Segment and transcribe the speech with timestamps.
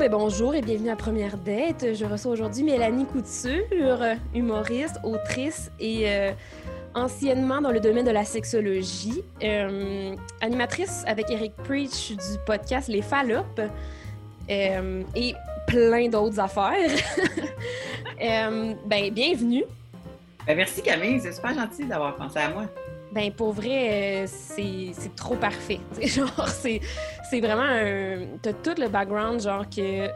[0.00, 1.92] ben bonjour et bienvenue à Première Date.
[1.92, 4.02] Je reçois aujourd'hui Mélanie Couture,
[4.34, 6.32] humoriste, autrice et euh,
[6.94, 13.02] anciennement dans le domaine de la sexologie, euh, animatrice avec Eric Preach du podcast Les
[13.02, 13.60] Fallopes
[14.50, 15.34] euh, et
[15.66, 16.90] plein d'autres affaires.
[18.18, 19.64] ben, bienvenue.
[20.46, 22.64] Ben, merci Camille, c'est super gentil d'avoir pensé à moi.
[23.12, 25.80] Ben pour vrai, c'est trop parfait.
[26.02, 26.80] genre, c'est
[27.38, 28.26] vraiment un.
[28.42, 30.08] T'as tout le background, genre, que.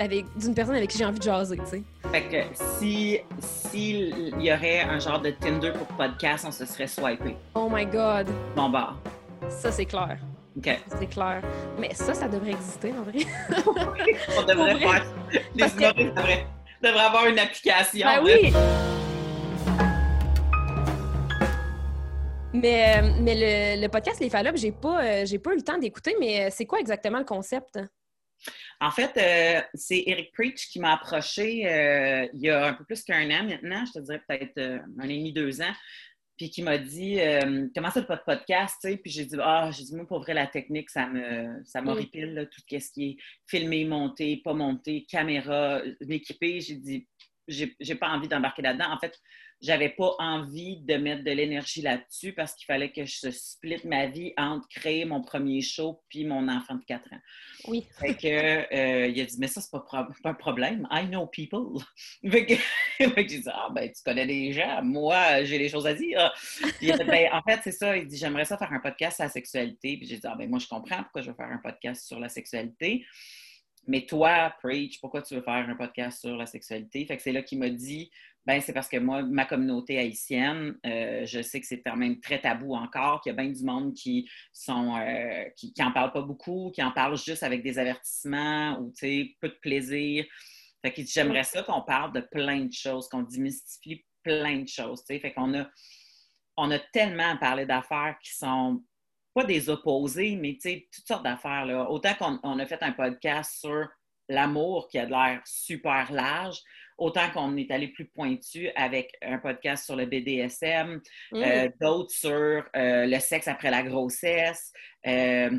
[0.00, 1.82] Avec, d'une personne avec qui j'ai envie de jaser, tu sais.
[2.12, 6.86] Fait que si s'il y aurait un genre de Tinder pour podcast, on se serait
[6.86, 7.36] swipé.
[7.54, 8.28] Oh my God.
[8.56, 8.94] Bon bah.
[9.48, 10.18] Ça, c'est clair.
[10.56, 10.78] OK.
[10.98, 11.42] C'est clair.
[11.78, 13.26] Mais ça, ça devrait exister, en vrai.
[14.38, 15.04] on devrait faire...
[15.54, 16.46] Les humoristes devraient,
[16.82, 18.06] devraient avoir une application.
[18.06, 18.52] Ben oui!
[22.60, 25.78] Mais, euh, mais le, podcast Les Fallopes, j'ai pas, euh, j'ai pas eu le temps
[25.78, 27.78] d'écouter, mais euh, c'est quoi exactement le concept?
[28.80, 29.12] En fait,
[29.74, 33.84] c'est Eric Preach qui m'a approché il y a un peu plus qu'un an maintenant,
[33.84, 35.72] je te dirais peut-être un an et demi, deux ans,
[36.36, 37.18] puis qui m'a dit
[37.74, 38.96] comment ça le podcast, tu sais?
[38.96, 42.48] Puis j'ai dit ah, j'ai dit moi pour vrai la technique ça me ça m'horripile
[42.52, 43.16] tout ce qui est
[43.48, 46.60] filmé, monté, pas monté, caméra, m'équiper.
[46.60, 47.08] J'ai dit
[47.48, 48.92] j'ai pas envie d'embarquer là-dedans.
[48.92, 49.18] En fait,
[49.60, 54.06] j'avais pas envie de mettre de l'énergie là-dessus parce qu'il fallait que je split ma
[54.06, 57.20] vie entre créer mon premier show puis mon enfant de 4 ans.
[57.66, 57.86] Oui.
[57.98, 60.86] Fait que, euh, il a dit, mais ça, c'est pas, pas un problème.
[60.92, 61.82] I know people.
[62.30, 62.54] fait que,
[63.28, 64.82] j'ai dit, ah, ben, tu connais des gens.
[64.82, 66.32] Moi, j'ai des choses à dire.
[66.78, 67.96] Puis, ben, en fait, c'est ça.
[67.96, 69.96] Il dit, j'aimerais ça faire un podcast sur la sexualité.
[69.96, 72.20] Puis, j'ai dit, ah, ben, moi, je comprends pourquoi je veux faire un podcast sur
[72.20, 73.04] la sexualité.
[73.86, 77.06] Mais toi, Preach, pourquoi tu veux faire un podcast sur la sexualité?
[77.06, 78.10] Fait que c'est là qu'il m'a dit,
[78.48, 82.18] ben c'est parce que moi, ma communauté haïtienne, euh, je sais que c'est quand même
[82.18, 85.92] très tabou encore, qu'il y a bien du monde qui sont euh, qui, qui en
[85.92, 90.24] parlent pas beaucoup, qui en parlent juste avec des avertissements ou peu de plaisir.
[90.82, 95.04] Fait que j'aimerais ça qu'on parle de plein de choses, qu'on démystifie plein de choses.
[95.04, 95.20] Tu sais.
[95.20, 95.68] Fait qu'on a
[96.56, 98.82] on a tellement parlé d'affaires qui sont
[99.34, 101.86] pas des opposés, mais toutes sortes d'affaires.
[101.90, 103.88] Autant qu'on a fait un podcast sur
[104.26, 106.62] l'amour qui a l'air super large,
[106.98, 111.00] autant qu'on est allé plus pointu avec un podcast sur le BDSM,
[111.32, 111.36] mm.
[111.36, 112.30] euh, d'autres sur
[112.76, 114.72] euh, le sexe après la grossesse.
[115.06, 115.58] Euh,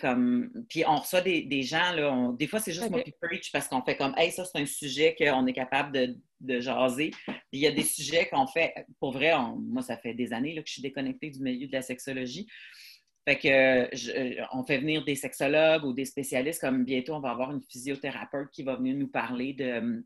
[0.00, 0.50] comme...
[0.70, 3.82] Puis on reçoit des, gens, là, des fois c'est juste moi qui preach parce qu'on
[3.82, 7.10] fait comme, hey, ça c'est un sujet qu'on est capable de, de jaser.
[7.52, 10.62] il y a des sujets qu'on fait, pour vrai, moi ça fait des années là,
[10.62, 12.46] que je suis déconnectée du milieu de la sexologie.
[13.26, 17.50] Fait que on fait venir des sexologues ou des spécialistes, comme bientôt on va avoir
[17.50, 20.02] une physiothérapeute qui va venir nous parler de,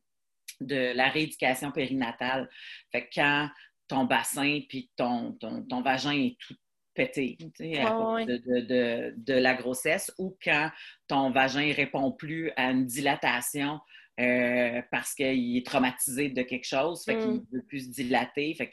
[0.61, 2.49] de la rééducation périnatale.
[2.93, 3.49] Fait que quand
[3.89, 6.55] ton bassin puis ton, ton, vagin est tout
[6.95, 7.39] pété
[7.79, 10.71] à cause de, de, la grossesse ou quand
[11.07, 13.81] ton vagin répond plus à une dilatation
[14.19, 17.47] euh, parce qu'il est traumatisé de quelque chose, fait qu'il mm.
[17.53, 18.71] veut plus se dilater, fait,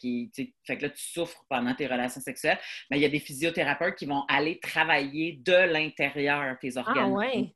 [0.63, 2.57] fait que là, tu souffres pendant tes relations sexuelles.
[2.89, 6.97] Mais il y a des physiothérapeutes qui vont aller travailler de l'intérieur tes ah, organes.
[6.97, 7.53] Ah, ouais.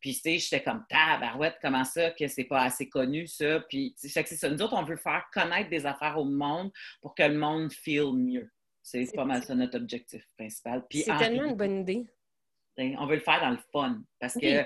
[0.00, 3.60] Puis, tu sais, j'étais comme, tabarouette, comment ça, que c'est pas assez connu, ça?
[3.68, 4.50] Puis, fait que c'est ça.
[4.50, 8.12] Nous autres, on veut faire connaître des affaires au monde pour que le monde feel
[8.12, 8.50] mieux.
[8.82, 10.84] C'est pas mal ça notre objectif principal.
[10.90, 12.04] C'est tellement une bonne idée.
[12.76, 14.64] On veut le faire dans le fun parce que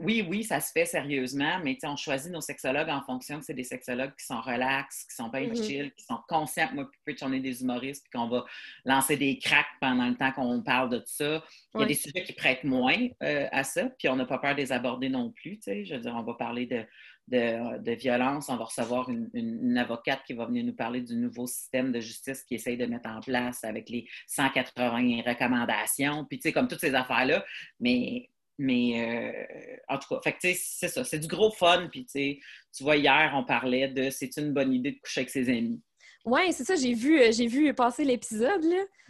[0.00, 3.54] oui, oui, ça se fait sérieusement, mais on choisit nos sexologues en fonction que c'est
[3.54, 5.66] des sexologues qui sont relax, qui sont bien mm-hmm.
[5.66, 6.90] chill, qui sont conscients que moi,
[7.22, 8.44] on est des humoristes, puis qu'on va
[8.84, 11.42] lancer des cracks pendant le temps qu'on parle de ça.
[11.74, 14.38] Il y a des sujets qui prêtent moins euh, à ça, puis on n'a pas
[14.38, 15.58] peur de les aborder non plus.
[15.66, 16.84] Je veux dire, on va parler de,
[17.28, 21.46] de, violence, on va recevoir une, une, avocate qui va venir nous parler du nouveau
[21.46, 26.68] système de justice qui essaye de mettre en place avec les 180 recommandations, puis comme
[26.68, 27.44] toutes ces affaires-là.
[27.80, 30.54] Mais mais euh, en tout cas, c'est
[30.88, 31.88] ça, c'est du gros fun.
[31.90, 35.48] Puis tu vois, hier, on parlait de c'est une bonne idée de coucher avec ses
[35.48, 35.80] amis.
[36.24, 38.64] Oui, c'est ça, j'ai vu, euh, j'ai vu passer l'épisode.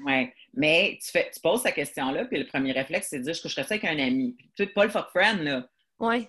[0.04, 3.34] Oui, mais tu, fais, tu poses cette question-là, puis le premier réflexe, c'est de dire
[3.34, 4.36] je coucherais ça avec un ami.
[4.38, 5.68] Tu sais, pas le fuck friend, là.
[5.98, 6.28] Oui.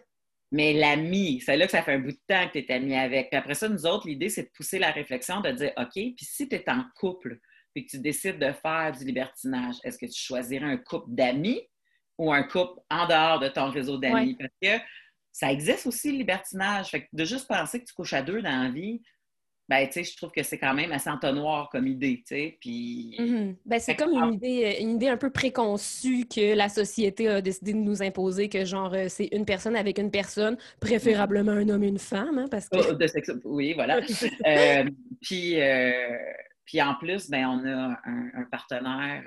[0.52, 2.96] Mais l'ami, c'est là que ça fait un bout de temps que tu es ami
[2.96, 3.30] avec.
[3.30, 6.16] Puis après ça, nous autres, l'idée, c'est de pousser la réflexion, de dire OK, puis
[6.22, 7.40] si tu es en couple,
[7.76, 11.62] puis que tu décides de faire du libertinage, est-ce que tu choisirais un couple d'amis
[12.20, 14.36] ou un couple en dehors de ton réseau d'amis.
[14.36, 14.84] Parce que
[15.32, 16.90] ça existe aussi le libertinage.
[16.90, 19.02] Fait que de juste penser que tu couches à deux dans la vie,
[19.70, 22.58] ben, tu sais, je trouve que c'est quand même assez entonnoir comme idée, tu sais,
[22.60, 23.16] puis...
[23.20, 23.56] Mm-hmm.
[23.66, 27.74] Ben, c'est comme une idée, une idée un peu préconçue que la société a décidé
[27.74, 31.84] de nous imposer, que genre, euh, c'est une personne avec une personne, préférablement un homme
[31.84, 32.78] et une femme, hein, parce que...
[32.80, 33.32] Oh, de sexe...
[33.46, 34.00] Oui, voilà.
[34.48, 34.90] Euh,
[35.22, 36.18] puis, euh,
[36.66, 39.24] puis en plus, ben, on a un, partenaire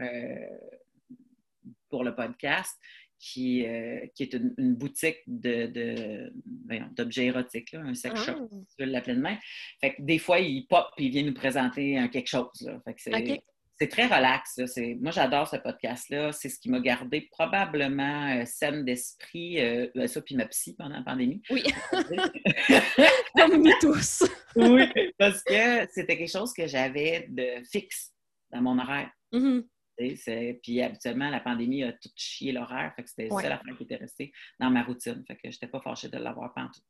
[1.92, 2.76] pour le podcast
[3.20, 3.64] qui,
[4.16, 6.32] qui est une, boutique de,
[6.96, 8.56] d'objets érotiques, un sex shop, ah.
[8.68, 9.38] si tu veux l'appeler de main.
[9.80, 12.50] Fait que des fois, il pop et il vient nous présenter quelque chose.
[12.84, 13.12] Fait que c'est,
[13.82, 14.60] c'est très relax.
[15.00, 16.30] Moi, j'adore ce podcast-là.
[16.30, 20.76] C'est ce qui m'a gardé probablement euh, saine d'esprit, euh, ben, ça, puis ma psy
[20.76, 21.42] pendant la pandémie.
[21.50, 21.64] Oui.
[23.36, 24.22] Comme nous tous.
[24.54, 24.84] oui,
[25.18, 28.12] parce que c'était quelque chose que j'avais de fixe
[28.52, 29.10] dans mon horaire.
[29.32, 29.64] Mm-hmm.
[30.62, 32.92] Puis habituellement, la pandémie a tout chié l'horaire.
[32.96, 35.22] Fait que c'était ça la fin qui était restée dans ma routine.
[35.26, 36.80] Fait que je n'étais pas fâchée de l'avoir pas en tout.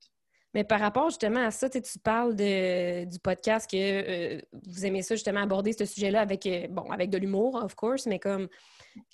[0.55, 5.03] Mais par rapport justement à ça, tu parles de, du podcast que euh, vous aimez
[5.03, 8.49] ça justement aborder ce sujet-là avec, euh, bon, avec de l'humour, of course, mais comme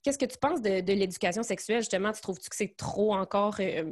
[0.02, 2.10] qu'est-ce que tu penses de, l'éducation sexuelle, justement?
[2.10, 3.84] Tu trouves-tu que c'est trop encore euh,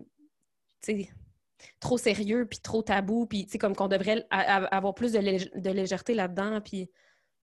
[1.79, 6.91] trop sérieux puis trop tabou, puis comme qu'on devrait avoir plus de, légèreté là-dedans, puis.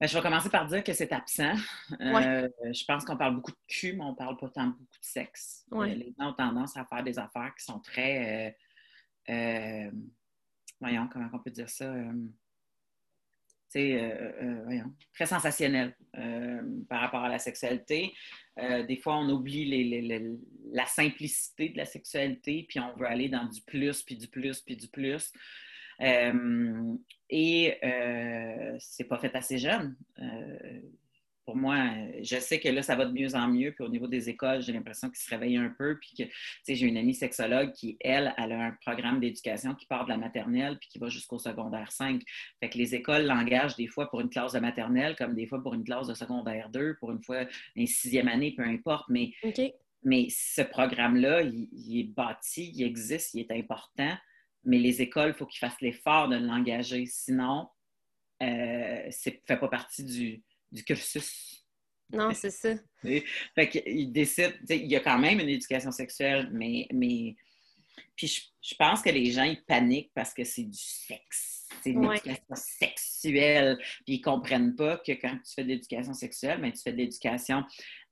[0.03, 1.55] Ben, je vais commencer par dire que c'est absent.
[1.89, 5.65] je pense qu'on parle beaucoup de cul, mais on parle pas tant beaucoup de sexe.
[5.71, 8.53] les gens ont tendance à faire des affaires qui sont très
[9.29, 9.91] euh,
[10.81, 11.85] voyons, comment on peut dire ça?
[11.85, 12.11] Euh,
[13.77, 15.95] euh, voyons, très sensationnel
[16.89, 18.13] par rapport à la sexualité.
[18.57, 20.27] des fois, on oublie
[20.73, 24.59] la simplicité de la sexualité, puis on veut aller dans du plus, puis du plus,
[24.59, 25.31] puis du plus.
[25.99, 27.77] Et
[28.79, 29.95] c'est pas fait assez jeune
[31.45, 31.89] pour moi,
[32.21, 33.71] je sais que là, ça va de mieux en mieux.
[33.73, 35.97] Puis au niveau des écoles, j'ai l'impression qu'ils se réveillent un peu.
[35.99, 36.31] Puis que, tu
[36.63, 40.09] sais, j'ai une amie sexologue qui, elle, elle a un programme d'éducation qui part de
[40.09, 42.21] la maternelle puis qui va jusqu'au secondaire 5.
[42.59, 45.61] Fait que les écoles l'engagent des fois pour une classe de maternelle, comme des fois
[45.61, 47.45] pour une classe de secondaire 2, pour une fois
[47.75, 49.05] une sixième année, peu importe.
[49.09, 49.31] Mais,
[50.03, 54.15] mais ce programme-là, il, est bâti, il existe, il est important.
[54.65, 57.05] Mais les écoles, il faut qu'ils fassent l'effort de l'engager.
[57.05, 57.67] Sinon,
[58.41, 60.43] euh, ça ne fait pas partie du
[60.73, 61.65] du cursus.
[62.11, 62.75] Non, c'est ça.
[63.55, 67.35] fait qu'il décide, il y a quand même une éducation sexuelle, mais, mais...
[68.15, 68.27] puis
[68.61, 71.67] je, pense que les gens, ils paniquent parce que c'est du sexe.
[71.81, 73.77] C'est une éducation sexuelle.
[74.05, 76.91] Puis ils ne comprennent pas que quand tu fais de l'éducation sexuelle, ben, tu fais
[76.91, 77.63] de l'éducation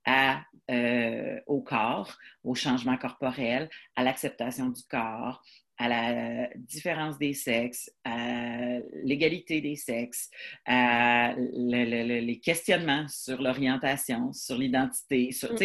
[0.04, 5.44] à, euh, au corps, au changement corporel, à l'acceptation du corps,
[5.82, 10.30] à la différence des sexes, à l'égalité des sexes,
[10.64, 15.58] à les questionnements sur l'orientation, sur l'identité, sur, mm.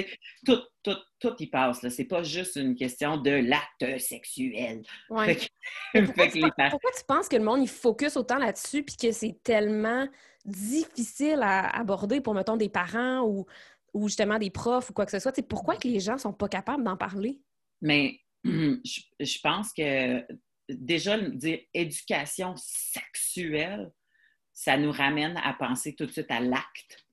[0.43, 1.81] tout, tout, tout y passe.
[1.81, 4.81] Ce n'est pas juste une question de l'acte sexuel.
[5.07, 10.07] pourquoi, tu penses que le monde il focus autant là-dessus puis que c'est tellement
[10.45, 13.45] difficile à aborder pour, mettons, des parents ou,
[13.93, 15.39] ou justement des profs ou quoi que ce soit?
[15.47, 17.39] pourquoi que les gens sont pas capables d'en parler?
[17.81, 20.25] Mais je, pense que
[20.69, 23.92] déjà dire éducation sexuelle,
[24.54, 27.06] ça nous ramène à penser tout de suite à l'acte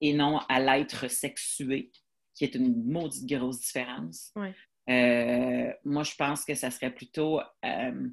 [0.00, 1.90] et non à l'être sexué,
[2.34, 4.32] qui est une maudite grosse différence.
[4.90, 7.40] Euh, moi, je pense que ça serait plutôt.
[7.64, 8.08] Euh,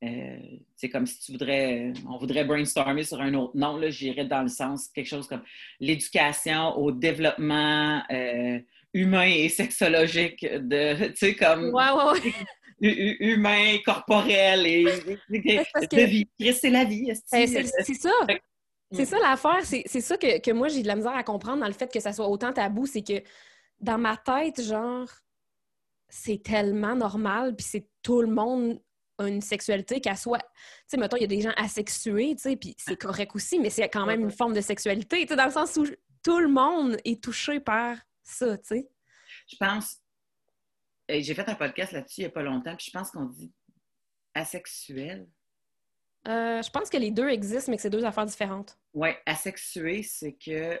[0.00, 4.26] c'est euh, comme si tu voudrais, on voudrait brainstormer sur un autre nom, là, j'irais
[4.26, 5.42] dans le sens quelque chose comme
[5.80, 8.60] l'éducation au développement euh,
[8.94, 11.72] humain et sexologique de, tu sais, comme
[12.80, 16.28] humain, corporel et, de vie.
[16.54, 17.12] C'est la vie.
[17.26, 17.46] C'est
[17.94, 18.10] ça.
[18.90, 19.64] C'est ça l'affaire.
[19.64, 22.00] C'est ça que, que moi, j'ai de la misère à comprendre dans le fait que
[22.00, 22.86] ça soit autant tabou.
[22.86, 23.22] C'est que
[23.80, 25.08] dans ma tête, genre,
[26.08, 28.80] c'est tellement normal, puis c'est tout le monde
[29.18, 30.38] a une sexualité qu'elle soit.
[30.38, 30.44] Tu
[30.88, 33.70] sais, mettons, il y a des gens asexués, tu sais, puis c'est correct aussi, mais
[33.70, 35.86] c'est quand même une forme de sexualité, tu sais, dans le sens où
[36.24, 37.96] tout le monde est touché par
[38.30, 38.88] ça, tu sais.
[39.50, 39.98] Je pense.
[41.08, 43.52] J'ai fait un podcast là-dessus il n'y a pas longtemps, puis je pense qu'on dit
[44.34, 45.26] asexuel.
[46.26, 48.78] Euh, je pense que les deux existent, mais que c'est deux affaires différentes.
[48.92, 50.78] Oui, asexué, c'est que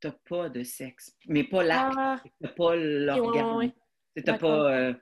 [0.00, 2.22] tu n'as pas de sexe, mais pas l'acte, ah.
[2.40, 3.72] t'as pas l'organe.
[4.16, 4.72] Tu n'as pas.
[4.72, 4.94] Euh,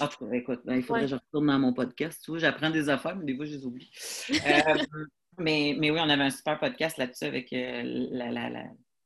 [0.00, 2.22] ah, écoute, ben, il faudrait que je retourne dans mon podcast.
[2.22, 3.90] Tu vois, j'apprends des affaires, mais des fois, je les oublie.
[4.30, 4.34] Euh,
[5.38, 8.64] mais, mais oui, on avait un super podcast là-dessus avec la, la, la,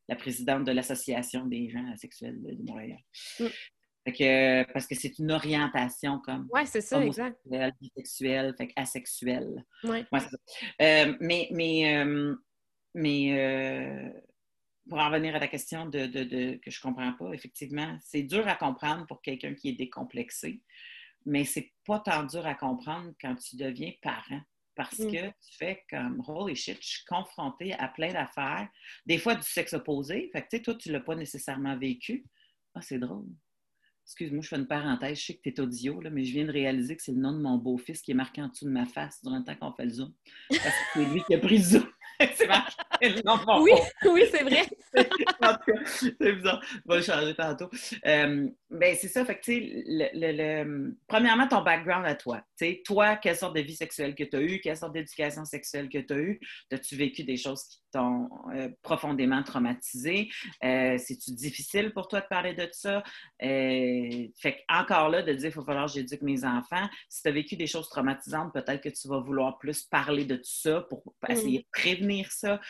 [0.08, 2.98] la présidente de l'Association des gens asexuels de, Montréal.
[3.38, 4.64] Mm.
[4.72, 6.48] parce que c'est une orientation comme.
[6.52, 7.38] Oui, c'est ça, exact.
[7.80, 9.64] Bisexuelle, fait asexuelle.
[9.84, 10.04] Ouais.
[10.80, 12.34] Euh, mais mais, euh,
[12.94, 14.10] mais euh,
[14.88, 18.22] pour en revenir à la question de, de, que je ne comprends pas, effectivement, c'est
[18.22, 20.62] dur à comprendre pour quelqu'un qui est décomplexé,
[21.24, 24.40] mais c'est pas tant dur à comprendre quand tu deviens parent
[24.74, 25.12] parce mm.
[25.12, 28.68] que tu fais comme holy shit, je suis confrontée à plein d'affaires,
[29.06, 30.30] des fois du sexe opposé.
[30.32, 32.24] Fait que tu sais, toi, tu ne l'as pas nécessairement vécu.
[32.74, 33.26] Ah, c'est drôle.
[34.04, 35.20] Excuse-moi, je fais une parenthèse.
[35.20, 37.20] Je sais que tu es audio, là, mais je viens de réaliser que c'est le
[37.20, 39.54] nom de mon beau-fils qui est marqué en dessous de ma face durant le temps
[39.56, 40.12] qu'on fait le zoom.
[40.50, 41.86] Parce que c'est lui qui a pris le zoom.
[42.34, 42.46] c'est
[43.60, 43.72] Oui,
[44.04, 44.64] oui, c'est vrai.
[45.86, 46.62] c'est bizarre.
[46.86, 47.68] On va le changer tantôt.
[48.06, 49.24] Euh, ben, c'est ça.
[49.24, 52.42] Fait que, le, premièrement, ton background à toi.
[52.56, 54.60] Sais, toi, quelle sorte de vie sexuelle que tu as eue?
[54.60, 56.40] Quelle sorte d'éducation sexuelle que tu as eue?
[56.70, 60.28] As-tu vécu des choses qui t'ont euh, profondément traumatisé?
[60.64, 63.02] Euh, C'est-tu difficile pour toi de parler de ça?
[63.40, 66.88] Fait encore là, de dire, il faut falloir que j'éduque mes enfants.
[67.08, 70.36] Si tu as vécu des choses traumatisantes, peut-être que tu vas vouloir plus parler de
[70.36, 72.60] tout ça pour essayer de prévenir ça.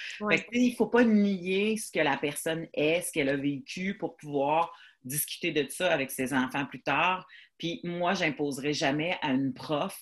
[0.53, 4.17] Il ne faut pas nier ce que la personne est, ce qu'elle a vécu pour
[4.17, 4.73] pouvoir
[5.05, 7.27] discuter de ça avec ses enfants plus tard.
[7.59, 9.99] Puis moi, j'imposerai jamais à une prof,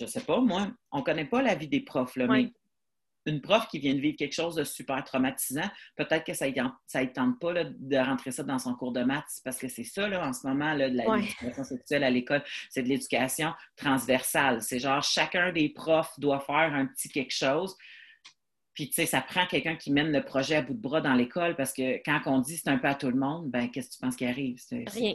[0.00, 2.52] je sais pas, moi, on ne connaît pas la vie des profs, là, mais
[3.26, 7.06] une prof qui vient de vivre quelque chose de super traumatisant, peut-être que ça ne
[7.06, 10.26] tente pas de rentrer ça dans son cours de maths, parce que c'est ça, là,
[10.26, 14.62] en ce moment, là, de l'éducation sexuelle à l'école, c'est de l'éducation transversale.
[14.62, 17.76] C'est genre, chacun des profs doit faire un petit quelque chose.
[18.78, 21.14] Puis, tu sais, ça prend quelqu'un qui mène le projet à bout de bras dans
[21.14, 23.88] l'école parce que quand on dit c'est un peu à tout le monde, ben qu'est-ce
[23.88, 24.60] que tu penses qui arrive?
[24.70, 25.14] Rien.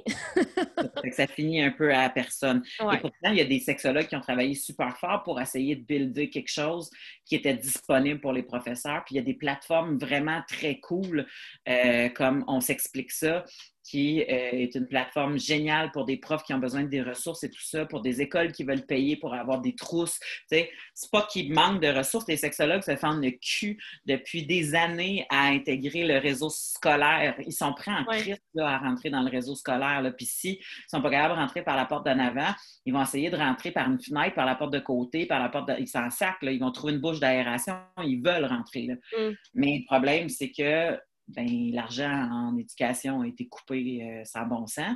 [1.13, 2.61] ça finit un peu à personne.
[2.81, 5.81] Et pourtant, il y a des sexologues qui ont travaillé super fort pour essayer de
[5.81, 6.89] builder quelque chose
[7.23, 9.01] qui était disponible pour les professeurs.
[9.05, 11.25] Puis il y a des plateformes vraiment très cool,
[11.69, 13.45] euh, comme on s'explique ça,
[13.83, 17.43] qui euh, est une plateforme géniale pour des profs qui ont besoin de des ressources
[17.43, 20.19] et tout ça, pour des écoles qui veulent payer pour avoir des trousses.
[20.47, 20.69] C'est
[21.11, 22.27] pas qu'ils manquent de ressources.
[22.27, 27.35] Les sexologues se font le cul depuis des années à intégrer le réseau scolaire.
[27.45, 30.01] Ils sont prêts en crise à rentrer dans le réseau scolaire.
[30.01, 30.11] Là.
[30.11, 32.53] Puis s'ils ne sont pas capables de rentrer par la porte d'en avant,
[32.85, 35.49] ils vont essayer de rentrer par une fenêtre, par la porte de côté, par la
[35.49, 35.75] porte de...
[35.79, 36.35] Ils s'en sacent.
[36.43, 37.75] Ils vont trouver une bouche d'aération.
[38.03, 38.87] Ils veulent rentrer.
[38.87, 39.31] Mm.
[39.55, 44.67] Mais le problème, c'est que ben, l'argent en éducation a été coupé euh, sans bon
[44.67, 44.95] sens.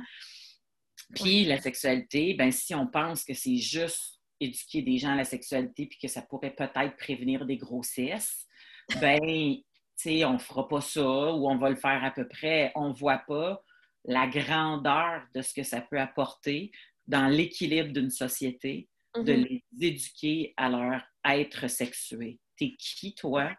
[1.14, 5.24] Puis la sexualité, ben, si on pense que c'est juste éduquer des gens à la
[5.24, 8.46] sexualité puis que ça pourrait peut-être prévenir des grossesses,
[9.00, 12.72] ben, on ne fera pas ça ou on va le faire à peu près.
[12.74, 13.62] On ne voit pas
[14.04, 16.70] la grandeur de ce que ça peut apporter
[17.06, 19.62] dans l'équilibre d'une société, de mm-hmm.
[19.80, 22.38] les éduquer à leur être sexué.
[22.56, 23.50] T'es qui, toi?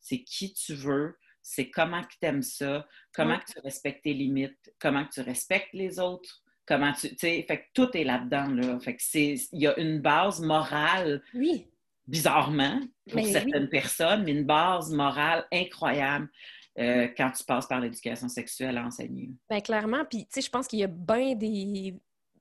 [0.00, 1.16] C'est qui tu veux?
[1.44, 5.20] C'est comment que tu aimes ça, comment que tu respectes tes limites, comment que tu
[5.20, 8.80] respectes les autres, comment tu, sais, fait que tout est là-dedans, là.
[8.80, 11.22] Fait que c'est, il y a une base morale.
[11.34, 11.68] Oui.
[12.06, 16.28] Bizarrement, pour certaines personnes, mais une base morale incroyable.
[16.76, 19.30] Euh, quand tu passes par l'éducation sexuelle à enseigner.
[19.48, 20.04] Bien, clairement.
[20.04, 21.94] Puis, tu sais, je pense qu'il y a bien des,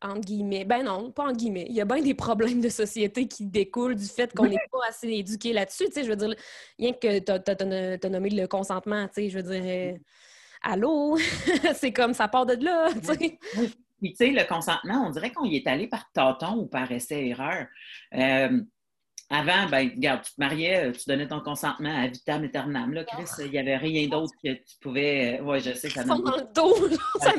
[0.03, 3.27] entre guillemets, ben non, pas en guillemets, il y a bien des problèmes de société
[3.27, 6.35] qui découlent du fait qu'on n'est pas assez éduqué là-dessus, tu sais, je veux dire,
[6.77, 9.97] rien que tu as, nommé le consentement, tu sais, je veux dire, euh,
[10.61, 11.17] allô,
[11.75, 13.39] c'est comme ça part de là, tu sais.
[13.99, 16.91] Puis, tu sais, le consentement, on dirait qu'on y est allé par tâton ou par
[16.91, 17.67] essai-erreur.
[18.13, 18.61] Euh,
[19.29, 22.93] avant, ben, regarde, tu te mariais, tu donnais ton consentement à vitam aeternam.
[22.93, 25.39] Là, Chris, il n'y avait rien d'autre que tu pouvais.
[25.39, 26.75] Euh, oui, je sais que ça dans le dos,
[27.21, 27.31] ça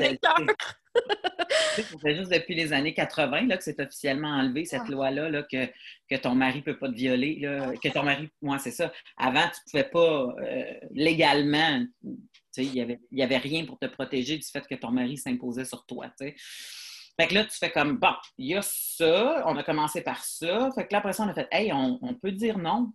[2.01, 4.91] C'est juste depuis les années 80 là, que c'est officiellement enlevé, cette ah.
[4.91, 5.65] loi-là, là, que,
[6.09, 7.37] que ton mari ne peut pas te violer.
[7.39, 8.91] Là, que ton mari, moi, c'est ça.
[9.17, 11.85] Avant, tu ne pouvais pas euh, légalement,
[12.57, 15.65] il n'y avait, y avait rien pour te protéger du fait que ton mari s'imposait
[15.65, 16.09] sur toi.
[16.17, 16.35] sais.
[17.19, 20.23] Fait que là, tu fais comme, bon, il y a ça, on a commencé par
[20.23, 20.69] ça.
[20.75, 22.91] Fait que là, après ça, on a fait, hey, on, on peut dire non.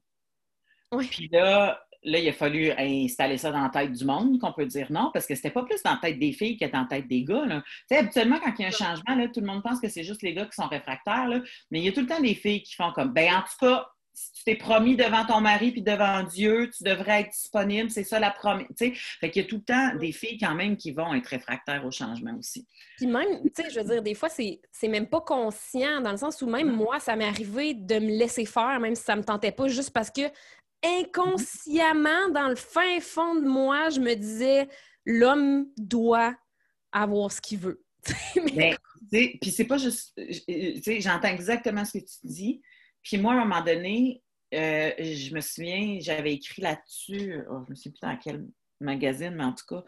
[0.93, 1.09] Oui.
[1.11, 4.67] Puis là, là, il a fallu installer ça dans la tête du monde, qu'on peut
[4.67, 6.87] dire non, parce que c'était pas plus dans la tête des filles que dans la
[6.87, 7.47] tête des gars.
[7.47, 7.63] Là.
[7.91, 10.23] habituellement, quand il y a un changement, là, tout le monde pense que c'est juste
[10.23, 11.41] les gars qui sont réfractaires, là,
[11.71, 13.67] mais il y a tout le temps des filles qui font comme, ben en tout
[13.67, 17.91] cas, si tu t'es promis devant ton mari puis devant Dieu, tu devrais être disponible,
[17.91, 18.67] c'est ça la promesse.
[18.77, 21.85] Fait qu'il y a tout le temps des filles quand même qui vont être réfractaires
[21.87, 22.67] au changement aussi.
[22.97, 26.17] Puis même, tu sais, je veux dire, des fois, c'est, même pas conscient, dans le
[26.17, 26.77] sens où même mm-hmm.
[26.77, 29.91] moi, ça m'est arrivé de me laisser faire, même si ça me tentait pas, juste
[29.91, 30.23] parce que
[30.85, 34.69] inconsciemment, dans le fin fond de moi, je me disais,
[35.05, 36.35] l'homme doit
[36.93, 37.85] avoir ce qu'il veut.
[38.55, 38.77] Mais,
[39.11, 40.19] puis c'est pas juste,
[41.01, 42.63] j'entends exactement ce que tu dis,
[43.03, 44.23] puis moi, à un moment donné,
[44.55, 48.47] euh, je me souviens, j'avais écrit là-dessus, oh, je ne sais plus dans quel
[48.81, 49.85] magazine, mais en tout cas,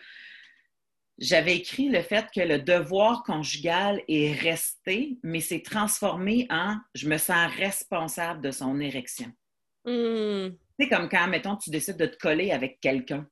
[1.19, 7.09] j'avais écrit le fait que le devoir conjugal est resté, mais c'est transformé en je
[7.09, 9.31] me sens responsable de son érection.
[9.85, 10.51] Hmm.
[10.79, 13.27] C'est comme quand, mettons, tu décides de te coller avec quelqu'un,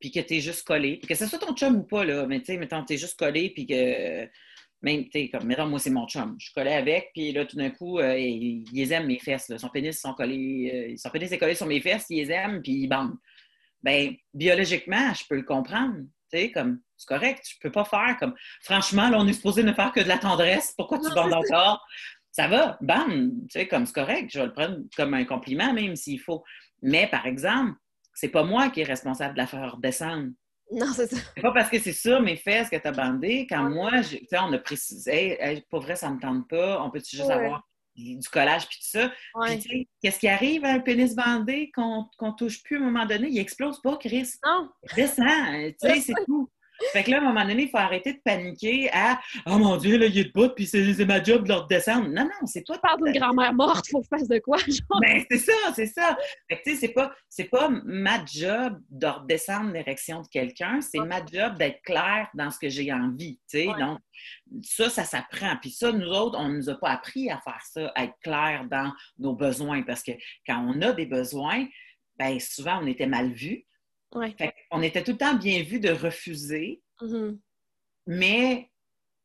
[0.00, 2.26] puis que tu es juste collé, puis que ce soit ton chum ou pas, là,
[2.26, 4.28] mais tu sais, mettons, tu es juste collé, puis que
[4.82, 6.36] même, tu sais, comme, mettons, moi, c'est mon chum.
[6.38, 9.50] Je collais avec, puis là, tout d'un coup, euh, ils, aiment mes fesses.
[9.56, 12.62] Son pénis, sont collés, euh, son pénis est collé sur mes fesses, ils les aiment,
[12.62, 13.16] puis ils bandent.
[13.82, 15.96] Bien, biologiquement, je peux le comprendre.
[16.32, 19.62] Tu sais, comme, c'est correct, je peux pas faire comme, franchement, là, on est supposé
[19.62, 21.84] ne faire que de la tendresse, pourquoi tu bandes encore?
[22.32, 25.72] Ça va, bam, tu sais, comme c'est correct, je vais le prendre comme un compliment,
[25.72, 26.44] même s'il faut.
[26.82, 27.74] Mais, par exemple,
[28.14, 30.30] c'est pas moi qui est responsable de la faire redescendre.
[30.72, 31.16] Non, c'est ça.
[31.34, 33.46] C'est pas parce que c'est sur mes fesses que tu as bandé.
[33.48, 36.90] Quand moi, tu sais, on a précisé, hey, pour vrai, ça me tente pas, on
[36.90, 37.34] peut-tu juste Ouais.
[37.34, 37.62] avoir
[37.94, 39.12] du collage puis tout ça?
[39.34, 39.56] Ouais.
[39.56, 42.80] Puis, tu sais, qu'est-ce qui arrive à un pénis bandé qu'on qu'on touche plus à
[42.80, 43.28] un moment donné?
[43.28, 44.28] Il explose pas, Chris.
[44.44, 46.50] Non, descend, hein, tu sais, c'est tout.
[46.92, 49.76] Fait que là, à un moment donné, il faut arrêter de paniquer à Oh mon
[49.76, 52.08] Dieu, là, il est debout, puis c'est c'est ma job de leur descendre.
[52.08, 52.76] Non, non, c'est toi.
[52.76, 54.58] je parle d'une grand-mère morte, faut que je fasse de quoi?
[54.58, 56.16] Genre, Ben, c'est ça, c'est ça.
[56.48, 57.12] Fait que, tu sais, c'est pas,
[57.50, 62.58] pas ma job de redescendre l'érection de quelqu'un, c'est ma job d'être clair dans ce
[62.58, 63.68] que j'ai envie, tu sais.
[63.68, 63.78] Ouais.
[63.78, 63.98] Donc,
[64.62, 65.56] ça, ça s'apprend.
[65.60, 68.66] Puis ça, nous autres, on nous a pas appris à faire ça, à être clair
[68.70, 70.12] dans nos besoins, parce que
[70.46, 71.66] quand on a des besoins,
[72.18, 73.66] ben souvent, on était mal vus.
[74.14, 74.34] Ouais.
[74.38, 77.38] Fait on était tout le temps bien vu de refuser, Mhm.
[78.06, 78.70] mais...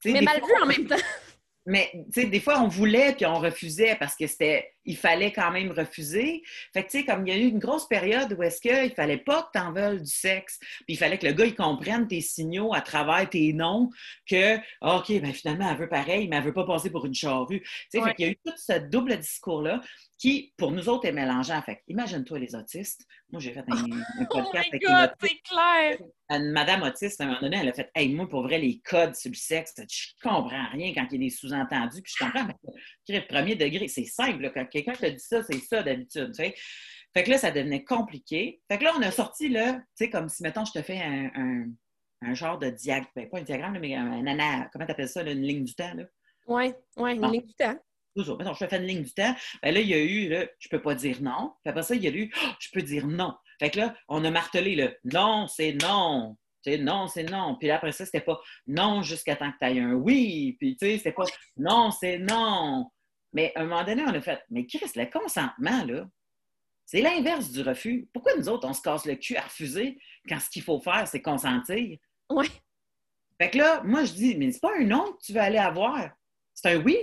[0.06, 0.96] Mais mal fois, vu en même temps.
[1.68, 5.32] mais, tu sais, des fois, on voulait puis on refusait parce que c'était, il fallait
[5.32, 6.42] quand même refuser.
[6.74, 8.92] Fait que, tu sais, comme il y a eu une grosse période où est-ce qu'il
[8.96, 11.54] fallait pas que tu en veuilles du sexe, puis il fallait que le gars, il
[11.56, 13.92] comprenne tes signaux à travers tes noms,
[14.28, 17.14] que, ah, OK, ben finalement, elle veut pareil, mais elle veut pas passer pour une
[17.14, 17.62] charrue.
[17.62, 18.08] Tu sais, Ouais.
[18.10, 19.82] fait qu'il y a eu tout ce double discours-là
[20.22, 21.60] qui, pour nous autres, est mélangeant.
[21.63, 23.01] Fait que, imagine-toi les autistes.
[23.32, 23.74] Moi, j'ai fait un,
[24.20, 25.98] un Oh podcast my avec une God, autiste c'est clair!
[26.30, 28.80] une madame autiste, à un moment donné, elle a fait Hey, moi, pour vrai, les
[28.82, 32.01] codes sur le sexe, je comprends rien quand il y a des sous-entendus.
[32.04, 32.56] Puis je comprends, mais
[33.20, 34.44] le premier degré, c'est simple.
[34.44, 34.50] là.
[34.51, 36.28] Quand quelqu'un te dit ça, c'est ça d'habitude.
[36.36, 36.54] tu sais.
[37.13, 38.62] Fait que là, ça devenait compliqué.
[38.72, 41.00] Fait que là, on a sorti, là, tu sais, comme si, mettons, je te fais
[41.01, 41.66] un, un-
[42.22, 45.10] un genre de diagramme, ben, pas un diagramme, là, mais un, ana- comment tu appelles
[45.10, 46.04] ça, là, une ligne du temps, là?
[46.46, 47.75] Ouais, ouais, une ligne du temps.
[48.15, 48.38] Toujours.
[48.38, 49.36] Mettons, je fais une ligne du temps.
[49.62, 51.53] Ben là, il y a eu, là, je peux pas dire non.
[51.63, 53.34] Puis après ça, il y a eu, Oh, je peux dire non.
[53.60, 56.38] Fait que là, on a martelé le non, c'est non.
[56.63, 57.56] Tu sais, non, c'est non.
[57.58, 60.58] Puis là, après ça, c'était pas non jusqu'à temps que tu aies un oui.
[60.60, 61.25] Puis tu sais, c'était pas
[61.58, 62.91] non, c'est non.
[63.34, 66.08] Mais à un moment donné, on a fait, mais Chris, le consentement, là,
[66.86, 68.10] c'est l'inverse du refus.
[68.13, 71.08] Pourquoi nous autres, on se casse le cul à refuser quand ce qu'il faut faire,
[71.08, 71.98] c'est consentir?
[72.29, 72.48] Ouais.
[73.40, 75.57] Fait que là, moi, je dis, mais c'est pas un non que tu veux aller
[75.57, 76.09] avoir.
[76.53, 76.98] C'est un oui.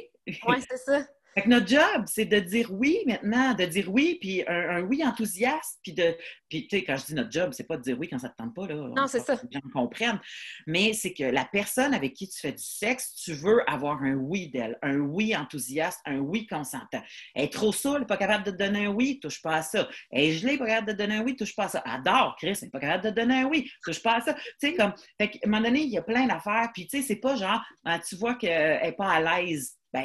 [0.46, 1.06] Ouais, c'est ça.
[1.38, 4.80] Fait que notre job, c'est de dire oui maintenant, de dire oui, puis un, un
[4.80, 6.16] oui enthousiaste, puis de.
[6.48, 8.30] Puis, tu sais, quand je dis notre job, c'est pas de dire oui quand ça
[8.30, 8.74] te tente pas, là.
[8.74, 9.36] Non, c'est ça.
[9.36, 10.20] que Les gens comprennent.
[10.66, 14.14] Mais c'est que la personne avec qui tu fais du sexe, tu veux avoir un
[14.14, 17.02] oui d'elle, un oui enthousiaste, un oui consentant.
[17.36, 19.88] Elle est trop saoule, pas capable de te donner un oui, touche pas à ça.
[20.10, 21.82] Elle est gelée, pas capable de te donner un oui, touche pas à ça.
[21.84, 24.34] Adore, Chris, elle est pas capable de te donner un oui, touche pas à ça.
[24.34, 24.92] Tu sais, comme.
[25.20, 27.36] Fait qu'à un moment donné, il y a plein d'affaires, puis tu sais, c'est pas
[27.36, 29.77] genre, ah, tu vois qu'elle est pas à l'aise.
[29.92, 30.04] Ben,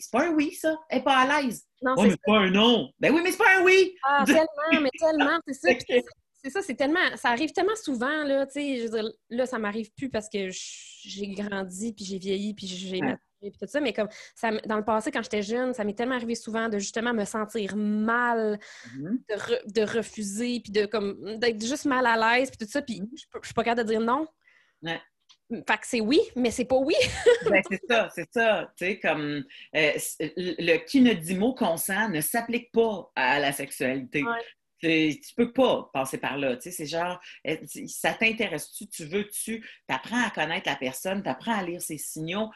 [0.00, 0.76] c'est pas un oui, ça.
[0.90, 1.64] Elle est pas à l'aise.
[1.82, 2.90] Non, Oh, c'est mais c'est pas un non.
[3.00, 3.94] Ben oui, mais c'est pas un oui.
[4.04, 5.68] Ah, tellement, mais tellement, c'est ça.
[6.42, 7.00] C'est- ça, c'est tellement.
[7.16, 8.76] Ça arrive tellement souvent, là, tu sais.
[8.76, 12.54] Je veux dire, là, ça m'arrive plus parce que je- j'ai grandi, puis j'ai vieilli,
[12.54, 13.16] puis j'ai Ouais.
[13.40, 13.80] puis tout ça.
[13.80, 16.78] Mais comme, ça, dans le passé, quand j'étais jeune, ça m'est tellement arrivé souvent de
[16.78, 18.60] justement me sentir mal,
[18.94, 19.18] Mhm.
[19.28, 22.80] de, re- de refuser, puis de comme d'être juste mal à l'aise, puis tout ça.
[22.80, 24.28] Puis je peux- je suis pas capable de dire non.
[24.82, 25.00] Ouais.
[25.50, 26.94] Fait que c'est oui, mais c'est pas oui.
[27.48, 28.72] Ben, c'est ça, c'est ça.
[28.76, 29.44] Tu sais, comme
[29.76, 34.24] euh, c- le qui ne dit mot consent ne s'applique pas à la sexualité.
[34.24, 34.42] Ouais.
[35.22, 36.56] Tu peux pas passer par là.
[36.56, 37.56] Tu sais, c'est genre, euh,
[37.86, 41.98] ça t'intéresse-tu, tu veux-tu, tu apprends à connaître la personne, tu apprends à lire ses
[41.98, 42.50] signaux.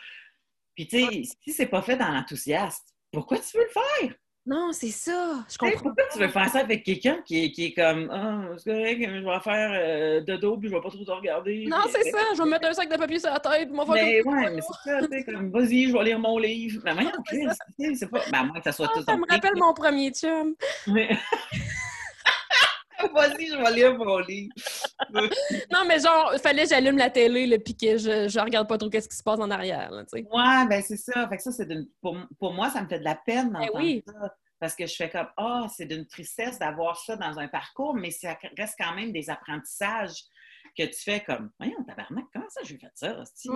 [0.74, 4.14] Puis, tu sais, si c'est pas fait dans l'enthousiasme, pourquoi tu veux le faire?
[4.46, 5.44] Non, c'est ça.
[5.50, 5.81] Je comprends.
[5.83, 8.98] Pourquoi tu veux faire ça avec quelqu'un qui, est- qui est comme, ah, c'est correct,
[9.00, 11.66] je vais faire euh, dodo, puis je vais pas trop te regarder.
[11.68, 12.18] Non, c'est ça.
[12.33, 14.61] Je vais me mettre un sac de papier sur la tête, faire Mais ouais, mais
[14.62, 16.81] c'est ça, tu sais, comme, vas-y, je vais lire mon livre.
[16.85, 17.11] Mais voyons,
[17.94, 18.20] c'est pas.
[18.33, 20.55] Ben, à moins que ça soit Ah, tout ça me rappelle mon premier chum.
[20.87, 21.11] Mais-
[23.14, 24.52] Vas-y, je vais lire mon livre.
[25.72, 28.68] Non, mais genre, il fallait que j'allume la télé, le puis que je, je regarde
[28.68, 30.26] pas trop qu'est-ce qui se passe en arrière, là, tu sais.
[30.30, 31.28] Ouais, ben c'est ça.
[31.28, 31.66] Fait que ça, c'est
[32.00, 34.04] pour, pour moi, ça me fait de la peine d'entendre Ben oui.
[34.06, 34.34] ça.
[34.58, 38.10] Parce que je fais comme, ah, c'est d'une tristesse d'avoir ça dans un parcours, mais
[38.10, 40.22] ça reste quand même des apprentissages
[40.76, 43.18] que tu fais comme, voyons, tabarnak, comment ça j'ai fait ça?
[43.20, 43.48] hostie?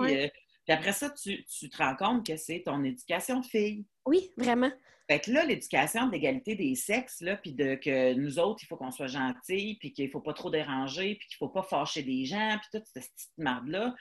[0.65, 3.85] Puis après ça, tu, tu te rends compte que c'est ton éducation de fille.
[4.05, 4.71] Oui, vraiment.
[5.07, 8.65] Fait que là, l'éducation de l'égalité des sexes, là, puis de que nous autres, il
[8.65, 12.01] faut qu'on soit gentils, puis qu'il faut pas trop déranger, puis qu'il faut pas fâcher
[12.01, 13.93] des gens, puis toute cette petite marde-là,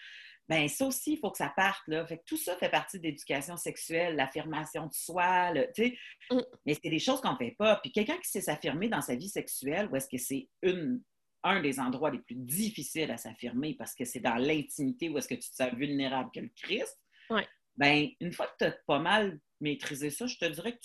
[0.48, 2.07] ben ça aussi, il faut que ça parte, là.
[2.07, 5.98] Fait que tout ça fait partie de l'éducation sexuelle, l'affirmation de soi, tu sais.
[6.31, 6.40] Mm.
[6.64, 7.77] Mais c'est des choses qu'on fait pas.
[7.77, 11.03] Puis quelqu'un qui sait s'affirmer dans sa vie sexuelle, où est-ce que c'est une
[11.44, 15.28] un des endroits les plus difficiles à s'affirmer parce que c'est dans l'intimité où est-ce
[15.28, 16.98] que tu te sens vulnérable que le Christ,
[17.30, 17.46] Ouais.
[17.76, 20.80] ben une fois que tu as pas mal maîtrisé ça, je te dirais que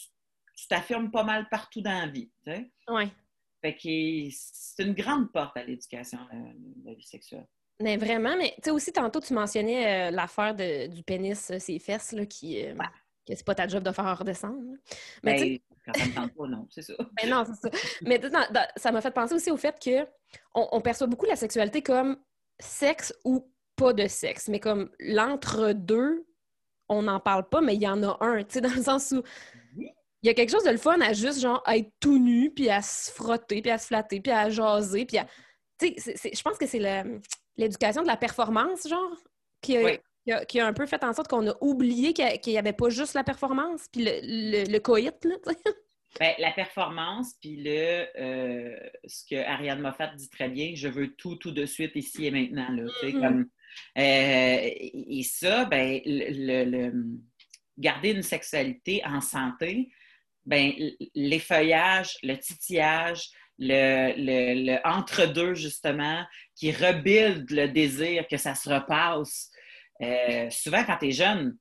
[0.56, 2.32] tu t'affirmes pas mal partout dans la vie.
[2.88, 3.08] Ouais.
[3.62, 6.40] Fait que c'est une grande porte à l'éducation, la,
[6.86, 7.48] la vie sexuelle.
[7.82, 10.54] Mais vraiment, mais tu sais aussi, tantôt, tu mentionnais euh, l'affaire
[10.90, 12.76] du pénis, euh, ses fesses, là, qui, euh,
[13.34, 14.62] que c'est pas ta job de faire redescendre.
[15.24, 16.94] Mais ben, quand ça me tente pas, non, c'est ça.
[17.22, 17.78] Ben non, c'est ça.
[18.02, 18.22] Mais
[18.76, 20.08] ça m'a fait penser aussi au fait que
[20.54, 22.18] on, perçoit beaucoup la sexualité comme
[22.60, 26.26] sexe ou pas de sexe, mais comme l'entre-deux,
[26.90, 29.12] on n'en parle pas, mais il y en a un, tu sais, dans le sens
[29.12, 29.24] où
[30.22, 32.70] il y a quelque chose de le fun à juste, genre, être tout nu, puis
[32.70, 35.26] à se frotter, puis à se flatter, puis à jaser, puis à...
[35.80, 36.82] Tu sais, je pense que c'est
[37.56, 39.16] l'éducation de la performance, genre,
[39.62, 39.98] qui a,
[40.48, 43.14] qui, a, un peu fait en sorte qu'on a oublié qu'il n'y avait pas juste
[43.14, 45.36] la performance, puis le, le, coït, là,
[46.20, 51.14] Bien, la performance, puis le euh, ce que Ariane Moffat dit très bien, je veux
[51.16, 52.68] tout, tout de suite, ici et maintenant.
[52.72, 53.22] Là, mm-hmm.
[53.22, 53.50] comme,
[53.98, 56.92] euh, et ça, ben, le,
[57.78, 59.92] garder une sexualité en santé,
[60.46, 60.72] ben,
[61.14, 63.30] l'effeuillage, le titillage,
[63.60, 69.52] le, le entre-deux, justement, qui rebuild le désir, que ça se repasse.
[70.02, 71.58] Euh, souvent, quand tu es jeune,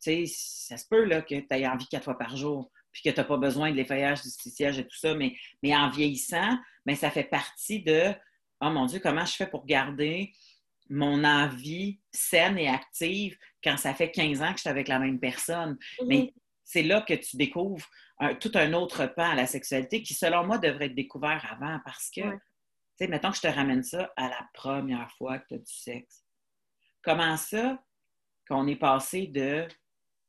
[0.00, 3.16] ça se peut là, que tu aies envie quatre fois par jour puis que tu
[3.16, 6.94] n'as pas besoin de l'effeuillage, du titillage et tout ça, mais, mais en vieillissant, mais
[6.94, 8.12] ben, ça fait partie de
[8.60, 10.32] Oh mon Dieu, comment je fais pour garder
[10.88, 14.98] mon envie saine et active quand ça fait 15 ans que je suis avec la
[14.98, 15.78] même personne.
[16.00, 16.06] Mm-hmm.
[16.06, 17.88] Mais c'est là que tu découvres
[18.40, 22.10] tout un autre pan à la sexualité qui, selon moi, devrait être découvert avant parce
[22.10, 22.38] que, tu
[22.96, 25.72] sais, mettons que je te ramène ça à la première fois que tu as du
[25.72, 26.24] sexe.
[27.02, 27.82] Comment ça
[28.48, 29.66] qu'on est passé de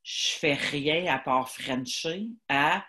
[0.03, 2.83] je fais rien à part Frencher à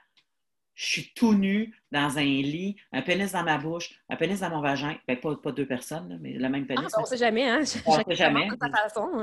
[0.75, 4.51] je suis tout nu dans un lit, un pénis dans ma bouche, un pénis dans
[4.51, 4.97] mon vagin.
[5.07, 6.90] Ben, pas, pas deux personnes, mais le même pénis.
[6.92, 7.62] Ah, on ne sait jamais, hein?
[7.87, 8.49] On ne sait jamais.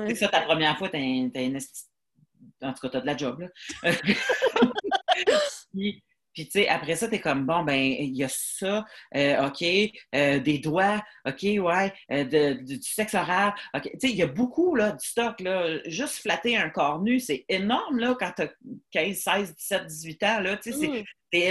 [0.07, 3.39] C'est ça, ta première fois, tu as, En tout cas, tu as de la job,
[3.41, 3.47] là.
[5.73, 6.03] Puis,
[6.45, 9.63] tu sais, après ça, tu es comme, bon, ben, il y a ça, euh, OK,
[10.15, 13.83] euh, des doigts, OK, ouais, euh, du sexe oral, OK.
[13.83, 15.79] Tu sais, il y a beaucoup, là, du stock, là.
[15.85, 18.49] Juste flatter un corps nu, c'est énorme, là, quand tu as
[18.91, 20.57] 15, 16, 17, 18 ans, là.
[20.57, 20.87] Tu sais, c'est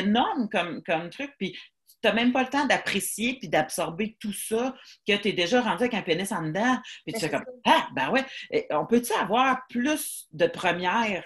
[0.03, 0.07] mm.
[0.07, 1.33] énorme comme, comme truc.
[1.38, 1.57] Puis,
[2.01, 4.74] tu n'as même pas le temps d'apprécier puis d'absorber tout ça,
[5.07, 6.79] que tu es déjà rendu avec un pénis en dedans.
[7.05, 8.24] Puis tu fais comme, ah, ben ouais,
[8.70, 11.24] on peut-tu avoir plus de premières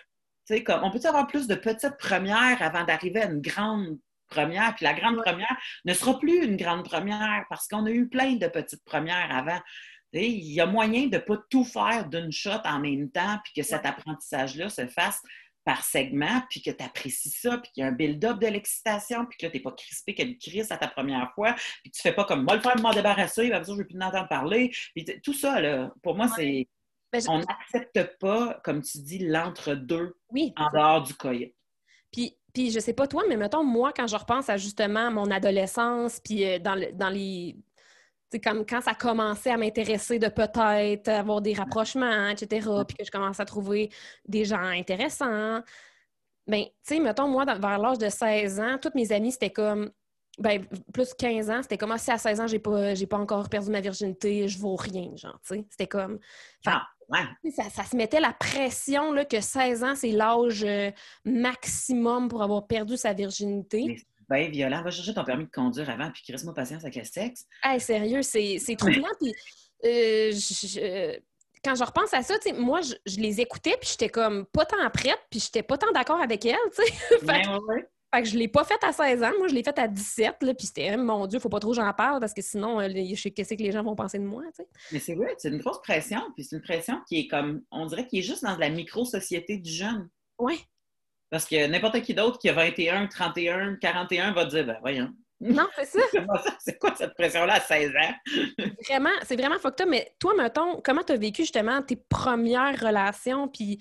[0.51, 4.95] on peut avoir plus de petites premières avant d'arriver à une grande première, puis la
[4.95, 8.85] grande première ne sera plus une grande première parce qu'on a eu plein de petites
[8.85, 9.61] premières avant.
[10.13, 13.53] il y a moyen de ne pas tout faire d'une shot en même temps, puis
[13.55, 15.21] que cet apprentissage-là se fasse
[15.65, 19.27] par segment, puis que tu apprécies ça, puis qu'il y a un build-up de l'excitation,
[19.27, 22.03] puis que là, tu n'es pas crispé qu'elle crisse à ta première fois, puis tu
[22.03, 24.73] fais pas comme moi le faire m'en débarrasser, puis je ne vais plus entendre parler.
[24.95, 26.67] Puis tout ça, là, pour moi, c'est
[27.13, 30.17] ben, on n'accepte pas, comme tu dis, l'entre-deux
[30.57, 31.55] en dehors du coït.
[32.11, 35.31] Puis, puis je sais pas toi, mais mettons, moi, quand je repense à justement mon
[35.31, 37.57] adolescence, puis euh, dans, dans les.
[38.31, 43.05] C'est comme quand ça commençait à m'intéresser de peut-être avoir des rapprochements, etc., puis que
[43.05, 43.91] je commençais à trouver
[44.27, 45.61] des gens intéressants.
[46.47, 49.91] Bien, tu sais, mettons, moi, vers l'âge de 16 ans, toutes mes amies, c'était comme
[50.39, 53.19] ben, plus 15 ans, c'était comme ah, si à 16 ans, j'ai pas, j'ai pas
[53.19, 55.65] encore perdu ma virginité, je vaux rien, genre, tu sais.
[55.71, 56.19] C'était comme.
[56.67, 56.87] Ah,
[57.71, 60.91] ça, se mettait la pression là, que 16 ans, c'est l'âge euh,
[61.25, 63.97] maximum pour avoir perdu sa virginité.
[63.99, 64.83] C'est bien violent.
[64.83, 67.47] Va chercher ton permis de conduire avant, puis reste-moi patience avec le sexe.
[67.63, 69.09] Hey, sérieux, c'est, c'est troublant.
[69.21, 69.35] puis,
[69.85, 70.33] euh,
[71.63, 75.21] quand je repense à ça, moi, je, les écoutais, puis j'étais comme pas tant prête,
[75.31, 76.93] puis j'étais pas tant d'accord avec elles, tu sais.
[78.15, 79.33] Fait que je l'ai pas faite à 16 ans.
[79.39, 80.43] Moi, je l'ai faite à 17.
[80.43, 83.21] Là, puis c'était, mon Dieu, faut pas trop j'en parle parce que sinon, euh, je
[83.21, 84.43] sais qu'est-ce que les gens vont penser de moi.
[84.91, 86.21] Mais c'est vrai, c'est une grosse pression.
[86.35, 89.57] Puis c'est une pression qui est comme, on dirait qu'il est juste dans la micro-société
[89.57, 90.11] du jeune.
[90.39, 90.63] Oui.
[91.31, 95.11] Parce que n'importe qui d'autre qui a 21, 31, 41 va dire, ben voyons.
[95.41, 96.01] Non, c'est ça.
[96.61, 98.67] c'est quoi cette pression-là à 16 ans?
[98.89, 103.49] vraiment, c'est vraiment fucked Mais toi, mettons, comment tu as vécu justement tes premières relations?
[103.49, 103.79] Puis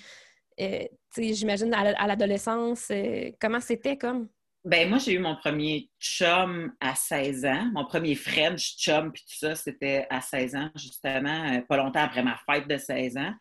[0.60, 0.86] euh,
[1.18, 4.28] j'imagine à l'adolescence, euh, comment c'était comme?
[4.64, 7.72] Ben moi, j'ai eu mon premier chum à 16 ans.
[7.74, 12.02] Mon premier French chum, puis tout ça, c'était à 16 ans, justement, euh, pas longtemps
[12.02, 13.34] après ma fête de 16 ans.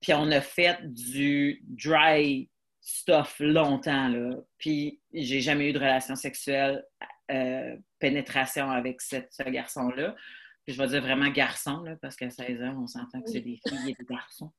[0.00, 2.50] Puis on a fait du dry
[2.82, 4.36] stuff longtemps, là.
[4.58, 6.84] Puis j'ai jamais eu de relation sexuelle,
[7.98, 10.14] pénétration avec ce garçon-là.
[10.66, 13.58] je vais dire vraiment garçon, là, parce qu'à 16 ans, on s'entend que c'est des
[13.66, 14.52] filles et des garçons.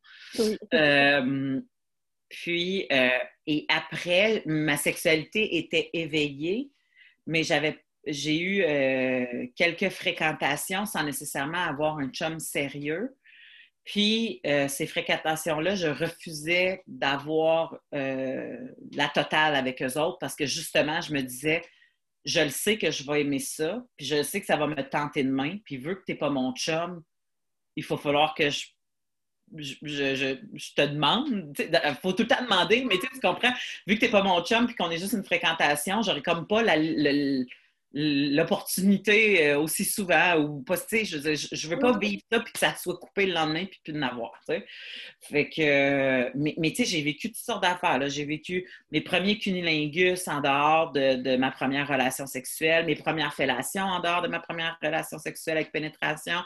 [2.30, 3.10] Puis, euh,
[3.48, 6.70] et après, ma sexualité était éveillée,
[7.26, 13.15] mais j'avais, j'ai eu euh, quelques fréquentations sans nécessairement avoir un chum sérieux.
[13.84, 21.02] Puis, euh, ces fréquentations-là, je refusais d'avoir la totale avec eux autres parce que justement,
[21.02, 21.63] je me disais,
[22.26, 24.82] je le sais que je vais aimer ça, puis je sais que ça va me
[24.88, 27.02] tenter de main, puis vu que tu n'es pas mon chum,
[27.76, 28.68] il faut falloir que je
[29.56, 33.54] je, je, je, te demande, il faut tout le temps demander, mais tu comprends,
[33.88, 36.48] vu que tu n'es pas mon chum et qu'on est juste une fréquentation, j'aurais comme
[36.48, 36.76] pas la,
[37.92, 42.54] l'opportunité euh, aussi souvent ou pas tu sais je, je veux pas vivre ça puis
[42.54, 44.66] que ça soit coupé le lendemain puis plus de n'avoir tu sais.
[45.22, 49.40] Fait que mais, mais tu sais j'ai vécu toutes sortes d'affaires j'ai vécu mes premiers
[49.40, 54.28] cunilingus en dehors de, de, ma première relation sexuelle mes premières fellations en dehors de
[54.28, 56.42] ma première relation sexuelle avec pénétration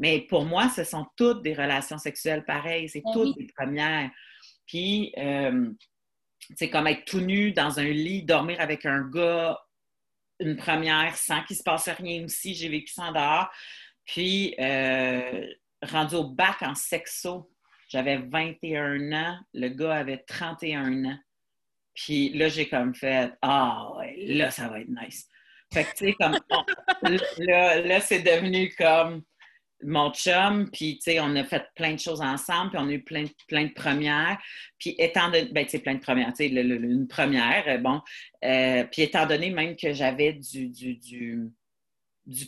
[0.00, 4.10] mais pour moi ce sont toutes des relations sexuelles pareilles c'est ben toutes des premières
[4.66, 5.70] puis euh,
[6.56, 9.56] c'est comme être tout nu dans un lit dormir avec un gars
[10.40, 12.54] une première sans qu'il se passe rien aussi.
[12.54, 13.50] J'ai vécu ça en dehors.
[14.06, 15.46] Puis, euh,
[15.82, 17.52] rendu au bac en sexo,
[17.88, 19.38] j'avais 21 ans.
[19.52, 21.18] Le gars avait 31 ans.
[21.94, 25.28] Puis là, j'ai comme fait Ah, ouais, là, ça va être nice.
[25.72, 26.38] Fait que, tu sais, comme,
[27.38, 29.22] là, là c'est devenu comme
[29.82, 32.92] mon chum, puis tu sais, on a fait plein de choses ensemble, puis on a
[32.92, 34.38] eu plein, plein de premières.
[34.78, 38.00] Puis étant donné, ben tu sais, plein de premières, tu sais, une première, euh, bon.
[38.44, 41.50] Euh, puis étant donné même que j'avais du, du, du,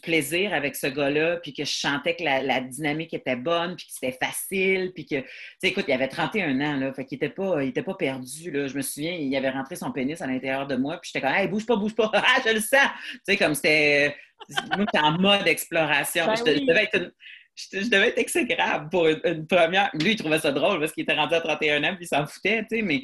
[0.02, 3.92] plaisir avec ce gars-là, puis que je chantais que la, dynamique était bonne, puis que
[3.92, 5.26] c'était facile, puis que, tu
[5.58, 8.50] sais, écoute, il avait 31 ans, là, fait qu'il était pas, il était pas perdu,
[8.50, 8.66] là.
[8.66, 11.36] Je me souviens, il avait rentré son pénis à l'intérieur de moi, puis j'étais comme,
[11.36, 12.88] hey, bouge pas, bouge pas, ah, je le sens!
[13.12, 14.16] Tu sais, comme c'était
[14.48, 16.26] moi, j'étais en mode exploration.
[16.26, 17.12] Ben je, devais être
[17.54, 19.90] je, devais être exécrable pour une, première.
[19.94, 22.26] Lui, il trouvait ça drôle parce qu'il était rendu à 31 ans puis il s'en
[22.26, 23.02] foutait, tu sais, mais,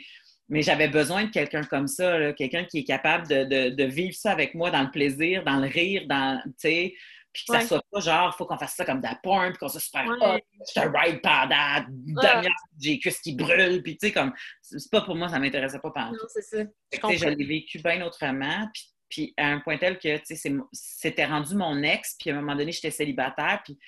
[0.48, 4.32] mais j'avais besoin de quelqu'un comme ça, quelqu'un qui est capable de, de, vivre ça
[4.32, 6.94] avec moi dans le plaisir, dans le rire, dans, tu sais,
[7.32, 9.50] puis que ça soit pas genre, il faut qu'on fasse ça comme de la porn,
[9.50, 12.48] puis qu'on soit super hot, je te ride pendant demi
[12.80, 14.32] j'ai les cuisses qui brûlent, puis tu sais, comme,
[14.62, 16.64] c'est pas pour moi, ça m'intéressait pas pendant Non, c'est ça.
[16.92, 20.52] Je, je l'ai vécu bien autrement, puis puis à un point tel que, tu sais,
[20.72, 23.78] c'était rendu mon ex, puis à un moment donné, j'étais célibataire, puis,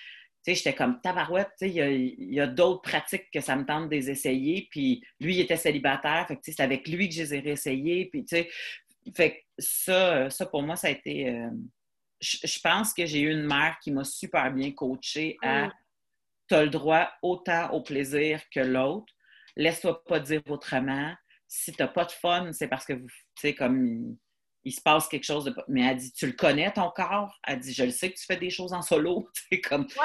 [0.43, 4.11] sais, j'étais comme tabarouette, il y a, d'autres pratiques que ça me tente de les
[4.11, 7.41] essayer, puis lui, il était célibataire, fait que, c'est avec lui que je les ai
[7.41, 8.51] réessayés, puis, tu sais,
[9.15, 11.29] fait ça, ça, pour moi, ça a été...
[11.29, 11.51] Euh,
[12.21, 15.73] je, pense que j'ai eu une mère qui m'a super bien coachée à mm.
[16.49, 19.13] tu as le droit autant au plaisir que l'autre.
[19.57, 21.15] Laisse-toi pas dire autrement.
[21.49, 24.17] Si tu n'as pas de fun, c'est parce que vous, tu sais, comme
[24.65, 25.55] il se passe quelque chose de.
[25.69, 27.39] Mais elle dit Tu le connais ton corps?
[27.47, 29.29] Elle dit Je le sais que tu fais des choses en solo.
[29.69, 29.97] comme, tu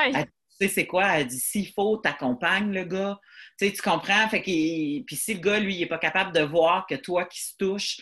[0.50, 1.18] sais, c'est quoi?
[1.18, 3.20] Elle dit S'il faut, t'accompagnes le gars.
[3.58, 4.28] Tu sais, tu comprends?
[4.30, 7.41] Fait Puis si le gars, lui, il n'est pas capable de voir que toi qui
[7.41, 7.98] se touche,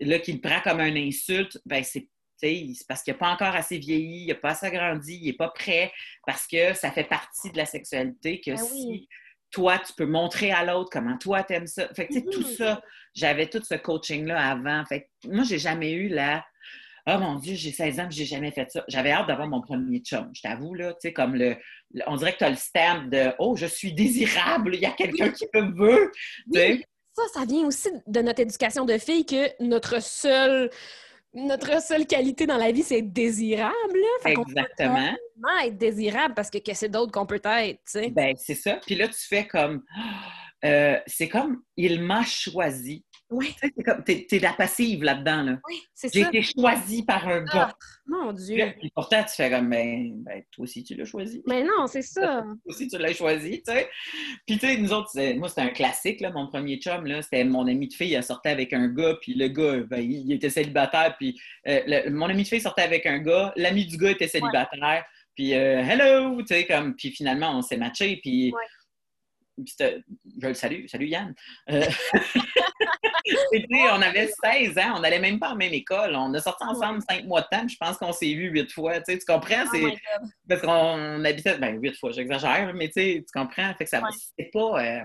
[0.00, 3.78] là, qu'il prend comme une insulte, ben c'est c'est parce qu'il n'a pas encore assez
[3.78, 5.92] vieilli, il n'a pas assez grandi, il n'est pas prêt,
[6.26, 9.08] parce que ça fait partie de la sexualité que ben si
[9.54, 11.86] toi, tu peux montrer à l'autre comment toi, t'aimes ça.
[11.94, 12.56] Fait que, tout mm-hmm.
[12.56, 12.82] ça,
[13.14, 14.84] j'avais tout ce coaching-là avant.
[14.84, 16.44] Fait que, moi, j'ai jamais eu la
[17.06, 18.82] Oh mon Dieu, j'ai 16 ans, j'ai jamais fait ça.
[18.88, 21.56] J'avais hâte d'avoir mon premier chum, je t'avoue, là, tu sais, comme le,
[22.06, 24.90] On dirait que tu as le stamp de Oh, je suis désirable, il y a
[24.90, 26.10] quelqu'un qui me veut.
[27.12, 30.68] Ça, ça vient aussi de notre éducation de filles que notre seul
[31.34, 33.74] notre seule qualité dans la vie, c'est être désirable.
[34.24, 35.16] Exactement.
[35.42, 38.10] On être désirable parce que qu'est-ce d'autre qu'on peut être, tu sais?
[38.10, 38.78] Ben, c'est ça.
[38.86, 39.82] Puis là, tu fais comme...
[40.64, 43.04] Euh, c'est comme, il m'a choisi.
[43.34, 43.54] Oui.
[43.60, 45.58] Tu sais, t'es, es la passive là-dedans, là.
[45.68, 46.12] Oui, c'est ça.
[46.14, 47.70] J'ai été choisie par un gars.
[47.72, 48.72] Ah, mon Dieu.
[48.78, 51.42] Puis pourtant, tu fais comme, ben, ben, toi aussi, tu l'as choisi.
[51.46, 52.42] Mais non, c'est ça.
[52.42, 53.88] Toi aussi, tu l'as choisi, tu sais.
[54.46, 57.22] Puis, tu sais, nous autres, moi, c'était un classique, là, mon premier chum, là.
[57.22, 60.32] C'était mon ami de fille, il sortait avec un gars, puis le gars, ben, il
[60.32, 64.10] était célibataire, puis euh, mon ami de fille sortait avec un gars, l'ami du gars
[64.10, 68.52] était célibataire, puis euh, hello, tu sais, comme, puis finalement, on s'est matché, puis.
[69.58, 71.34] je le salue, salut Yann.
[71.70, 71.84] Euh,
[73.26, 76.14] on avait 16 ans, on n'allait même pas en même école.
[76.14, 79.00] On a sorti ensemble cinq mois de temps, je pense qu'on s'est vu huit fois.
[79.00, 79.64] Tu, comprends?
[79.72, 79.88] Oh
[80.48, 83.72] parce qu'on habitait, ben huit fois, j'exagère, mais tu comprends?
[83.74, 84.02] Fait que ça,
[84.38, 84.84] c'est pas.
[84.84, 85.00] Euh,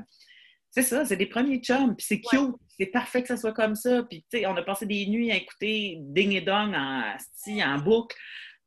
[0.72, 3.76] c'est ça, c'est des premiers chums, puis c'est cute, c'est parfait que ça soit comme
[3.76, 4.04] ça.
[4.04, 7.16] Puis, tu sais, on a passé des nuits à écouter Ding et Dong en,
[7.48, 8.16] en boucle.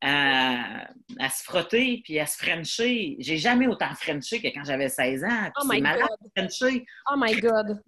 [0.05, 0.89] À,
[1.31, 3.15] se frotter puis à se frencher.
[3.21, 5.51] J'ai jamais autant frenché que quand j'avais 16 ans.
[5.61, 6.49] Oh my malade, God.
[7.09, 7.81] Oh my God.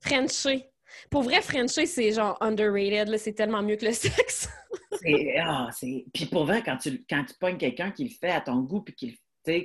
[0.00, 0.69] Frencher.
[1.10, 3.16] Pour vrai, Frencher, c'est genre underrated.
[3.18, 4.48] C'est tellement mieux que le sexe.
[5.42, 5.68] ah,
[6.12, 8.82] puis pour vrai, quand tu, quand tu pognes quelqu'un qui le fait à ton goût,
[8.82, 9.16] puis qui le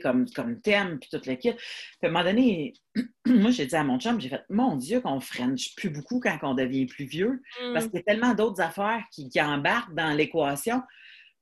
[0.01, 1.55] comme, comme thème, puis toute l'équipe.
[1.55, 2.73] Puis à un moment donné,
[3.25, 6.37] moi, j'ai dit à mon chum, j'ai fait, mon Dieu, qu'on French plus beaucoup quand
[6.43, 7.41] on devient plus vieux,
[7.73, 7.89] parce mm.
[7.89, 10.81] qu'il y a tellement d'autres affaires qui, qui embarquent dans l'équation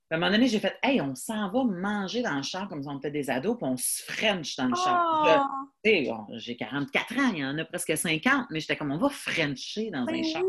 [0.10, 2.84] à un moment donné, j'ai fait Hey, on s'en va manger dans le champ comme
[2.84, 5.46] si on était des ados, puis on se French dans le champ.
[5.86, 6.28] Oh!
[6.38, 9.90] j'ai 44 ans, il y en a presque 50, mais j'étais comme on va Frencher
[9.92, 10.42] dans ben un champ.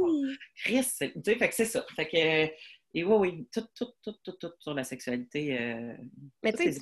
[0.57, 1.85] Chris, tu sais, fait que c'est ça.
[1.97, 2.53] Fait que,
[2.97, 5.61] et oui, oui, tout, tout, tout, tout, tout sur la sexualité.
[5.61, 5.95] Euh,
[6.43, 6.81] mais tu sais,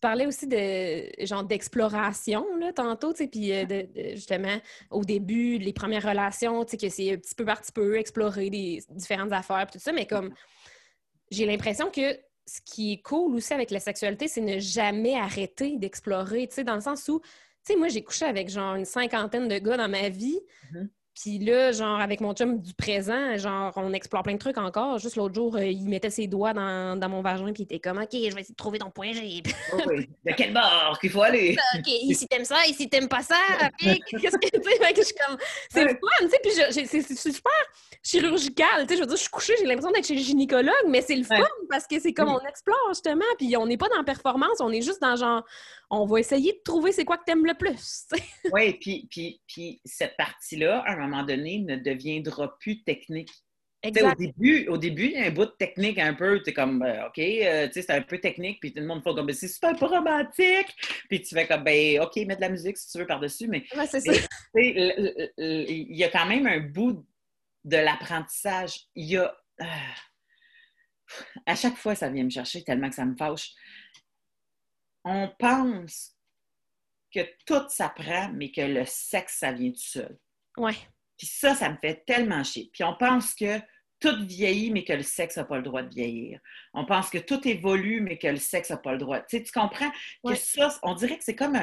[0.00, 4.58] parlais aussi de genre d'exploration là tantôt, tu sais, puis euh, de, justement
[4.90, 8.48] au début les premières relations, tu sais que c'est petit peu par petit peu explorer
[8.48, 10.32] des différentes affaires tout ça, mais comme
[11.30, 15.76] j'ai l'impression que ce qui est cool aussi avec la sexualité, c'est ne jamais arrêter
[15.76, 17.28] d'explorer, tu sais, dans le sens où, tu
[17.62, 20.40] sais, moi j'ai couché avec genre une cinquantaine de gars dans ma vie.
[20.72, 20.88] Mm-hmm.
[21.14, 24.98] Puis là, genre, avec mon chum du présent, genre, on explore plein de trucs encore.
[24.98, 27.80] Juste l'autre jour, euh, il mettait ses doigts dans, dans, mon vagin, puis il était
[27.80, 29.42] comme, OK, je vais essayer de trouver ton point G.
[29.74, 30.08] oh oui.
[30.24, 31.56] De quel bord qu'il faut aller?
[31.76, 33.36] OK, ici t'aimes ça, ici t'aimes pas ça.
[33.78, 34.94] Qu'est-ce que tu sais?
[34.96, 35.36] je suis comme,
[35.70, 37.52] c'est le fun, tu sais, puis c'est super
[38.02, 38.86] chirurgical.
[38.86, 41.02] Tu sais, je veux dire, je suis couchée, j'ai l'impression d'être chez le gynécologue, mais
[41.02, 44.04] c'est le fun parce que c'est comme on explore, justement, puis on n'est pas dans
[44.04, 45.44] performance, on est juste dans genre,
[45.90, 48.06] on va essayer de trouver c'est quoi que t'aimes le plus.
[48.52, 53.30] oui, puis, puis, puis cette partie-là, moment donné, ne deviendra plus technique.
[53.82, 56.52] Au début, au début, il y a un bout de technique un peu, tu es
[56.52, 59.26] comme, euh, OK, euh, sais, c'est un peu technique, puis tout le monde fait comme,
[59.26, 60.76] ben, c'est super romantique,
[61.08, 63.64] puis tu fais comme, ben, OK, mets de la musique si tu veux par-dessus, mais
[63.88, 64.12] c'est ça.
[64.54, 67.06] il y a quand même un bout
[67.64, 68.86] de l'apprentissage.
[68.94, 69.34] Il y a.
[69.60, 69.64] Euh,
[71.46, 73.52] à chaque fois, ça vient me chercher tellement que ça me fâche.
[75.04, 76.16] On pense
[77.12, 80.18] que tout s'apprend, mais que le sexe, ça vient tout seul.
[80.56, 80.76] Ouais.
[81.16, 82.70] Puis ça, ça me fait tellement chier.
[82.72, 83.60] Puis on pense que
[84.00, 86.40] tout vieillit, mais que le sexe n'a pas le droit de vieillir.
[86.72, 89.20] On pense que tout évolue, mais que le sexe n'a pas le droit.
[89.20, 89.90] Tu, sais, tu comprends
[90.24, 91.58] que ça, on dirait que c'est comme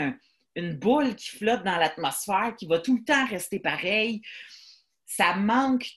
[0.56, 4.22] une boule qui flotte dans l'atmosphère, qui va tout le temps rester pareil.
[5.06, 5.90] Ça manque,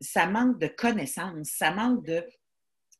[0.00, 2.24] ça manque de connaissances, ça manque de,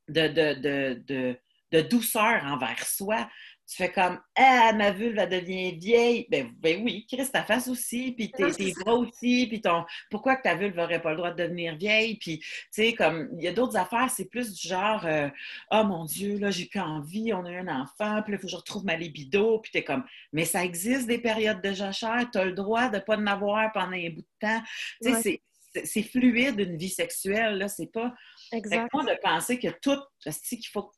[0.09, 1.39] de, de,
[1.73, 3.29] de douceur envers soi
[3.73, 6.27] tu fais comme Ah, ma vulve, va devenir vieille.
[6.31, 9.85] Ben, ben oui, Chris, ta face aussi, puis tes, bras aussi, puis ton.
[10.11, 12.17] Pourquoi que ta vulve n'aurait pas le droit de devenir vieille?
[12.17, 15.31] Puis, tu sais, comme, il y a d'autres affaires, c'est plus du genre euh,
[15.71, 18.47] Oh mon Dieu, là, j'ai plus envie, on a un enfant, puis là, il faut
[18.47, 22.29] que je retrouve ma libido, puis t'es comme Mais ça existe des périodes de jachère,
[22.31, 24.63] tu as le droit de ne pas en avoir pendant un bout de temps.
[25.03, 25.41] Tu sais,
[25.85, 28.13] c'est fluide une vie sexuelle, là, c'est pas.
[28.53, 29.05] Exactement.
[29.05, 30.93] de penser que tout, qu'il faut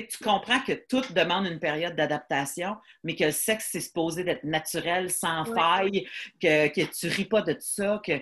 [0.00, 4.44] tu comprends que tout demande une période d'adaptation, mais que le sexe, c'est supposé d'être
[4.44, 6.08] naturel, sans faille,
[6.40, 8.00] que, que tu ris pas de ça.
[8.04, 8.20] Que...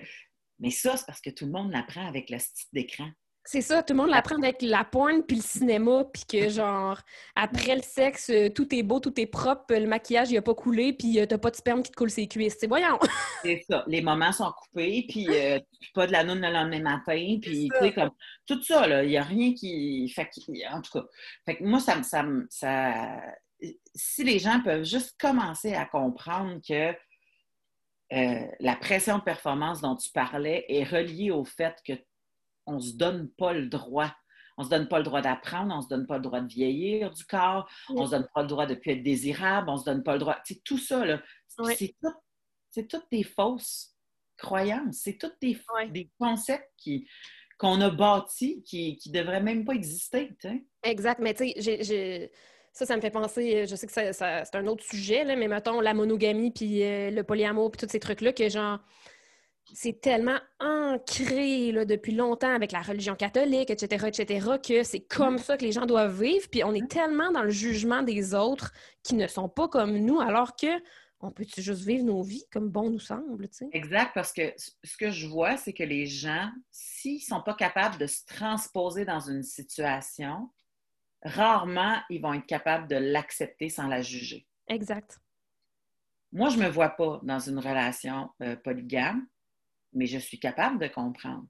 [0.59, 3.09] Mais ça, c'est parce que tout le monde l'apprend avec le style d'écran.
[3.45, 7.01] C'est ça, tout le monde l'apprend avec la porn puis le cinéma, puis que genre,
[7.35, 10.55] après le sexe, euh, tout est beau, tout est propre, le maquillage, il a pas
[10.55, 12.55] coulé, puis euh, t'as pas de sperme qui te coule ses cuisses.
[12.57, 12.97] C'est voyons!
[13.43, 15.59] c'est ça, les moments sont coupés, puis euh,
[15.93, 18.11] pas de la noune le lendemain matin, puis tu sais, comme
[18.45, 20.07] tout ça, là, il n'y a rien qui.
[20.07, 20.29] Fait
[20.71, 21.05] en tout cas,
[21.45, 22.93] fait que moi, ça, ça, ça.
[23.93, 26.93] Si les gens peuvent juste commencer à comprendre que
[28.59, 31.93] la pression de performance dont tu parlais est reliée au fait que
[32.65, 34.13] on ne se donne pas le droit.
[34.57, 36.39] On ne se donne pas le droit d'apprendre, on ne se donne pas le droit
[36.39, 39.67] de vieillir du corps, on ne se donne pas le droit de plus être désirable,
[39.69, 40.37] on ne se donne pas le droit.
[40.43, 41.21] C'est tout ça, là.
[41.75, 43.95] C'est, tout, toutes des fausses
[44.37, 47.07] croyances, c'est tous des, des concepts qui,
[47.57, 50.35] qu'on a bâtis qui ne devraient même pas exister.
[50.83, 52.31] Exact, mais tu sais,
[52.73, 55.79] ça, ça me fait penser, je sais que c'est un autre sujet, là, mais mettons
[55.79, 58.79] la monogamie puis euh, le polyamour puis tous ces trucs-là que genre
[59.73, 65.37] c'est tellement ancré là, depuis longtemps avec la religion catholique, etc., etc., que c'est comme
[65.37, 66.47] ça que les gens doivent vivre.
[66.51, 68.73] Puis on est tellement dans le jugement des autres
[69.03, 70.81] qui ne sont pas comme nous, alors que
[71.25, 73.47] on peut juste vivre nos vies comme bon nous semble.
[73.47, 73.69] Tu sais?
[73.71, 77.53] Exact, parce que ce que je vois, c'est que les gens, s'ils ne sont pas
[77.53, 80.51] capables de se transposer dans une situation,
[81.23, 84.45] rarement ils vont être capables de l'accepter sans la juger.
[84.67, 85.19] Exact.
[86.33, 89.25] Moi, je ne me vois pas dans une relation euh, polygame
[89.93, 91.47] mais je suis capable de comprendre.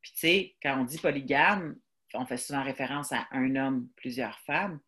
[0.00, 1.76] Puis, tu sais, quand on dit polygame,
[2.14, 4.80] on fait souvent référence à un homme, plusieurs femmes,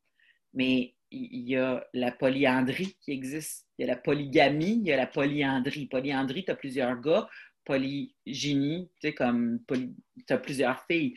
[0.55, 3.67] mais il y a la polyandrie qui existe.
[3.79, 5.87] Il y a la polygamie, il y a la polyandrie.
[5.87, 7.29] Polyandrie, tu as plusieurs gars.
[7.65, 11.15] Polygynie, tu sais, comme tu as plusieurs filles.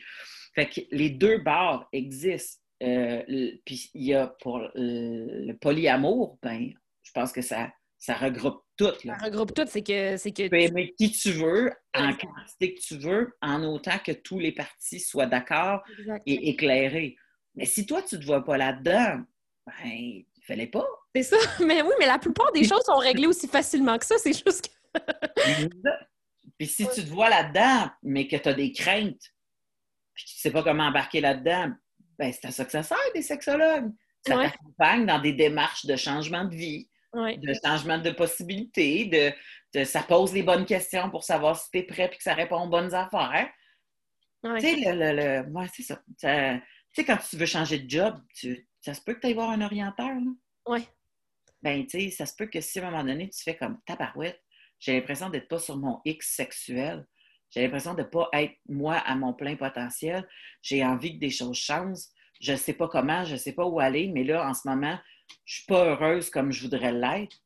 [0.54, 2.60] Fait que les deux barres existent.
[2.82, 3.22] Euh,
[3.64, 7.72] puis il y a pour le polyamour, ben, je pense que ça,
[8.04, 8.92] ça regroupe tout.
[9.02, 10.42] Ça regroupe tout, c'est que, c'est que...
[10.42, 14.38] Tu peux aimer qui tu veux, en quantité que tu veux, en autant que tous
[14.38, 15.82] les partis soient d'accord
[16.26, 17.16] et éclairés.
[17.54, 19.22] Mais si toi, tu ne te vois pas là-dedans,
[19.66, 20.86] ben, il fallait pas.
[21.16, 21.36] C'est ça.
[21.64, 24.16] Mais oui, mais la plupart des choses sont réglées aussi facilement que ça.
[24.18, 25.68] C'est juste que...
[26.58, 29.32] puis si tu te vois là-dedans, mais que tu as des craintes,
[30.12, 31.72] puis que tu ne sais pas comment embarquer là-dedans,
[32.18, 33.90] ben, c'est à ça que ça sert, des sexologues.
[34.26, 39.34] Ça t'accompagne dans des démarches de changement de vie de changement de possibilités,
[39.72, 42.34] de, ça pose les bonnes questions pour savoir si tu es prêt et que ça
[42.34, 43.48] répond aux bonnes affaires.
[44.42, 46.00] Tu sais, le, le, c'est ça.
[46.18, 46.26] Tu
[46.92, 49.50] sais, quand tu veux changer de job, tu, ça se peut que tu ailles voir
[49.50, 50.10] un orienteur.
[50.66, 50.86] Ouais.
[51.62, 53.80] Ben, tu sais, ça se peut que si à un moment donné, tu fais comme
[53.86, 54.40] tabarouette,
[54.78, 57.06] j'ai l'impression d'être pas sur mon X sexuel.
[57.50, 60.28] J'ai l'impression de ne pas être moi à mon plein potentiel.
[60.60, 62.04] J'ai envie que des choses changent.
[62.40, 64.68] Je ne sais pas comment, je ne sais pas où aller, mais là, en ce
[64.68, 64.98] moment,
[65.44, 67.36] je ne suis pas heureuse comme je voudrais l'être.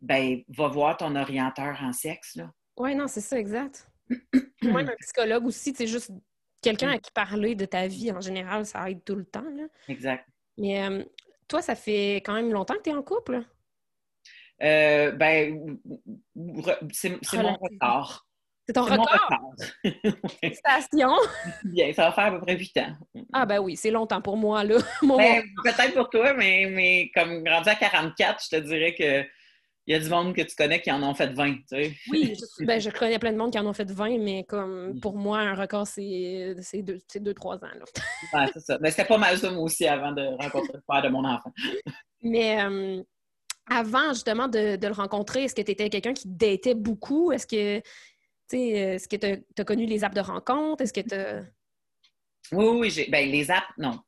[0.00, 2.36] Ben, va voir ton orienteur en sexe.
[2.36, 2.50] Là.
[2.78, 3.86] Oui, non, c'est ça, exact.
[4.62, 6.10] Même un psychologue aussi, c'est juste
[6.62, 9.48] quelqu'un à qui parler de ta vie en général, ça aide tout le temps.
[9.54, 9.64] Là.
[9.88, 10.26] Exact.
[10.56, 11.04] Mais euh,
[11.48, 13.42] toi, ça fait quand même longtemps que tu es en couple?
[14.62, 15.78] Euh, ben,
[16.92, 18.26] c'est mon record.
[18.70, 19.54] C'est ton record?
[20.40, 21.16] Félicitations!
[21.64, 22.96] Bien, ça va faire à peu près 8 ans.
[23.32, 24.76] Ah ben oui, c'est longtemps pour moi, là.
[25.02, 29.24] Ben, peut-être pour toi, mais, mais comme rendu à 44, je te dirais que
[29.88, 31.92] il y a du monde que tu connais qui en ont fait 20, tu sais.
[32.12, 35.00] Oui, je, ben, je connais plein de monde qui en ont fait 20, mais comme
[35.00, 37.58] pour moi, un record, c'est 2-3 ans.
[37.60, 38.40] Là.
[38.40, 38.78] ouais, c'est ça.
[38.80, 41.52] Mais c'était pas mal ça, moi aussi, avant de rencontrer le père de mon enfant.
[42.22, 43.02] mais euh,
[43.68, 47.32] avant, justement, de, de le rencontrer, est-ce que tu étais quelqu'un qui datait beaucoup?
[47.32, 47.82] Est-ce que
[48.58, 50.82] est-ce que tu as, connu les apps de rencontre?
[50.82, 51.46] Est-ce que tu
[52.52, 53.08] Oui, oui, j'ai...
[53.10, 53.98] Ben, les apps, non.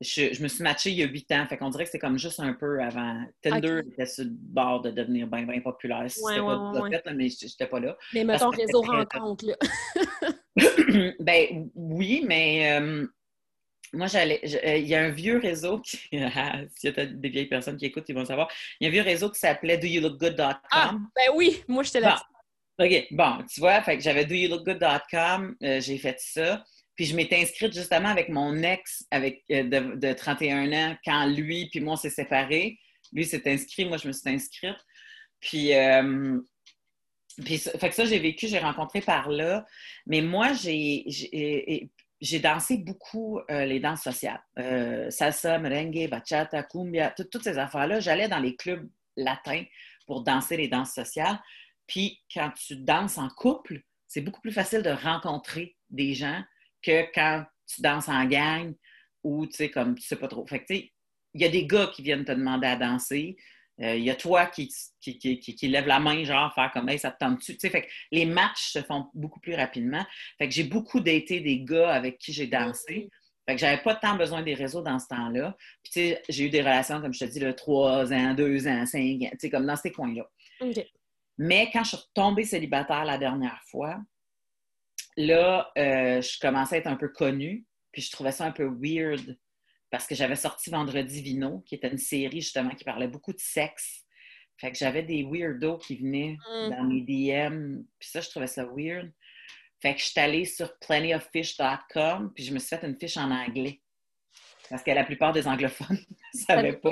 [0.00, 1.46] Je, me suis matchée il y a huit ans.
[1.48, 3.24] Fait qu'on dirait que c'est comme juste un peu avant.
[3.40, 6.04] Tinder était sur le bord de devenir bien, bien populaire.
[6.08, 7.96] c'était pas ouais, fait, mais j'étais pas là.
[8.12, 9.54] Mais mettons réseau rencontre, là.
[11.20, 13.06] ben oui, mais euh,
[13.94, 14.40] moi, j'allais.
[14.64, 15.96] Euh, il y a un vieux réseau qui.
[16.08, 18.48] S'il y a des vieilles personnes qui écoutent, ils vont savoir.
[18.80, 20.56] Il y a un vieux réseau qui s'appelait doyoulookgood.com.
[20.70, 22.20] Ah, ben oui, moi, j'étais là.
[22.78, 26.64] OK, bon, tu vois, fait que j'avais doyoulookgood.com, euh, j'ai fait ça.
[26.96, 31.68] Puis je m'étais inscrite justement avec mon ex avec, euh, de, 31 ans quand lui
[31.70, 32.78] puis moi on s'est séparés.
[33.12, 34.76] Lui s'est inscrit, moi je me suis inscrite.
[35.38, 36.40] Puis, euh,
[37.44, 39.66] fait que ça, j'ai vécu, j'ai rencontré par là.
[40.06, 41.04] Mais moi, j'ai,
[42.20, 44.40] j'ai, dansé beaucoup les danses sociales.
[45.10, 48.00] salsa, merengue, bachata, cumbia, toutes ces affaires-là.
[48.00, 49.64] J'allais dans les clubs latins
[50.06, 51.38] pour danser les danses sociales.
[51.86, 56.42] Puis quand tu danses en couple, c'est beaucoup plus facile de rencontrer des gens
[56.82, 58.74] que quand tu danses en gang
[59.22, 60.46] ou tu sais, comme tu sais pas trop.
[60.46, 60.92] Fait que tu sais,
[61.34, 63.36] il y a des gars qui viennent te demander à danser.
[63.80, 66.98] Euh, il y a toi qui, qui, qui, lève la main, genre, faire comme, hey,
[66.98, 67.56] ça te tente-tu?
[67.58, 70.04] Fait que les matchs se font beaucoup plus rapidement.
[70.38, 73.10] Fait que j'ai beaucoup daté des gars avec qui j'ai dansé.
[73.46, 75.56] Fait que j'avais pas tant besoin des réseaux dans ce temps-là.
[75.82, 78.68] Puis, tu sais, j'ai eu des relations, comme je te dis, de 3 ans, 2
[78.68, 80.30] ans, 5 ans, tu sais, comme dans ces coins-là.
[81.38, 84.00] Mais quand je suis retombée célibataire la dernière fois,
[85.16, 88.68] là, euh, je commençais à être un peu connue, puis je trouvais ça un peu
[88.80, 89.38] weird
[89.90, 93.38] parce que j'avais sorti Vendredi Vino, qui était une série justement qui parlait beaucoup de
[93.38, 94.04] sexe.
[94.56, 96.70] Fait que j'avais des weirdos qui venaient mm.
[96.70, 99.12] dans mes DM, puis ça, je trouvais ça weird.
[99.80, 103.30] Fait que je suis allée sur plentyoffish.com, puis je me suis fait une fiche en
[103.30, 103.82] anglais.
[104.70, 105.98] Parce que la plupart des anglophones
[106.34, 106.90] ne savaient pas.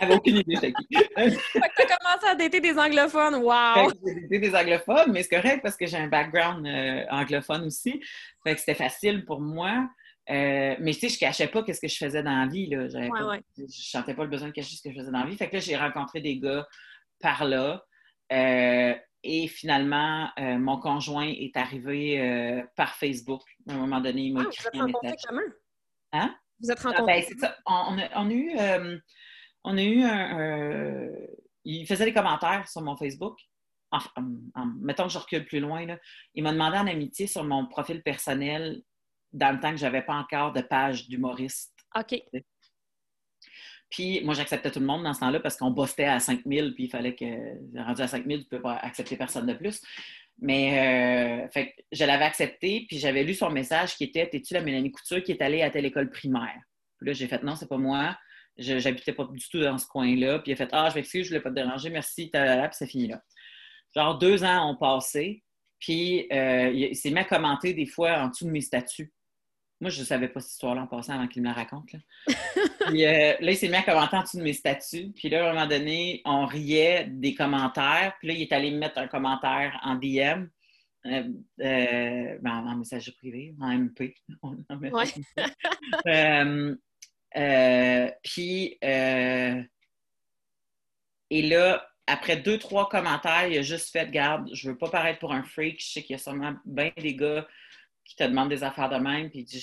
[0.00, 0.86] N'avaient aucune idée de qui.
[0.88, 3.90] tu as commencé à dater des anglophones, wow!
[4.04, 8.02] J'ai daté des anglophones, mais c'est correct parce que j'ai un background euh, anglophone aussi.
[8.42, 9.88] Fait que c'était facile pour moi.
[10.30, 12.66] Euh, mais tu sais, je cachais pas ce que je faisais dans la vie.
[12.66, 12.84] Là.
[12.86, 13.42] Ouais, pas, ouais.
[13.58, 15.36] Je sentais pas le besoin de cacher ce que je faisais dans la vie.
[15.36, 16.66] Fait que là, j'ai rencontré des gars
[17.20, 17.84] par là.
[18.32, 23.42] Euh, et finalement, mon conjoint est arrivé par Facebook.
[23.68, 25.22] À un moment donné, il m'a ah, écrit un message.
[26.12, 26.34] Hein?
[26.64, 27.26] Vous êtes ah, ben, rencontrés?
[27.66, 28.98] On, a, eu, euh,
[29.64, 31.10] on a eu un,
[31.64, 33.38] Il faisait des commentaires sur mon Facebook.
[34.80, 35.84] mettons que je recule plus loin.
[35.84, 35.98] Là.
[36.34, 38.82] Il m'a demandé en amitié sur mon profil personnel
[39.32, 41.74] dans le temps que je n'avais pas encore de page d'humoriste.
[41.94, 42.18] OK.
[43.90, 46.84] Puis moi, j'acceptais tout le monde dans ce temps-là parce qu'on bossait à 5000, puis
[46.84, 49.82] il fallait que, rendu à 5000, tu ne peux pas accepter personne de plus.
[50.38, 54.60] Mais euh, fait, je l'avais accepté, puis j'avais lu son message qui était T'es-tu la
[54.60, 56.60] Mélanie Couture qui est allée à telle école primaire?
[56.98, 58.16] Puis là, j'ai fait Non, c'est pas moi.
[58.56, 60.40] Je n'habitais pas du tout dans ce coin-là.
[60.40, 62.40] Puis il a fait Ah, je m'excuse, je voulais pas te déranger, merci, puis
[62.72, 63.22] c'est fini là.
[63.94, 65.44] Genre deux ans ont passé,
[65.78, 69.12] puis euh, il s'est mis à commenter des fois en dessous de mes statuts.
[69.80, 71.92] Moi, je ne savais pas cette histoire-là en passant avant qu'il me la raconte.
[71.92, 71.98] Là.
[72.86, 75.10] puis euh, là, il s'est mis à commenter en dessous de mes statuts.
[75.14, 78.14] Puis là, à un moment donné, on riait des commentaires.
[78.18, 80.46] Puis là, il est allé me mettre un commentaire en DM.
[81.06, 81.22] Euh,
[81.60, 84.14] euh, ben, en message privé, en MP.
[88.22, 88.78] puis,
[91.30, 95.18] et là, après deux, trois commentaires, il a juste fait Garde, je veux pas paraître
[95.18, 95.80] pour un freak.
[95.80, 97.46] Je sais qu'il y a sûrement bien des gars
[98.04, 99.60] qui te demande des affaires de même, puis il dit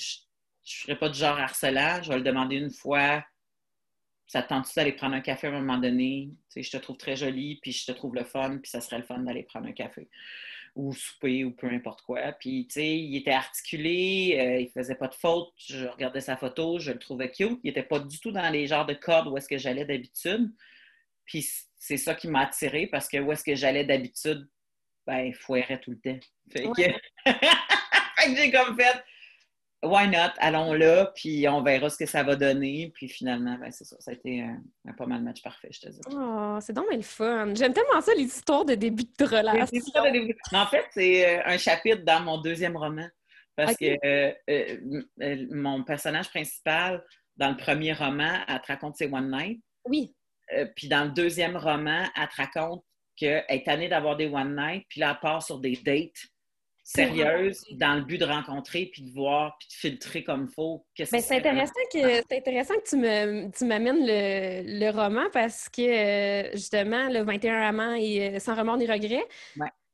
[0.64, 3.24] Je ne ferai pas du genre harcelant, je vais le demander une fois.
[4.28, 6.30] Ça te tente-tu d'aller prendre un café à un moment donné?
[6.32, 8.80] Tu sais, je te trouve très jolie, puis je te trouve le fun, puis ça
[8.80, 10.10] serait le fun d'aller prendre un café.
[10.76, 12.32] ou souper ou peu importe quoi.
[12.40, 15.52] Puis, tu sais, il était articulé, euh, il faisait pas de faute.
[15.58, 17.60] Je regardais sa photo, je le trouvais cute.
[17.64, 20.50] Il était pas du tout dans les genres de cordes où est-ce que j'allais d'habitude.
[21.26, 21.46] Puis,
[21.78, 24.48] c'est ça qui m'a attiré parce que où est-ce que j'allais d'habitude,
[25.06, 26.20] ben, il foirait tout le temps.
[26.52, 27.26] Fait que,
[28.22, 29.04] fait que j'ai comme fait,
[29.84, 32.92] why not, allons là, puis on verra ce que ça va donner.
[32.94, 35.90] Puis finalement, ben, c'est ça, ça a été un, pas mal match parfait, je te
[35.90, 36.00] dis.
[36.12, 37.54] Oh, c'est donc le fun.
[37.56, 39.78] J'aime tellement ça, les histoires de début de relation.
[40.54, 43.08] En fait, c'est euh, un chapitre dans mon deuxième roman.
[43.56, 47.04] Parce que euh, euh, mon personnage principal,
[47.36, 49.62] dans le premier roman, elle te raconte ses One Night.
[49.86, 50.16] Oui.
[50.76, 52.84] puis dans le deuxième roman, elle te raconte
[53.16, 56.28] qu'elle est tannée d'avoir des One Night, puis là, elle part sur des dates
[56.94, 60.86] sérieuse dans le but de rencontrer puis de voir puis de filtrer comme il faut.
[60.98, 66.52] Ben, c'est intéressant que intéressant que tu me tu m'amènes le, roman parce que euh,
[66.54, 69.26] justement le 21 amants et euh, sans remords ni regrets.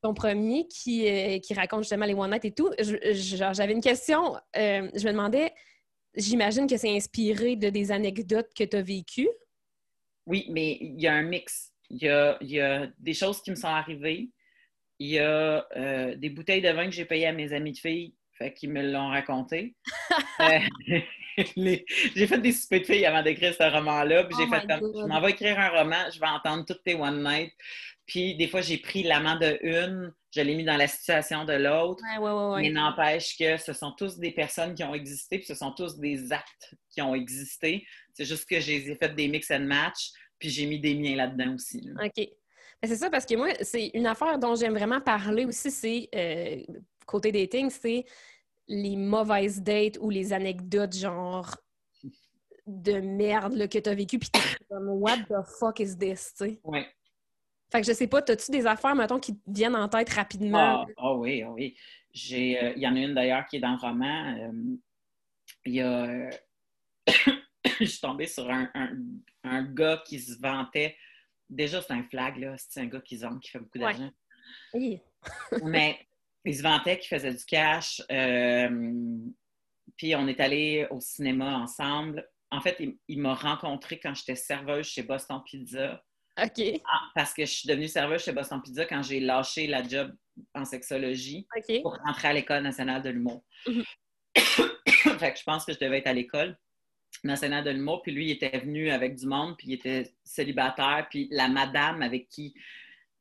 [0.03, 2.69] Ton premier qui, euh, qui raconte justement les one night et tout.
[2.79, 4.35] J'avais une question.
[4.55, 5.51] je me demandais,
[6.15, 9.29] j'imagine que c'est inspiré de des anecdotes que tu as vécues?
[10.27, 11.73] Oui, mais il y a un mix.
[11.89, 14.29] Il y a, il y a des choses qui me sont arrivées,
[14.99, 17.77] il y a euh, des bouteilles de vin que j'ai payées à mes amis de
[17.77, 19.75] filles, fait qu'ils me l'ont raconté.
[20.39, 20.59] Euh,
[21.55, 24.91] j'ai fait des soupers de filles avant d'écrire ce roman-là, puis j'ai oh fait comme,
[24.95, 27.51] je m'en vais écrire un roman, je vais entendre toutes tes one night.
[28.05, 31.53] Puis des fois, j'ai pris l'amant de une, je l'ai mis dans la situation de
[31.53, 32.03] l'autre.
[32.59, 35.97] mais n'empêche que ce sont tous des personnes qui ont existé, puis ce sont tous
[35.97, 37.85] des actes qui ont existé.
[38.13, 41.55] C'est juste que j'ai fait des mix and match, puis j'ai mis des miens là-dedans
[41.55, 41.89] aussi.
[42.03, 42.27] OK.
[42.83, 46.63] C'est ça, parce que moi, c'est une affaire dont j'aime vraiment parler aussi, c'est euh,
[47.05, 48.05] côté dating, c'est
[48.67, 51.55] les mauvaises dates ou les anecdotes genre
[52.67, 56.33] de merde que tu as vécu, puis t'es comme What the fuck is this?
[56.35, 56.59] sais?
[56.63, 56.81] Oui.
[57.71, 60.85] Fait que je sais pas, as-tu des affaires, mettons, qui te viennent en tête rapidement?
[60.85, 61.75] Ah oh, oui, oh, oui.
[62.31, 64.35] Euh, il y en a une d'ailleurs qui est dans le roman.
[64.37, 64.77] Euh,
[65.65, 66.29] il y a.
[67.79, 68.69] je suis tombée sur un,
[69.43, 70.95] un, gars qui se vantait
[71.49, 72.55] déjà, c'est un flag, là.
[72.57, 74.11] C'est un gars qui zone, qui fait beaucoup d'argent.
[74.73, 74.99] Oui.
[75.63, 75.99] Mais
[76.45, 78.01] il se vantait qu'il faisait du cash.
[78.11, 79.17] Euh,
[79.95, 82.27] puis on est allé au cinéma ensemble.
[82.51, 86.01] En fait, il, m'a rencontré quand j'étais serveuse chez Boston Pizza.
[86.41, 86.81] OK.
[86.85, 90.15] Ah, parce que je suis devenue serveuse chez Boston Pizza quand j'ai lâché la job
[90.53, 91.47] en sexologie
[91.81, 93.43] pour rentrer à l'École nationale de l'humour.
[93.65, 93.83] Mhm.
[95.19, 96.57] fait que je pense que je devais être à l'école
[97.23, 101.07] national de l'humour, puis lui, il était venu avec du monde, puis il était célibataire,
[101.09, 102.53] puis la madame avec qui...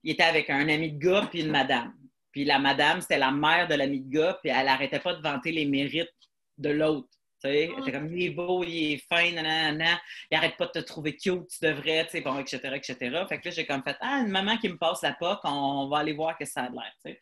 [0.02, 1.92] Il était avec un ami de gars, puis une madame.
[2.30, 5.22] Puis la madame, c'était la mère de l'ami de gars, puis elle arrêtait pas de
[5.22, 6.12] vanter les mérites
[6.58, 7.08] de l'autre.
[7.42, 10.66] Tu sais, elle était comme, il est beau, il est fin, nanana, il arrête pas
[10.66, 12.96] de te trouver cute, tu devrais, tu sais, bon, etc., etc.
[13.28, 15.88] Fait que là, j'ai comme fait, ah, une maman qui me passe la POC, on
[15.88, 17.18] va aller voir que ça a l'air.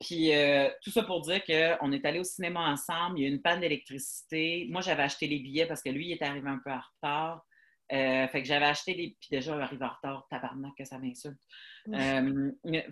[0.00, 3.28] Puis euh, tout ça pour dire qu'on est allé au cinéma ensemble, il y a
[3.28, 4.66] eu une panne d'électricité.
[4.68, 7.46] Moi, j'avais acheté les billets parce que lui, il était arrivé un peu en retard.
[7.92, 9.16] Euh, fait que j'avais acheté les.
[9.20, 11.38] Puis déjà, il arrive en retard, tabarnak, que ça m'insulte.
[11.94, 12.50] Euh,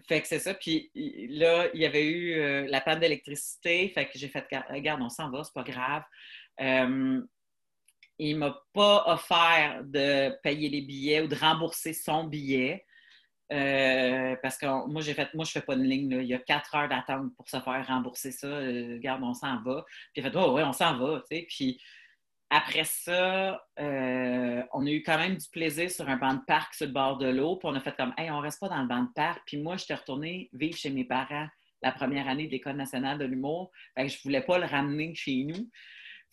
[0.09, 0.55] fait que c'est ça.
[0.55, 3.91] Puis là, il y avait eu la panne d'électricité.
[3.91, 6.05] Fait que j'ai fait, regarde, on s'en va, c'est pas grave.
[8.19, 12.85] il m'a pas offert de payer les billets ou de rembourser son billet.
[13.53, 16.19] Euh, parce que moi, j'ai fait, moi, je fais pas de ligne.
[16.21, 18.47] Il y a quatre heures d'attente pour se faire rembourser ça.
[18.47, 19.85] Euh, regarde, on s'en va.
[20.13, 21.23] Puis il a fait, oh, ouais, on s'en va.
[21.29, 21.81] Puis
[22.51, 26.75] après ça, euh, on a eu quand même du plaisir sur un banc de parc
[26.75, 27.57] sur le bord de l'eau.
[27.57, 29.43] Puis on a fait comme, hey, on reste pas dans le banc de parc.
[29.47, 31.49] Puis moi, j'étais retournée vivre chez mes parents
[31.83, 33.71] la première année de l'École nationale de l'humour.
[33.95, 35.69] Fait que je voulais pas le ramener chez nous.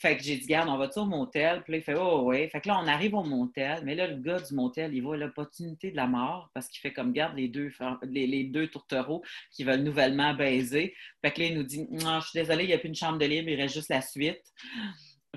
[0.01, 1.61] Fait que j'ai dit, garde, on va-tu au motel?
[1.61, 2.49] Puis là, il fait, oh, ouais.
[2.49, 5.15] Fait que là, on arrive au motel, mais là, le gars du motel, il voit
[5.15, 7.69] l'opportunité de la mort parce qu'il fait comme, garde les deux,
[8.01, 9.21] les, deux tourtereaux
[9.51, 10.95] qui veulent nouvellement baiser.
[11.23, 12.95] Fait que là, il nous dit, non, je suis désolée, il n'y a plus une
[12.95, 14.41] chambre de libre, il reste juste la suite.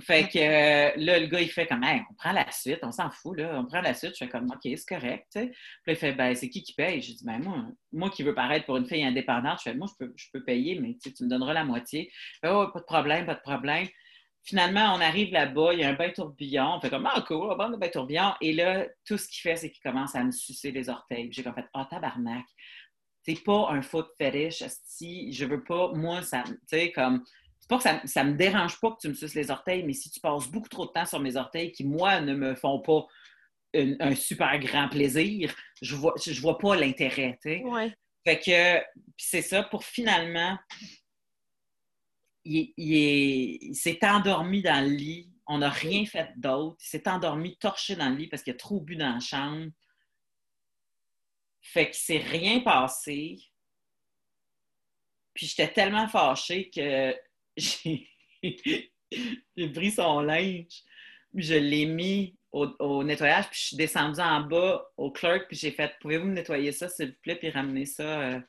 [0.00, 2.90] Fait que euh, là, le gars, il fait comme, hey, on prend la suite, on
[2.90, 4.12] s'en fout, là, on prend la suite.
[4.18, 5.26] Je fais comme, OK, c'est correct.
[5.32, 7.02] Puis là, il fait, ben, c'est qui qui paye?
[7.02, 9.88] Je dis, ben, moi, moi qui veux paraître pour une fille indépendante, je fais, moi,
[9.92, 12.10] je peux, je peux payer, mais tu me donneras la moitié.
[12.44, 13.86] Oh, pas de problème, pas de problème.
[14.44, 16.74] Finalement, on arrive là-bas, il y a un bain tourbillon.
[16.76, 18.34] On fait comme, ah, cool, on va bain tourbillon.
[18.42, 21.30] Et là, tout ce qu'il fait, c'est qu'il commence à me sucer les orteils.
[21.32, 22.44] J'ai comme fait, ah, oh, tabarnak.
[23.22, 27.24] C'est pas un foot fétiche, si je veux pas, moi, ça, tu sais, comme,
[27.58, 29.94] c'est pas que ça, ça me dérange pas que tu me suces les orteils, mais
[29.94, 32.80] si tu passes beaucoup trop de temps sur mes orteils qui, moi, ne me font
[32.80, 33.06] pas
[33.74, 37.62] un, super grand plaisir, je vois, je vois pas l'intérêt, tu sais.
[37.64, 37.94] Ouais.
[38.26, 40.58] Fait que, c'est ça, pour finalement
[42.44, 45.30] il, s'est endormi dans le lit.
[45.46, 46.76] On n'a rien fait d'autre.
[46.80, 49.70] Il s'est endormi torché dans le lit parce qu'il a trop bu dans la chambre.
[51.60, 53.38] Fait qu'il s'est rien passé.
[55.32, 57.16] Puis j'étais tellement fâchée que
[57.56, 58.08] j'ai
[59.72, 60.82] pris son linge,
[61.34, 65.72] je l'ai mis au, nettoyage, puis je suis descendue en bas au clerk, puis j'ai
[65.72, 68.40] fait Pouvez-vous me nettoyer ça, s'il vous plaît, puis ramener ça euh,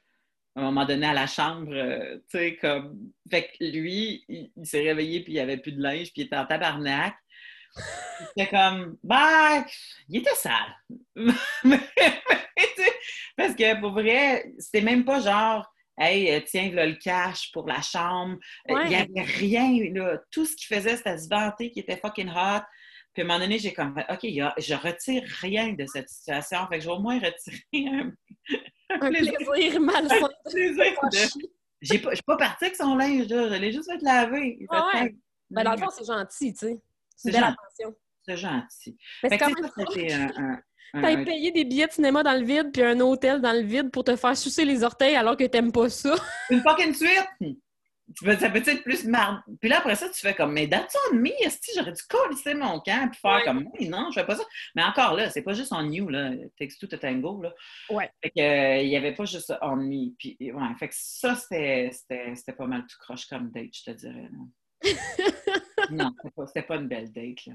[0.56, 3.12] à un moment donné à la chambre, euh, tu sais, comme.
[3.30, 6.26] Fait que lui, il, s'est réveillé, puis il n'y avait plus de linge, puis il
[6.26, 7.16] était en tabarnak.
[8.30, 9.66] C'était comme, bah,
[10.08, 10.78] il était sale.
[13.38, 17.68] Parce que pour vrai, c'était même pas genre, hey, euh, tiens, là, le cash pour
[17.68, 18.38] la chambre.
[18.70, 20.20] Il n'y avait rien, là.
[20.32, 22.64] Tout ce qu'il faisait, c'était se vanter qu'il était fucking hot.
[23.16, 26.68] Puis à un moment donné, j'ai comme OK, je retire rien de cette situation.
[26.68, 28.12] Fait que je vais au moins retirer un,
[28.90, 30.16] un plaisir, plaisir malsain.
[30.18, 31.50] Un de...
[31.82, 33.48] J'ai pas, pas parti avec son linge, là.
[33.48, 34.60] Je l'ai juste fait laver.
[34.70, 35.16] Ah ouais.
[35.50, 36.78] Ben, dans le fond, c'est gentil, tu sais.
[37.16, 37.96] C'est belle attention.
[38.28, 38.98] C'est gentil.
[39.24, 40.32] Mais c'est quand même c'était un,
[40.94, 43.62] un, T'as payé des billets de cinéma dans le vide puis un hôtel dans le
[43.62, 46.16] vide pour te faire sucer les orteils alors que t'aimes pas ça.
[46.50, 47.60] Une fucking suite!
[48.40, 49.44] Ça peut être plus marre.
[49.60, 52.54] Puis là, après ça, tu fais comme, mais that's on me, est j'aurais dû coller
[52.54, 54.44] mon camp puis faire comme, oui, non, je fais pas ça.
[54.76, 56.32] Mais encore là, c'est pas juste on you, là.
[56.58, 57.54] Takes two to tango, là.
[57.90, 58.10] Ouais.
[58.22, 60.16] Fait que, euh, il y avait pas juste on me.
[60.18, 61.92] Puis, ouais, fait que ça, c'était
[62.58, 64.30] pas mal tout croche comme date, je te dirais.
[65.92, 66.12] non,
[66.48, 67.54] c'était pas, pas une belle date, là.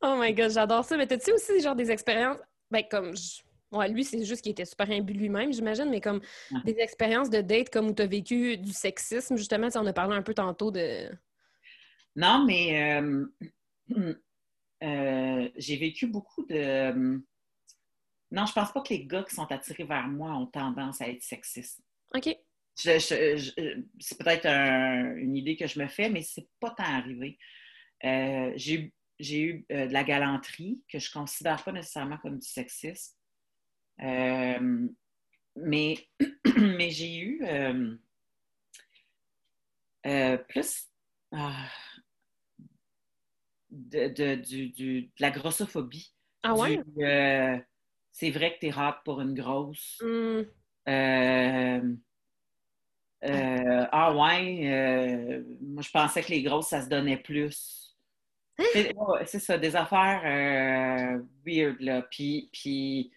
[0.00, 0.96] Oh my god, j'adore ça.
[0.96, 2.38] Mais t'as-tu aussi genre des expériences,
[2.70, 3.14] ben comme
[3.70, 6.20] Ouais, lui, c'est juste qu'il était super imbu lui-même, j'imagine, mais comme
[6.64, 10.16] des expériences de date comme où tu as vécu du sexisme, justement, on a parlé
[10.16, 11.10] un peu tantôt de.
[12.16, 13.26] Non, mais euh,
[14.82, 17.20] euh, j'ai vécu beaucoup de.
[18.30, 21.08] Non, je pense pas que les gars qui sont attirés vers moi ont tendance à
[21.08, 21.82] être sexistes.
[22.14, 22.34] OK.
[22.74, 22.98] c'est
[24.18, 27.38] peut-être une idée que je me fais, mais c'est pas tant arrivé.
[28.04, 28.92] Euh, j'ai
[29.42, 33.17] eu de la galanterie que je considère pas nécessairement comme du sexisme.
[34.02, 34.88] Euh,
[35.56, 35.98] mais
[36.56, 37.96] mais j'ai eu euh,
[40.06, 40.88] euh, plus
[41.32, 41.66] ah,
[43.70, 44.34] de, de,
[44.76, 46.12] de, la grossophobie.
[46.42, 46.80] Ah ouais?
[48.12, 50.00] c'est vrai que t'es rare pour une grosse.
[50.00, 50.42] Hmm.
[53.26, 57.96] ah ouais, moi je pensais que les grosses, ça se donnait plus.
[58.58, 58.64] Hein?
[59.26, 60.22] C'est ça, des affaires
[61.44, 62.02] weird, là.
[62.02, 63.12] Puis, puis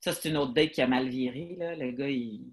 [0.00, 1.56] ça, c'est une autre date qui a mal viré.
[1.58, 1.74] Là.
[1.76, 2.52] Le gars, il...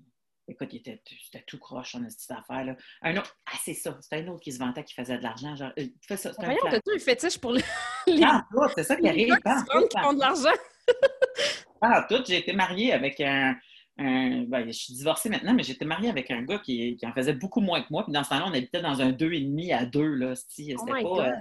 [0.50, 2.64] Écoute, il était, c'était tout croche en cette affaire.
[2.64, 2.76] Là.
[3.02, 3.98] Un autre, ah, c'est ça.
[4.02, 5.54] C'était un autre qui se vantait qui faisait de l'argent.
[5.56, 6.32] Genre, euh, fais ça.
[6.32, 7.64] C'est Voyons, t'as-tu un fétiche pour les.
[8.24, 9.36] Ah, c'est ça qui arrive.
[9.44, 10.58] Ah, qui font de l'argent.
[11.82, 12.24] ah, tout.
[12.26, 13.58] J'ai été mariée avec un.
[13.98, 17.34] ben, je suis divorcée maintenant, mais j'étais mariée avec un gars qui, qui, en faisait
[17.34, 18.06] beaucoup moins que moi.
[18.06, 20.02] Puis dans ce temps-là, on habitait dans un 2,5 à 2.
[20.02, 21.28] Là, c'était oh pas.
[21.28, 21.34] Euh,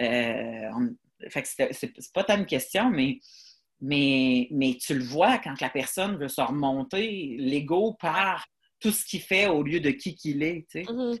[0.00, 0.90] euh,
[1.30, 3.20] fait que c'est pas tant une question, mais
[3.84, 8.46] mais, mais tu le vois quand la personne veut se remonter l'ego par
[8.80, 10.90] tout ce qu'il fait au lieu de qui qu'il est, tu sais.
[10.90, 11.18] Mm-hmm.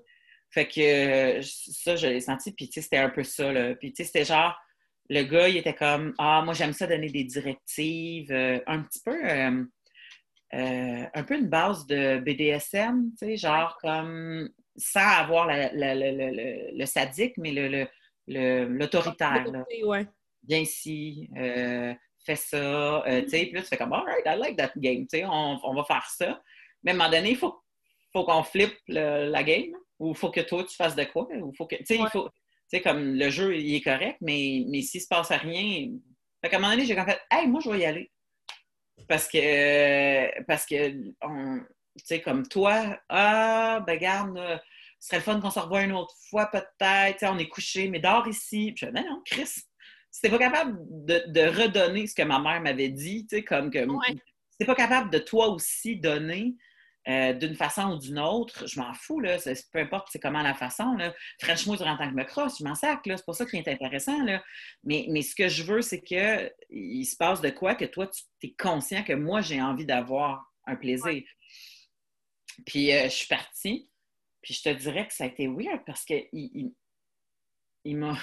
[0.50, 3.74] Fait que ça, je l'ai senti, puis tu sais, c'était un peu ça, là.
[3.74, 4.56] Puis tu sais, c'était genre,
[5.10, 9.00] le gars, il était comme, ah, moi, j'aime ça donner des directives, euh, un petit
[9.04, 9.64] peu, euh,
[10.54, 17.36] euh, un peu une base de BDSM, tu sais, genre comme, sans avoir le, sadique,
[17.36, 17.52] mais
[18.26, 19.64] l'autoritaire, là.
[19.84, 20.06] Ouais.
[20.46, 21.28] Viens ici,
[22.24, 22.56] fais ça,
[23.06, 25.24] euh, tu sais, puis là, tu fais comme, alright, I like that game, tu sais,
[25.24, 26.42] on, on, va faire ça.
[26.82, 27.60] Mais à un moment donné, il faut,
[28.12, 31.52] faut qu'on flippe la game, ou il faut que toi, tu fasses de quoi, ou
[31.54, 32.32] faut que, tu sais, il faut, tu
[32.68, 35.88] sais, comme le jeu, il est correct, mais, mais s'il se passe rien,
[36.44, 38.10] fait qu'à un moment donné, j'ai comme fait, hey, moi, je vais y aller.
[39.08, 44.38] Parce que, parce que, tu sais, comme toi, ah, ben, garde,
[45.00, 47.98] ce serait le fun qu'on se revoie une autre fois, peut-être, on est couché, mais
[47.98, 48.72] dors ici.
[48.72, 49.50] Puis je non, non, Chris,
[50.20, 53.80] t'es pas capable de, redonner ce que ma mère m'avait dit, tu sais, comme que
[53.80, 56.54] si t'es pas capable de toi aussi donner
[57.08, 59.36] euh, d'une façon ou d'une autre, je m'en fous, là,
[59.72, 61.12] peu importe c'est comment la façon, là.
[61.40, 63.56] French-moi durant tant que je me crosse, je m'en sac, là, c'est pas ça qui
[63.56, 64.42] est intéressant, là.
[64.84, 68.06] Mais, mais ce que je veux, c'est que il se passe de quoi que toi,
[68.06, 71.22] tu es conscient que moi, j'ai envie d'avoir un plaisir.
[72.64, 73.90] Puis euh, je suis partie,
[74.40, 76.72] puis je te dirais que ça a été weird parce que il,
[77.84, 78.16] il m'a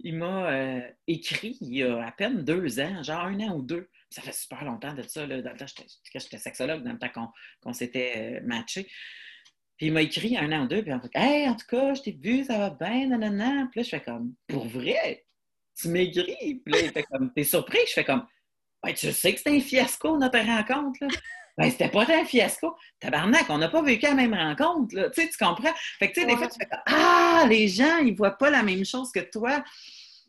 [0.00, 3.62] il m'a euh, écrit il y a à peine deux ans, genre un an ou
[3.62, 3.88] deux.
[4.10, 7.32] Ça fait super longtemps de ça, là, dans le temps j'étais sexologue, dans le temps
[7.62, 8.88] qu'on s'était euh, matché.
[9.76, 11.94] Puis il m'a écrit un an ou deux, puis on fait Hey, en tout cas,
[11.94, 13.68] je t'ai vu, ça va bien, nanana.
[13.70, 15.26] Puis là, je fais comme Pour vrai,
[15.76, 16.62] tu m'écris?
[16.64, 17.78] Puis là, il fait comme T'es surpris?
[17.86, 18.26] Je fais comme
[18.82, 21.08] Ben, tu sais que c'était un fiasco, notre rencontre, là.
[21.58, 22.76] Ben, c'était pas un fiasco.
[23.00, 25.10] Tabarnak, on n'a pas vécu la même rencontre, là.
[25.10, 25.72] Tu sais, tu comprends?
[25.98, 28.48] Fait que, tu sais, des fois, tu fais comme, Ah, les gens, ils voient pas
[28.48, 29.64] la même chose que toi.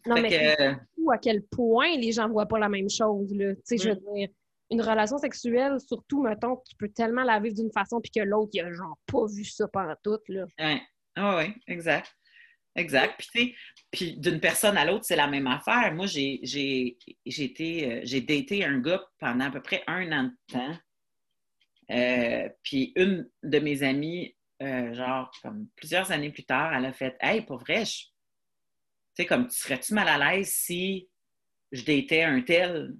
[0.08, 1.12] Non, mais que...
[1.12, 3.54] à quel point les gens voient pas la même chose, là.
[3.54, 4.30] Tu sais, je veux dire,
[4.72, 8.50] une relation sexuelle, surtout, mettons, tu peux tellement la vivre d'une façon, puis que l'autre,
[8.54, 10.46] il a genre pas vu ça pendant tout, là.
[10.60, 10.82] Ouais.
[11.16, 12.12] Ah oui, exact.
[12.76, 13.16] Exact.
[13.20, 13.56] Puis, tu sais,
[13.92, 15.94] puis d'une personne à l'autre, c'est la même affaire.
[15.94, 20.12] Moi, j'ai, j'ai, j'ai été, euh, j'ai daté un gars pendant à peu près un
[20.12, 20.78] an de temps.
[21.92, 26.94] Euh, puis une de mes amies, euh, genre, comme plusieurs années plus tard, elle a
[26.94, 28.12] fait Hey, pour vrai, tu
[29.16, 31.10] sais, comme, tu serais-tu mal à l'aise si
[31.72, 32.94] je datais un tel?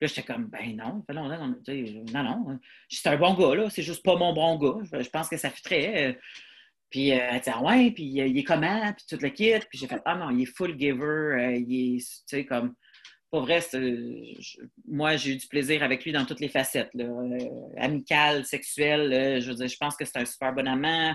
[0.00, 3.82] Là, j'étais comme, ben non, non, non, non, non, c'est un bon gars, là, c'est
[3.82, 5.00] juste pas mon bon gars.
[5.02, 6.18] Je pense que ça très...
[6.88, 9.58] Puis euh, elle dit Ah ouais, puis il est comment, puis tout le kit.
[9.68, 12.76] Puis j'ai fait Ah non, il est full giver, il est, tu sais, comme
[13.30, 13.60] pour vrai,
[14.86, 16.90] moi, j'ai eu du plaisir avec lui dans toutes les facettes.
[16.94, 17.04] Là.
[17.04, 21.14] Euh, sexuel, je veux dire, je pense que c'est un super bon amant.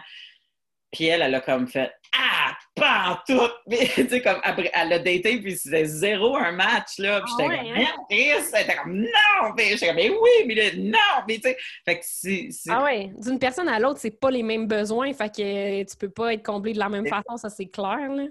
[0.92, 3.48] Puis elle, elle a comme fait Ah, pas en tout!
[3.70, 7.22] tu sais, comme après, elle a daté, puis c'était zéro un match, là.
[7.22, 8.06] Puis j'étais ah comme, hein?
[8.10, 9.54] Elle était comme Non!
[9.56, 11.26] Puis j'étais comme, mais oui, mais là, non!
[11.26, 12.50] Puis tu sais, fait que c'est.
[12.70, 16.10] Ah ouais, d'une personne à l'autre, c'est pas les mêmes besoins, fait que tu peux
[16.10, 18.26] pas être comblé de la même façon, ça c'est clair, là.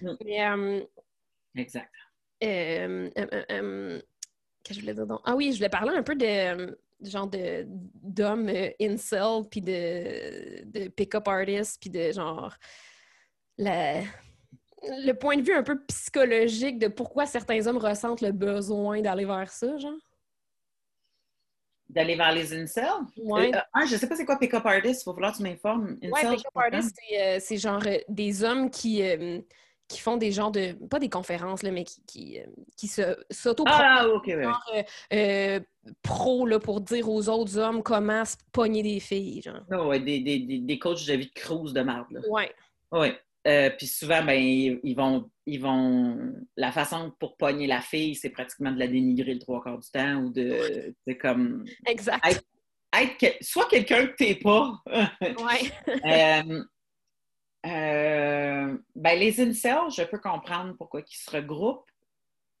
[0.00, 0.16] Mm.
[0.24, 0.80] Mais, euh,
[1.56, 1.90] Exact.
[2.44, 3.10] Euh,
[3.50, 4.00] euh,
[4.62, 5.20] qu'est-ce que je voulais dire donc?
[5.24, 10.88] Ah oui, je voulais parler un peu de genre de d'hommes incel puis de, de
[10.88, 12.54] pick-up artists puis de genre
[13.58, 19.24] le point de vue un peu psychologique de pourquoi certains hommes ressentent le besoin d'aller
[19.24, 19.92] vers ça, genre?
[21.88, 22.88] D'aller vers les incels?
[23.16, 23.52] Ouais.
[23.72, 25.98] ah, je sais pas c'est quoi pick-up artist, il va falloir que tu m'informes.
[26.02, 26.96] Ouais, pick-up artist,
[27.40, 29.02] c'est genre des hommes qui
[29.88, 30.72] qui font des genres de.
[30.88, 32.44] pas des conférences, là, mais qui, qui, euh,
[32.76, 34.34] qui s'auto ah, ouais.
[34.34, 34.82] Euh,
[35.12, 35.60] euh,
[36.02, 39.42] pro là, pour dire aux autres hommes comment se pogner des filles.
[39.42, 39.60] Genre.
[39.70, 42.10] Oh, ouais, des, des, des, coachs de vie de marde.
[42.10, 42.20] Là.
[42.28, 42.52] Ouais.
[42.92, 43.18] Ouais.
[43.46, 46.32] Euh, puis souvent, ben, ils vont, ils vont.
[46.56, 49.90] La façon pour pogner la fille, c'est pratiquement de la dénigrer le trois quarts du
[49.90, 50.94] temps ou de.
[51.06, 51.64] C'est comme.
[51.86, 52.24] Exact.
[52.96, 54.82] Être, soit quelqu'un que t'es pas.
[55.20, 56.52] ouais.
[57.64, 61.90] Euh, ben, les incels, je peux comprendre pourquoi ils se regroupent,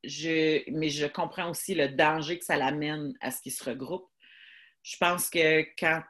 [0.02, 4.10] je, mais je comprends aussi le danger que ça l'amène à ce qu'ils se regroupent.
[4.82, 6.02] Je pense que quand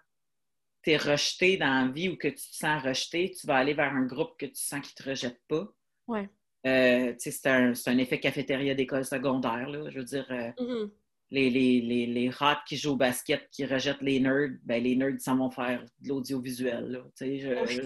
[0.83, 3.75] tu es rejeté dans la vie ou que tu te sens rejeté, tu vas aller
[3.75, 5.67] vers un groupe que tu sens qui ne te rejette pas.
[6.07, 6.29] Ouais.
[6.67, 9.69] Euh, c'est un, un, effet cafétéria d'école secondaire.
[9.69, 9.91] Là.
[9.91, 10.91] Je veux dire, euh, mm-hmm
[11.35, 14.95] les, les, les, les rats qui jouent au basket, qui rejettent les nerds, ben les
[14.95, 17.03] nerds s'en vont faire de l'audiovisuel.
[17.21, 17.83] Je,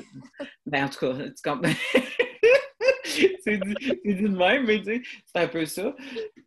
[0.66, 1.16] ben en tout cas,
[3.04, 3.74] c'est dit,
[4.04, 5.02] dit, de même, mais c'est
[5.34, 5.96] un peu ça.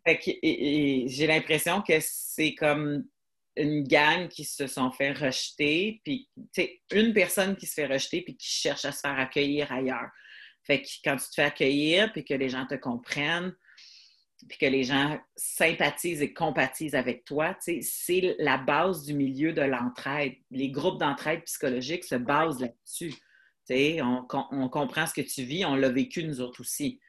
[0.05, 3.03] j'ai l'impression que c'est comme
[3.55, 6.29] une gang qui se sont fait rejeter, puis
[6.91, 10.11] une personne qui se fait rejeter puis qui cherche à se faire accueillir ailleurs.
[10.63, 13.55] Fait que quand tu te fais accueillir puis que les gens te comprennent,
[14.47, 19.61] puis que les gens sympathisent et compatisent avec toi, c'est la base du milieu de
[19.61, 20.33] l'entraide.
[20.49, 23.13] Les groupes d'entraide psychologique se basent là-dessus.
[23.69, 26.99] On, on, comprend ce que tu vis, on l'a vécu nous autres aussi.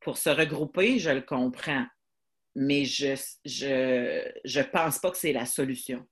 [0.00, 1.86] pour se regrouper, je le comprends,
[2.56, 3.14] mais je
[3.44, 6.04] je, je pense pas que c'est la solution.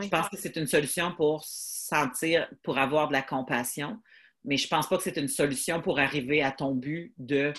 [0.00, 3.98] Je pense que c'est une solution pour sentir, pour avoir de la compassion,
[4.44, 7.52] mais je pense pas que c'est une solution pour arriver à ton but de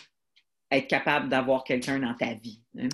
[0.71, 2.61] être capable d'avoir quelqu'un dans ta vie.
[2.77, 2.89] Hein.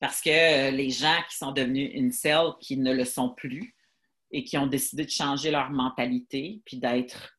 [0.00, 3.74] Parce que euh, les gens qui sont devenus une selle, qui ne le sont plus
[4.32, 7.38] et qui ont décidé de changer leur mentalité, puis d'être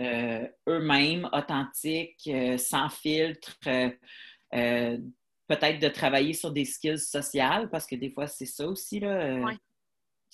[0.00, 7.96] euh, eux-mêmes, authentiques, euh, sans filtre, peut-être de travailler sur des skills sociales, parce que
[7.96, 9.00] des fois, c'est ça aussi.
[9.00, 9.40] Là,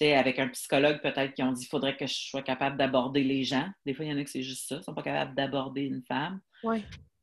[0.01, 3.43] Avec un psychologue, peut-être qui ont dit qu'il faudrait que je sois capable d'aborder les
[3.43, 3.69] gens.
[3.87, 5.35] Des fois, il y en a qui c'est juste ça, ils ne sont pas capables
[5.35, 6.41] d'aborder une femme.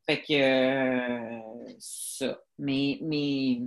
[0.06, 2.40] Fait que euh, ça.
[2.58, 3.60] Mais, mais,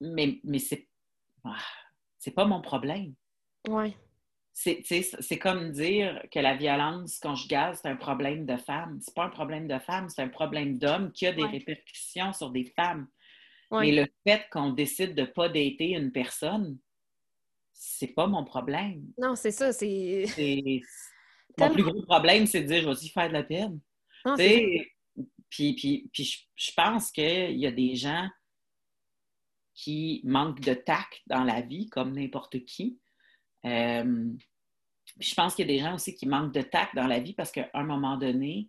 [0.00, 0.88] mais, mais c'est,
[1.44, 1.56] ah,
[2.18, 3.14] c'est pas mon problème.
[3.68, 3.96] Ouais.
[4.54, 8.98] C'est, c'est comme dire que la violence conjugale, c'est un problème de femme.
[9.00, 12.50] C'est pas un problème de femme, c'est un problème d'homme qui a des répercussions sur
[12.50, 13.08] des femmes.
[13.70, 16.78] Mais le fait qu'on décide de pas dater une personne,
[17.72, 19.02] c'est pas mon problème.
[19.16, 20.26] Non, c'est ça, c'est...
[21.58, 23.80] Mon plus gros problème, c'est de dire, je vais aussi faire de la peine?
[25.50, 28.28] Puis, puis, puis je pense qu'il y a des gens
[29.74, 32.98] qui manquent de tact dans la vie, comme n'importe qui.
[33.64, 34.32] Euh,
[35.18, 37.34] je pense qu'il y a des gens aussi qui manquent de tact dans la vie
[37.34, 38.68] parce qu'à un moment donné,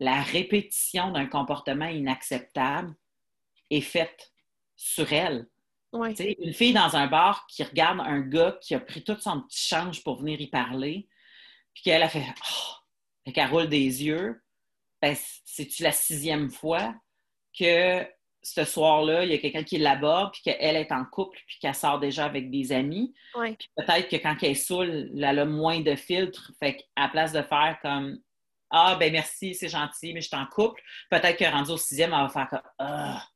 [0.00, 2.94] la répétition d'un comportement inacceptable
[3.70, 4.32] est faite
[4.76, 5.48] sur elle.
[5.92, 9.66] Une fille dans un bar qui regarde un gars qui a pris tout son petit
[9.66, 11.08] change pour venir y parler,
[11.74, 13.32] puis qu'elle a fait oh!
[13.32, 14.42] qu'elle roule des yeux,
[15.02, 16.94] ben, c'est-tu la sixième fois
[17.58, 18.06] que
[18.42, 21.74] ce soir-là, il y a quelqu'un qui l'aborde, puis qu'elle est en couple, puis qu'elle
[21.74, 23.12] sort déjà avec des amis?
[23.34, 26.52] Puis peut-être que quand elle est saoule, elle a moins de filtres.
[26.58, 28.18] Fait qu'à place de faire comme
[28.70, 30.80] Ah, ben merci, c'est gentil, mais je suis en couple,
[31.10, 33.26] peut-être que rendu au sixième, elle va faire comme Ah.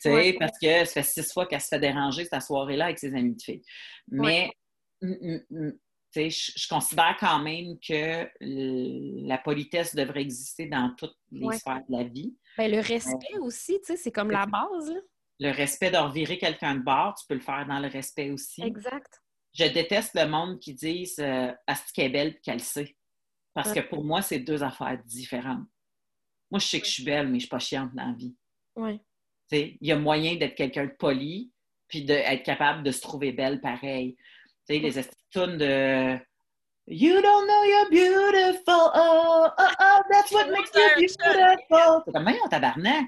[0.00, 2.98] Tu sais, parce que ça fait six fois qu'elle se fait déranger cette soirée-là avec
[2.98, 3.62] ses amis de filles.
[4.08, 4.50] Mais,
[6.14, 8.28] je, je considère quand même que
[9.26, 11.56] la politesse devrait exister dans toutes les Ouais.
[11.58, 12.36] sphères de la vie.
[12.58, 14.90] Ben, le respect aussi, c'est comme la base.
[14.90, 15.00] Là.
[15.40, 18.62] Le respect de revirer quelqu'un de bord, tu peux le faire dans le respect aussi.
[18.62, 19.20] Exact.
[19.54, 22.96] Je déteste le monde qui disent euh, Asti qu'elle est belle qu'elle le sait.
[23.54, 25.66] Parce que pour moi, c'est deux affaires différentes.
[26.50, 28.34] Moi, je sais que je suis belle, mais je suis pas chiante dans la vie.
[29.50, 31.52] Sais, Il y a moyen d'être quelqu'un de poli
[31.88, 34.16] puis d'être capable de se trouver belle pareil.
[34.68, 36.18] Tu sais, les estitunes de
[36.88, 38.90] You don't know you're beautiful.
[38.94, 42.02] Oh, oh, oh, that's what makes you beautiful.
[42.04, 43.06] C'est comme, voyons, tabarnak.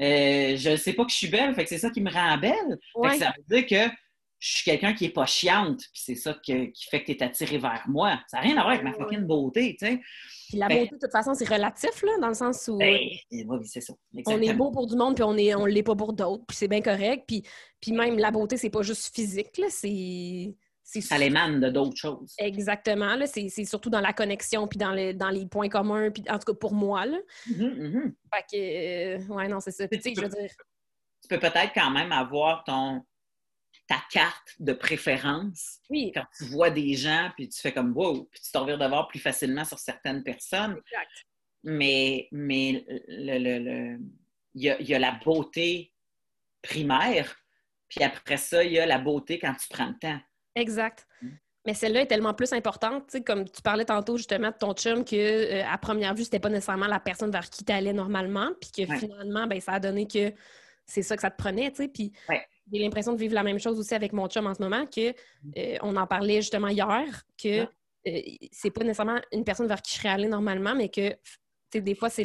[0.00, 2.10] Euh, je ne sais pas que je suis belle, fait que c'est ça qui me
[2.10, 2.78] rend belle.
[3.02, 3.92] Fait que ça veut dire que
[4.38, 7.18] je suis quelqu'un qui n'est pas chiante, puis c'est ça que- qui fait que tu
[7.18, 8.18] es attiré vers moi.
[8.28, 10.00] Ça n'a rien à voir avec ma fucking beauté, tu sais.
[10.48, 12.96] Puis la beauté, de toute façon, c'est relatif, là, dans le sens où Ben,
[13.30, 13.92] oui, c'est ça.
[14.26, 16.56] on est beau pour du monde, puis on est, on l'est pas pour d'autres, puis
[16.56, 17.24] c'est bien correct.
[17.26, 17.42] Puis,
[17.80, 20.54] puis même la beauté, c'est pas juste physique, là, c'est...
[21.00, 22.34] Ça l'émane de d'autres choses.
[22.38, 26.38] Exactement, c'est surtout dans la connexion, puis dans, le- dans les points communs, puis en
[26.38, 27.18] tout cas pour moi, là.
[27.46, 28.14] Mhm, mhm.
[28.34, 28.56] Fait que,
[29.22, 29.86] euh, ouais, non, c'est ça.
[29.86, 30.50] Puis, tu sais, je veux dire,
[31.22, 33.04] Tu peux peut-être quand même avoir ton
[33.86, 38.24] ta carte de préférence oui, quand tu vois des gens, puis tu fais comme wow,
[38.24, 40.72] puis tu t'en de voir plus facilement sur certaines personnes.
[40.72, 41.26] exact.
[41.64, 43.98] Mais, mais le, le- le-
[44.54, 45.92] il, y a, il y a la beauté
[46.62, 47.36] primaire,
[47.88, 50.20] puis après ça, il y a la beauté quand tu prends le temps.
[50.54, 51.06] Exact.
[51.22, 51.28] Mm.
[51.66, 54.72] Mais celle-là est tellement plus importante, tu sais, comme tu parlais tantôt justement de ton
[54.72, 57.92] chum, que euh, à première vue, c'était pas nécessairement la personne vers qui tu allais
[57.92, 58.98] normalement, puis que Ouais.
[58.98, 60.32] finalement, ben, ça a donné que
[60.86, 61.88] c'est ça que ça te prenait, tu sais.
[61.88, 62.42] Puis Ouais.
[62.72, 65.10] j'ai l'impression de vivre la même chose aussi avec mon chum en ce moment, que
[65.58, 67.66] euh, on en parlait justement hier, que
[68.06, 68.20] euh,
[68.50, 71.18] c'est pas nécessairement une personne vers qui je serais allée normalement, mais que, tu
[71.74, 72.24] sais, des fois, c'est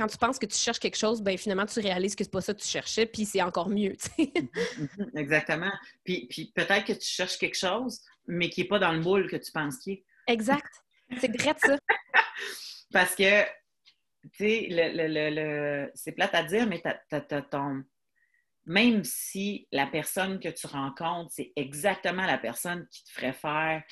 [0.00, 2.40] quand tu penses que tu cherches quelque chose, ben finalement, tu réalises que c'est pas
[2.40, 4.32] ça que tu cherchais, puis c'est encore mieux, sais.
[4.78, 5.72] Mhm, Exactement.
[6.04, 9.28] Puis, puis peut-être que tu cherches quelque chose, mais qui n'est pas dans le moule
[9.28, 10.04] que tu penses qu'il est.
[10.26, 10.72] Exact.
[11.20, 11.76] C'est vrai ça.
[12.92, 16.82] Parce que, tu sais, le, le- le- c'est plate à dire, mais
[17.50, 17.84] ton...
[18.64, 23.82] même si la personne que tu rencontres, c'est exactement la personne qui te ferait faire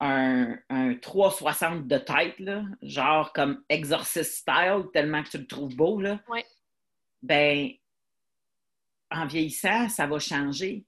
[0.00, 5.76] un, un 360 de tête, là, genre comme Exorcist style, tellement que tu le trouves
[5.76, 6.44] beau, là, Ouais.
[7.22, 7.70] ben,
[9.10, 10.84] en vieillissant, ça va changer.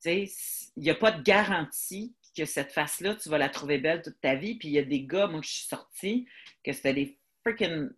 [0.00, 0.28] Sais,
[0.76, 4.20] il n'y a pas de garantie que cette face-là, tu vas la trouver belle toute
[4.20, 4.54] ta vie.
[4.54, 6.28] Puis il y a des gars, moi, que je suis sortie,
[6.62, 7.90] que c'était des freaking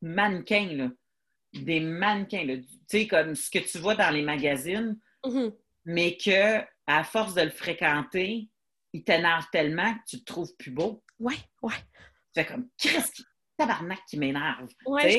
[0.00, 0.90] mannequins, là.
[1.52, 2.56] Des mannequins, là.
[2.56, 5.52] Tu sais, comme ce que tu vois dans les magazines, Mhm.
[5.84, 8.48] mais que à force de le fréquenter,
[8.92, 11.02] il t'énerve tellement que tu te trouves plus beau.
[11.18, 11.74] Ouais, ouais.
[12.34, 13.24] Tu fais comme, qu'est-ce qui...
[13.56, 14.68] tabarnak qui m'énerve.
[14.68, 15.18] Tu je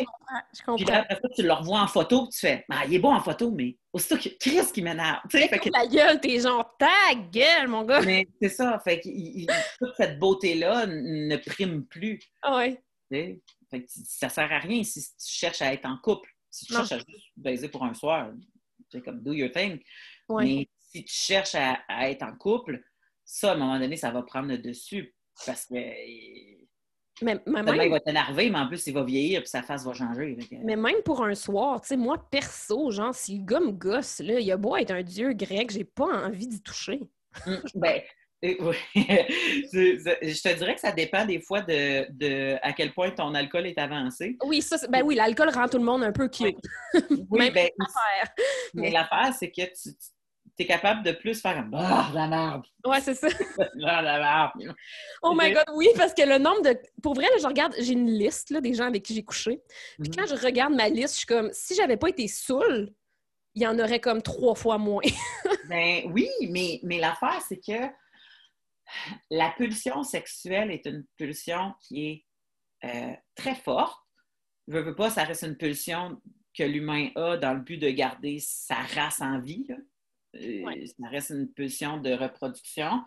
[0.63, 0.77] comprends.
[0.77, 2.93] Je Puis là, après ça, tu le revois en photo, puis tu fais, ah, il
[2.95, 5.19] est beau en photo, mais aussitôt que, qu'est-ce qui m'énerve?
[5.29, 8.01] Tu sais, fait que- La gueule, t'es genre ta gueule, mon gars.
[8.01, 9.07] mais c'est ça, fait que
[9.77, 12.19] toute cette beauté-là ne prime plus.
[12.41, 12.65] Ah
[13.11, 13.39] sais.
[13.69, 16.29] Fait que ça sert à rien si tu cherches à être en couple.
[16.49, 16.79] Si tu Non.
[16.83, 18.31] cherches à juste baiser pour un soir,
[18.91, 19.79] c'est comme do your thing.
[20.27, 20.43] Ouais.
[20.43, 22.81] Mais si tu cherches à, à être en couple,
[23.33, 25.15] ça, à un moment donné, ça va prendre le dessus.
[25.45, 26.53] Parce que Mais,
[27.21, 29.85] mais tellement il même, va t'énerver, mais en plus, il va vieillir puis sa face
[29.85, 30.37] va changer.
[30.63, 34.19] Mais même pour un soir, tu sais, moi, perso, genre, si le gars me gosse,
[34.19, 36.99] là, il a beau être un dieu grec, j'ai pas envie d'y toucher.
[37.47, 38.01] Hum, ben,
[38.43, 38.75] euh, oui.
[38.95, 43.65] Je te dirais que ça dépend des fois de, de à quel point ton alcool
[43.65, 44.35] est avancé.
[44.43, 46.57] Oui, ça, ben oui, l'alcool rend tout le monde un peu cute.
[47.29, 47.69] Oui, Même ben,
[48.73, 49.89] Mais- l'affaire, c'est que tu,
[50.59, 52.65] es capable de plus faire Ah, la merde!
[52.85, 53.27] Ouais, c'est ça.
[53.85, 54.75] Ah, la merde!
[55.23, 56.77] Oh my God, oui, parce que le nombre de...
[57.01, 59.61] Pour vrai, là, je regarde, j'ai une liste là, des gens avec qui j'ai couché.
[59.99, 60.15] Puis Mhm.
[60.15, 62.93] quand je regarde ma liste, je suis comme, si j'avais pas été saoule,
[63.55, 65.03] il y en aurait comme trois fois moins.
[65.69, 67.87] Ben oui, mais, mais l'affaire, c'est que
[69.29, 72.25] la pulsion sexuelle est une pulsion qui est
[72.83, 73.97] euh, très forte.
[74.67, 76.21] Je veux pas, ça reste une pulsion
[76.57, 79.65] que l'humain a dans le but de garder sa race en vie.
[79.69, 79.75] là.
[80.33, 80.85] Ouais.
[80.85, 83.01] Ça reste une pulsion de reproduction.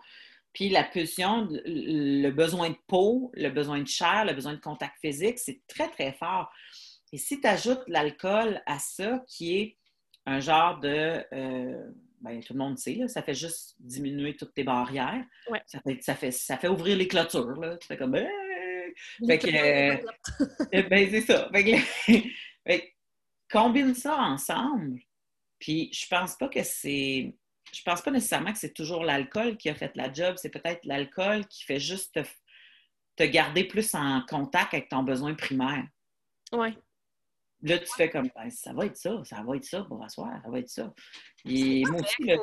[0.53, 4.95] Puis la pulsion, le besoin de peau, le besoin de chair, le besoin de contact
[5.01, 6.49] physique, c'est très, très fort.
[7.11, 9.77] Et si tu ajoutes l'alcool à ça, qui est
[10.25, 11.23] un genre de.
[11.33, 15.23] euh, ben, tout le monde sait, là, ça fait juste diminuer toutes tes barrières.
[15.49, 15.61] Ouais.
[15.67, 17.59] Ça, fait, ça, fait, ça fait ouvrir les clôtures.
[17.59, 17.77] Là.
[17.77, 18.15] Tu fais comme.
[19.27, 21.49] Fait que, euh, ben, c'est ça.
[21.53, 21.77] Fait que,
[22.65, 22.85] fait que
[23.51, 25.01] combine ça ensemble.
[25.59, 27.35] Puis je pense pas que c'est.
[27.73, 30.35] Je pense pas nécessairement que c'est toujours l'alcool qui a fait la job.
[30.37, 32.19] C'est peut-être l'alcool qui fait juste te,
[33.15, 35.85] te, garder plus en contact avec ton besoin primaire.
[36.51, 36.77] Oui.
[37.63, 40.39] Là, tu fais comme, ben, ça va être ça, ça va être ça pour asseoir,
[40.43, 40.93] ça va être ça.
[41.45, 42.37] Et moi aussi, là,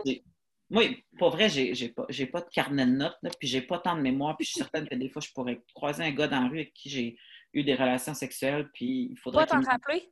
[0.72, 0.84] moi,
[1.18, 4.00] pour vrai, j'ai, pas, pas de carnet de notes, là, puis j'ai pas tant de
[4.00, 6.48] mémoire, puis je suis certaine que des fois, je pourrais croiser un gars dans la
[6.48, 7.18] rue avec qui j'ai
[7.52, 9.46] eu des relations sexuelles, puis il faudrait.
[9.46, 10.10] Toi, t'en rappeler?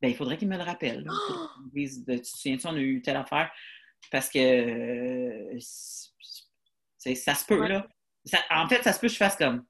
[0.00, 1.06] Ben, il faudrait qu'il me le rappelle.
[1.10, 1.46] Oh!
[1.74, 3.50] tu te souviens-tu, on a eu telle affaire?
[4.10, 7.86] Parce que euh, ça se peut, là.
[8.50, 9.64] en fait, ça se peut que je fasse comme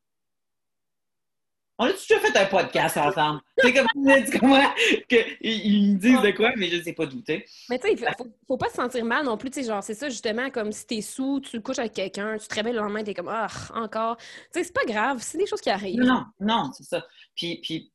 [1.82, 3.40] on a déjà fait un podcast ensemble?
[3.58, 4.70] C'est comme tu comment
[5.08, 7.46] qu'ils me disent de quoi, mais je ne sais pas douter.
[7.70, 9.48] Mais tu sais, il faut, faut pas se sentir mal non plus.
[9.48, 12.46] Tu sais, genre, c'est ça justement, comme si t'es sous, tu couches avec quelqu'un, tu
[12.46, 14.18] te réveilles le lendemain, t'es comme ah, encore.
[14.18, 16.00] Tu sais, c'est pas grave, c'est des choses qui arrivent.
[16.00, 17.06] Non, non, c'est ça.
[17.34, 17.89] Puis, puis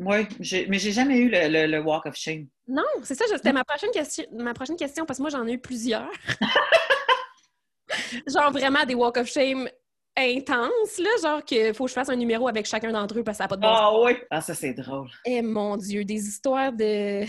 [0.00, 0.26] oui,
[0.68, 2.46] mais j'ai jamais eu le, le, walk of shame.
[2.66, 5.52] Non, c'est ça, c'était ma prochaine question, ma prochaine question, parce que moi j'en ai
[5.52, 6.10] eu plusieurs.
[8.26, 9.68] genre vraiment des walk of shame
[10.16, 13.36] intense, là, genre qu'il faut que je fasse un numéro avec chacun d'entre eux parce
[13.36, 14.12] que ça n'a pas de bon Ah oui!
[14.30, 15.10] Ah, ça, c'est drôle.
[15.26, 17.24] Eh mon Dieu, des histoires de,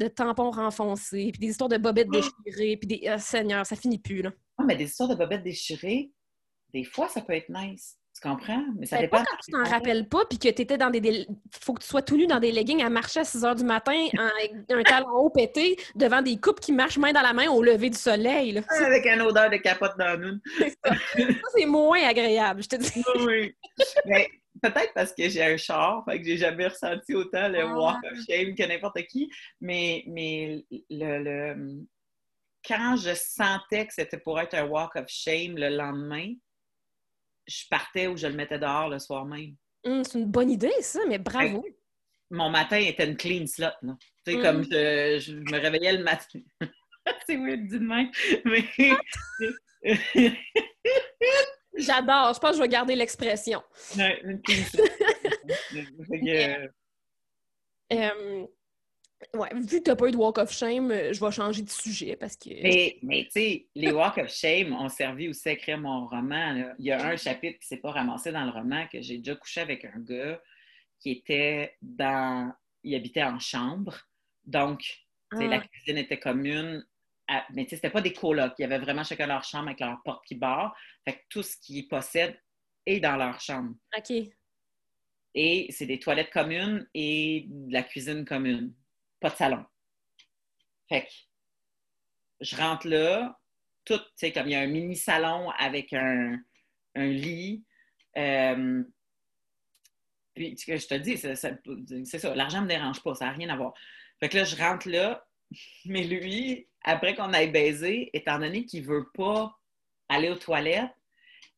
[0.00, 2.18] de tampons renfoncés, puis des histoires de bobettes ah!
[2.44, 3.10] déchirées, puis des...
[3.12, 4.32] Oh, Seigneur, ça finit plus, là.
[4.58, 6.10] Ah, mais des histoires de bobettes déchirées,
[6.74, 7.96] des fois, ça peut être nice.
[8.16, 8.64] Tu comprends?
[8.78, 9.18] Mais ça dépend.
[9.18, 11.26] Pas quand tu t'en rappelles pas, puis que tu étais dans des.
[11.60, 13.64] faut que tu sois tout nu dans des leggings à marcher à 6 h du
[13.64, 17.50] matin, avec un talon haut pété, devant des coupes qui marchent main dans la main
[17.50, 18.52] au lever du soleil.
[18.52, 18.62] Là.
[18.86, 20.38] Avec une odeur de capote dans nous.
[20.84, 20.94] ça.
[21.54, 23.04] c'est moins agréable, je te dis.
[23.26, 23.54] oui.
[24.06, 24.28] Mais
[24.62, 27.74] peut-être parce que j'ai un char, fait que j'ai jamais ressenti autant le ah.
[27.74, 29.30] walk of shame que n'importe qui.
[29.60, 31.86] Mais, mais le, le,
[32.66, 36.32] quand je sentais que c'était pour être un walk of shame le lendemain,
[37.46, 39.54] je partais ou je le mettais dehors le soir même.
[39.84, 41.64] Hum, c'est une bonne idée, ça, mais bravo.
[42.30, 43.96] mon matin était une clean slot, là.
[44.26, 44.64] Tu sais, comme hum.
[44.64, 46.40] je, me réveillais le matin.
[47.26, 48.10] c'est weird, dit de même.
[48.44, 48.64] Mais...
[51.78, 52.32] J'adore.
[52.34, 53.62] Je pense que je vais garder l'expression.
[53.96, 54.84] Ouais, une clean slot.
[57.92, 58.46] euh,
[59.32, 61.62] Ouais, vu que tu n'as pas eu de Walk of Shame, euh, je vais changer
[61.62, 62.50] de sujet parce que.
[62.50, 66.74] Mais, mais tu sais, les Walk of Shame ont servi aussi à écrire mon roman.
[66.78, 69.18] Il y a un chapitre qui ne s'est pas ramassé dans le roman que j'ai
[69.18, 70.40] déjà couché avec un gars
[71.00, 72.52] qui était dans.
[72.82, 73.96] Il habitait en chambre.
[74.44, 74.84] Donc,
[75.32, 75.66] la ah.
[75.66, 76.86] cuisine était commune.
[77.54, 78.52] Mais tu sais, c'était pas des colocs.
[78.58, 80.76] Il y avait vraiment chacun leur chambre avec leur porte qui barre.
[81.04, 82.38] Fait que tout ce qu'ils possèdent
[82.84, 83.74] est dans leur chambre.
[83.96, 84.28] OK.
[85.34, 88.72] Et c'est des toilettes communes et de la cuisine commune
[89.20, 89.64] pas de salon.
[90.88, 91.12] Fait que
[92.40, 93.38] je rentre là,
[93.84, 96.38] tout, tu sais, comme il y a un mini salon avec un,
[96.94, 97.64] lit.
[98.16, 98.82] Euh,
[100.34, 103.56] puis, je te dis, c'est ça, l'argent ne me dérange pas, ça n'a rien à
[103.56, 103.72] voir.
[104.20, 105.26] Fait que là, je rentre là,
[105.84, 109.58] mais lui, après qu'on aille baiser, étant donné qu'il ne veut pas
[110.08, 110.92] aller aux toilettes,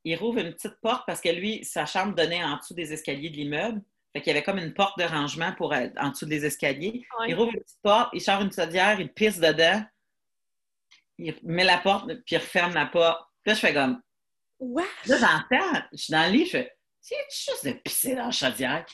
[0.05, 3.31] il rouvre une petite porte parce que lui, sa chambre donnait en dessous des escaliers
[3.31, 3.83] de l'immeuble.
[4.19, 7.07] Fait qu'il y avait comme une porte de rangement pour en dessous des escaliers.
[7.29, 9.85] Il rouvre une petite porte, il sort une chaudière, il pisse dedans,
[11.19, 13.21] il met la porte, puis il referme la porte.
[13.45, 14.03] Puis là, je fais comme.
[14.59, 14.83] What?
[15.07, 18.33] Là, j'entends, je suis dans le lit, je fais C'est juste de pisser dans la
[18.33, 18.85] chaudière?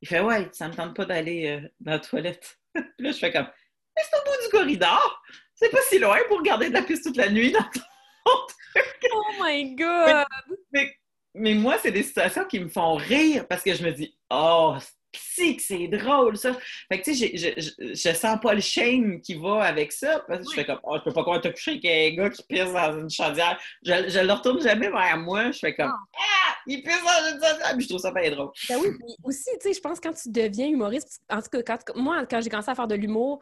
[0.00, 2.56] Il fait Ouais, ça me tente pas d'aller euh, dans la toilette.
[2.72, 3.48] puis là, je fais comme
[3.96, 5.22] Mais c'est au bout du corridor.
[5.54, 7.80] C'est pas si loin pour garder de la pisse toute la nuit dans ton
[9.12, 10.24] Oh my God!
[10.70, 10.94] mais
[11.34, 14.74] moi, c'est des situations qui me font rire parce que je me dis, oh,
[15.12, 16.54] que c'est drôle, ça.
[16.90, 20.24] Fait que, tu sais, je, je, sens pas le shame qui va avec ça.
[20.26, 22.30] Parce que je fais comme, oh, je peux pas croire te coucher avec un gars
[22.30, 23.58] qui pisse dans une chaudière.
[23.82, 25.50] Je, je le retourne jamais vers moi.
[25.50, 27.72] Je fais comme, ah, ah il pisse dans une chaudière.
[27.74, 28.50] Puis je trouve ça pas drôle.
[28.68, 31.48] Ben oui, puis aussi, tu sais, je pense que quand tu deviens humoriste, en tout
[31.50, 33.40] cas, quand, moi, quand j'ai commencé à faire de l'humour,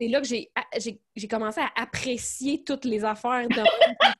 [0.00, 3.62] c'est là que j'ai commencé à apprécier toutes les affaires de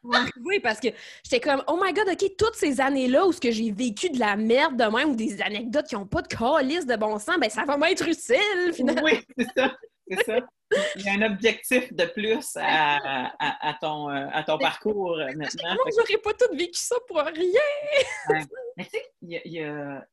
[0.44, 0.88] Oui, parce que
[1.24, 4.18] j'étais comme, oh my god, OK, toutes ces années-là où ce que j'ai vécu de
[4.18, 7.38] la merde de même ou des anecdotes qui n'ont pas de calice de bon sens,
[7.38, 9.02] ben ça va m'être utile, finalement.
[9.02, 9.76] Oui, c'est ça.
[10.08, 10.38] C'est ça.
[10.96, 15.74] Il y a un objectif de plus à, à, ton, à ton parcours euh, maintenant.
[15.74, 18.42] Moi, j'aurais pas tout vécu ça pour rien!
[18.76, 20.04] Mais tu sais, il y a,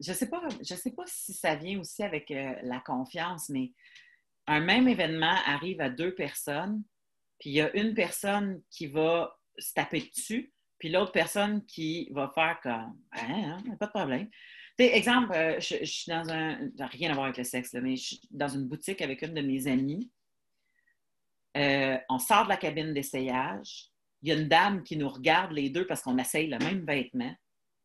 [0.00, 3.72] je sais pas, je sais pas si ça vient aussi avec euh, la confiance, mais
[4.48, 6.82] un même événement arrive à deux personnes,
[7.38, 12.08] puis il y a une personne qui va se taper dessus, puis l'autre personne qui
[12.12, 14.28] va faire comme hein, hein pas de problème.
[14.78, 16.70] exemple, euh, je, suis dans un.
[16.78, 19.42] Rien à voir avec le sexe, mais je suis dans une boutique avec une de
[19.42, 20.10] mes amies.
[21.56, 23.90] Euh, on sort de la cabine d'essayage.
[24.22, 26.84] Il y a une dame qui nous regarde les deux parce qu'on essaye le même
[26.86, 27.34] vêtement,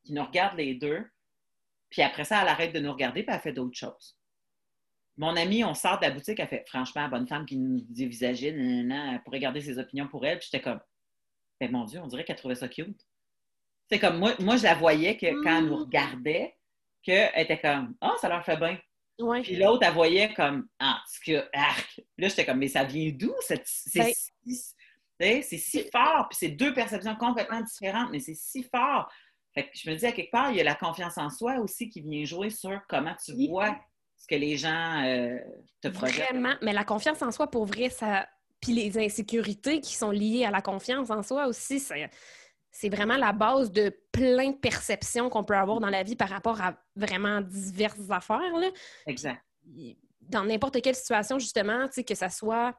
[0.04, 1.04] qui nous regarde les deux.
[1.90, 4.18] Puis après ça, elle arrête de nous regarder puis elle fait d'autres choses.
[5.18, 8.50] Mon amie, on sort de la boutique, elle fait franchement, bonne femme qui nous dévisageait,
[8.50, 10.40] elle pourrait garder ses opinions pour elle.
[10.40, 10.80] Puis j'étais comme,
[11.60, 13.00] ben mon Dieu, on dirait qu'elle trouvait ça cute.
[13.90, 15.84] C'est comme moi, moi, je la voyais que quand elle nous mm.
[15.84, 16.56] regardait,
[17.04, 18.78] qu'elle était comme, ah, oh, ça leur fait bien.
[19.44, 22.02] Puis l'autre, elle voyait comme, ah, ce que, arc.
[22.18, 23.34] Là, j'étais comme, mais ça vient d'où?
[23.42, 23.64] C'est
[25.20, 26.28] ben si, si fort.
[26.30, 29.08] Puis c'est deux perceptions complètement différentes, mais c'est si fort.
[29.54, 31.60] Fait que je me dis, à quelque part, il y a la confiance en soi
[31.60, 33.78] aussi qui vient jouer sur comment tu vois
[34.24, 35.38] ce que les gens euh,
[35.82, 36.30] te projettent.
[36.30, 38.28] Vraiment, mais la confiance en soi, pour vrai, ça.
[38.62, 41.86] Puis les insécurités qui sont liées à la confiance en soi aussi,
[42.72, 46.30] c'est vraiment la base de plein de perceptions qu'on peut avoir dans la vie par
[46.30, 48.58] rapport à vraiment diverses affaires.
[48.58, 48.70] Là.
[49.06, 49.42] Exact.
[50.22, 52.74] Dans n'importe quelle situation, justement, tu sais, que ça soit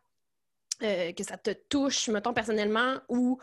[0.82, 3.38] euh, que ça te touche, mettons, personnellement, ou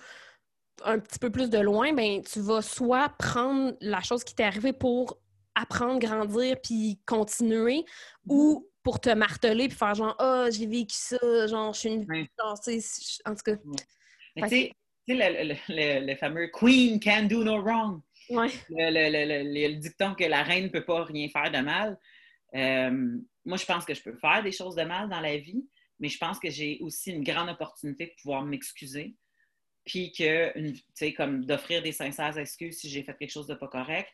[0.83, 4.43] un petit peu plus de loin, ben tu vas soit prendre la chose qui t'est
[4.43, 5.19] arrivée pour
[5.55, 7.83] apprendre, grandir, puis continuer,
[8.27, 8.81] ou mm-hmm.
[8.83, 12.27] pour te marteler, puis faire genre, ah, oh, j'ai vécu ça, genre, je suis une.
[12.39, 13.55] en tout cas.
[13.55, 14.71] tu sais,
[15.07, 18.01] le, le, le, fameux Queen can do no wrong.
[18.29, 18.47] Ouais.
[18.69, 21.99] Le, dicton que la reine ne peut pas rien faire de mal.
[22.55, 25.67] Euh, moi, je pense que je peux faire des choses de mal dans la vie,
[25.99, 29.15] mais je pense que j'ai aussi une grande opportunité de pouvoir m'excuser.
[29.85, 33.55] Puis que, tu sais, comme d'offrir des sincères excuses si j'ai fait quelque chose de
[33.55, 34.09] pas correct.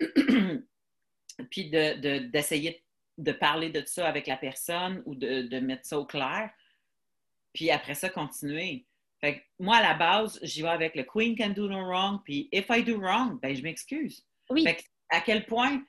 [1.50, 2.84] puis d'essayer
[3.18, 6.50] de, parler de ça avec la personne ou de, mettre ça au clair.
[7.52, 8.86] Puis après ça, continuer.
[9.20, 12.48] Fait moi, à la base, j'y vais avec le Queen can do no wrong, puis
[12.50, 14.26] if I do wrong, ben je m'excuse.
[14.50, 14.66] Oui.
[15.10, 15.82] à quel point,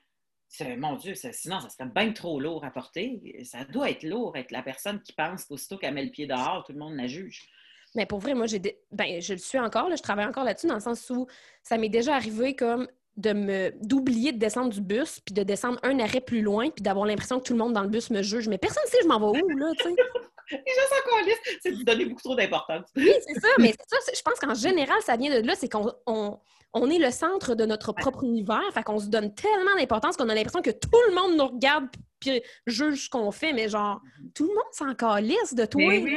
[0.78, 3.42] mon Dieu, sinon, ça serait bien trop lourd à porter.
[3.44, 6.64] Ça doit être lourd, être la personne qui pense qu'aussitôt qu'elle met le pied dehors,
[6.64, 7.48] tout le monde la juge.
[7.94, 8.60] Mais pour vrai, moi, j'ai
[8.90, 11.26] ben, je le suis encore, je travaille encore là-dessus, dans le sens où
[11.62, 15.78] ça m'est déjà arrivé comme de me d'oublier de descendre du bus puis de descendre
[15.82, 18.22] un arrêt plus loin puis d'avoir l'impression que tout le monde dans le bus me
[18.22, 19.94] juge mais personne ne sait je m'en vais où là tu sais
[20.50, 24.12] les gens connaissent c'est de donner beaucoup trop d'importance oui c'est ça mais c'est ça
[24.12, 27.64] je pense qu'en général ça vient de là c'est qu'on on, est le centre de
[27.64, 31.14] notre propre univers fait qu'on se donne tellement d'importance qu'on a l'impression que tout le
[31.14, 31.86] monde nous regarde
[32.18, 34.32] puis juge ce qu'on fait mais genre mm-hmm.
[34.34, 36.16] tout le monde s'en calisse de toi oui.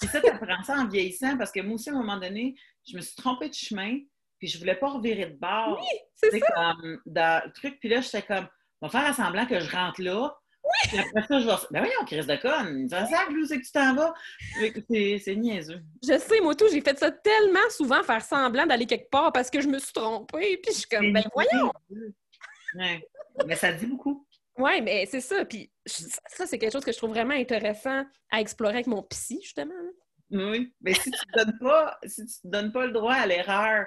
[0.00, 2.54] c'est ça tu apprends ça en vieillissant parce que moi aussi à un moment donné
[2.88, 3.98] je me suis trompée de chemin
[4.38, 5.78] puis je voulais pas revirer de bord.
[5.80, 6.46] Oui, c'est ça.
[6.54, 8.46] Comme, dans le truc, puis là, j'étais comme,
[8.80, 10.36] on va faire semblant que je rentre là.
[10.64, 10.88] Oui!
[10.88, 11.54] Puis après ça, je vais.
[11.70, 14.14] Ben voyons, Chris de conne, ça sert que c'est que tu t'en vas.
[14.58, 15.80] C'est niaiseux.
[16.02, 19.48] Je sais, moi tout, j'ai fait ça tellement souvent, faire semblant d'aller quelque part parce
[19.48, 20.56] que je me suis trompée.
[20.56, 21.72] Puis je suis comme, ben voyons!
[22.74, 23.08] Ouais.
[23.46, 24.26] Mais ça dit beaucoup.
[24.58, 25.44] Oui, mais c'est ça.
[25.44, 29.38] Puis ça, c'est quelque chose que je trouve vraiment intéressant à explorer avec mon psy,
[29.42, 29.74] justement.
[30.30, 33.26] Oui, mais si tu ne donnes pas, si tu te donnes pas le droit à
[33.26, 33.86] l'erreur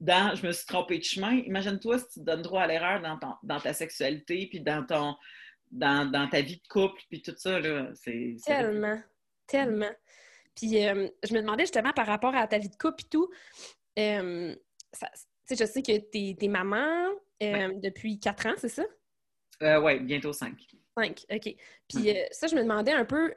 [0.00, 1.32] dans je me suis trompée de chemin.
[1.32, 5.16] Imagine-toi si tu te donnes droit à l'erreur dans, dans ta sexualité, puis dans ton
[5.70, 7.60] dans, dans, ta vie de couple, puis tout ça.
[7.60, 9.00] Là, c'est, tellement,
[9.46, 9.90] tellement.
[10.56, 13.30] Puis euh, je me demandais justement par rapport à ta vie de couple et tout,
[13.98, 14.54] euh,
[15.48, 17.08] je sais que tu es, maman
[17.42, 18.84] euh, depuis quatre ans, c'est ça?
[19.80, 20.56] oui, bientôt cinq.
[20.98, 21.54] Cinq, OK.
[21.88, 23.32] Puis ça, je me demandais un peu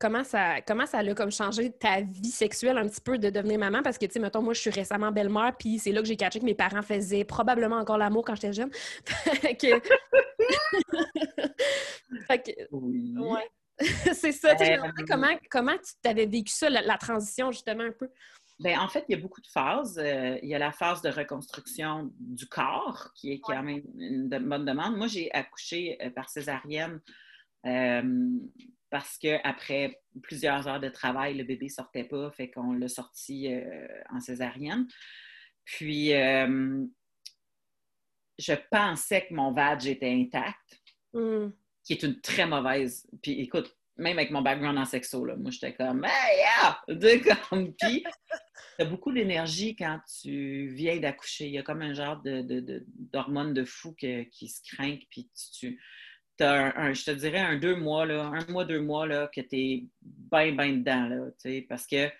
[0.00, 3.58] comment ça comment ça a comme changé ta vie sexuelle un petit peu de devenir
[3.58, 3.82] maman?
[3.82, 6.16] Parce que tu sais mettons moi je suis récemment belle-mère puis c'est là que j'ai
[6.16, 8.70] catché que mes parents faisaient probablement encore l'amour quand j'étais jeune.
[12.26, 12.50] fait que...
[12.72, 13.14] Oui.
[13.16, 13.48] Ouais.
[14.14, 14.54] c'est ça.
[14.60, 14.76] Euh...
[15.08, 18.10] comment comment tu t'avais vécu ça la, transition justement un peu?
[18.58, 19.98] Bien, en fait, il y a beaucoup de phases.
[19.98, 24.28] Euh, il y a la phase de reconstruction du corps, qui est quand même une
[24.28, 24.98] bonne demande.
[24.98, 27.00] Moi, j'ai accouché euh, par césarienne
[27.64, 28.02] euh,
[28.90, 33.52] parce qu'après plusieurs heures de travail, le bébé ne sortait pas, fait qu'on l'a sorti
[33.52, 34.86] euh, en césarienne.
[35.64, 36.84] Puis, euh,
[38.38, 40.80] je pensais que mon vag était intact,
[41.14, 41.48] mm.
[41.84, 43.08] qui est une très mauvaise.
[43.22, 47.36] Puis, écoute, même avec mon background en sexo, là, moi, j'étais comme, hey, yeah!
[47.48, 48.02] comme, puis,
[48.76, 51.46] tu as beaucoup d'énergie quand tu viens d'accoucher.
[51.46, 55.80] Il y a comme un genre d'hormones de, de, fou qui se craignent, puis tu
[56.44, 59.56] un, je te dirais un deux mois, là, un mois, deux mois, là, que tu
[59.56, 62.10] es bien, bien dedans, là, parce que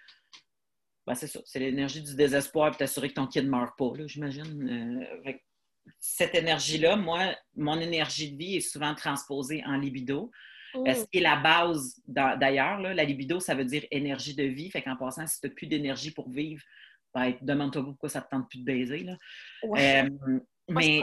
[1.06, 3.92] ben, c'est ça, c'est l'énergie du désespoir pour t'assurer que ton kid ne meurt pas,
[4.06, 5.04] j'imagine.
[5.26, 5.32] Euh,
[5.98, 10.30] cette énergie-là, moi, mon énergie de vie est souvent transposée en libido.
[10.74, 10.84] Oh.
[10.86, 14.70] Ce qui est la base, d'ailleurs, la libido, ça veut dire énergie de vie.
[14.70, 16.62] Fait qu'en passant, si tu n'as plus d'énergie pour vivre,
[17.12, 19.00] ben, demande-toi pourquoi ça ne te tente plus de baiser.
[19.00, 19.16] Là.
[19.64, 20.08] Euh,
[20.70, 21.02] mais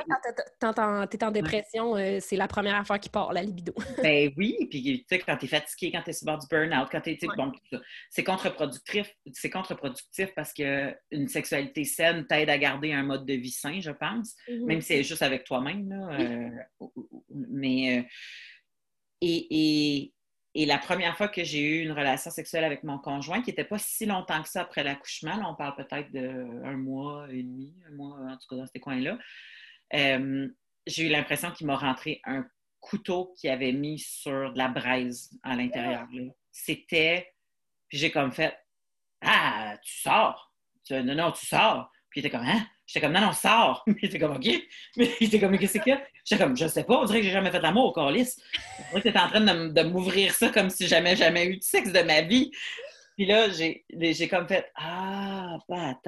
[0.59, 0.73] quand
[1.07, 3.73] tu es en dépression, euh, c'est la première affaire qui part, la libido.
[4.03, 6.47] ben oui, puis tu sais, quand tu es fatigué, quand tu es sur bord du
[6.47, 7.19] burn-out, quand tu es.
[7.35, 7.51] Bon,
[8.09, 9.13] c'est contre-productif.
[9.33, 13.91] C'est contre-productif parce qu'une sexualité saine t'aide à garder un mode de vie sain, je
[13.91, 14.65] pense, mm-hmm.
[14.65, 15.91] même si c'est juste avec toi-même.
[15.91, 16.87] Euh,
[17.29, 17.99] mais.
[17.99, 18.03] Euh,
[19.21, 20.13] et,
[20.53, 23.63] et, la première fois que j'ai eu une relation sexuelle avec mon conjoint, qui n'était
[23.63, 27.95] pas si longtemps que ça après l'accouchement, on parle peut-être d'un mois et demi, un
[27.95, 29.17] mois en tout cas dans ces coins-là,
[29.93, 30.47] euh,
[30.85, 32.45] j'ai eu l'impression qu'il m'a rentré un
[32.79, 36.07] couteau qui avait mis sur de la braise à l'intérieur.
[36.51, 37.33] C'était.
[37.89, 38.57] Puis j'ai comme fait
[39.21, 40.53] Ah, tu sors.
[40.89, 41.91] Non, non, tu sors.
[42.09, 42.65] Puis il était comme Hein?
[42.87, 43.83] J'étais comme, non, non, sors.
[44.01, 44.45] il était comme, OK.
[44.95, 47.19] Mais il était comme, mais qu'est-ce que c'est J'étais comme, je sais pas, on dirait
[47.19, 48.41] que j'ai jamais fait l'amour au Corliss.
[48.93, 51.63] On dirait que tu en train de, m'ouvrir ça comme si jamais, jamais eu de
[51.63, 52.49] sexe de ma vie.
[53.17, 55.99] Puis là, j'ai comme fait, ah, bah,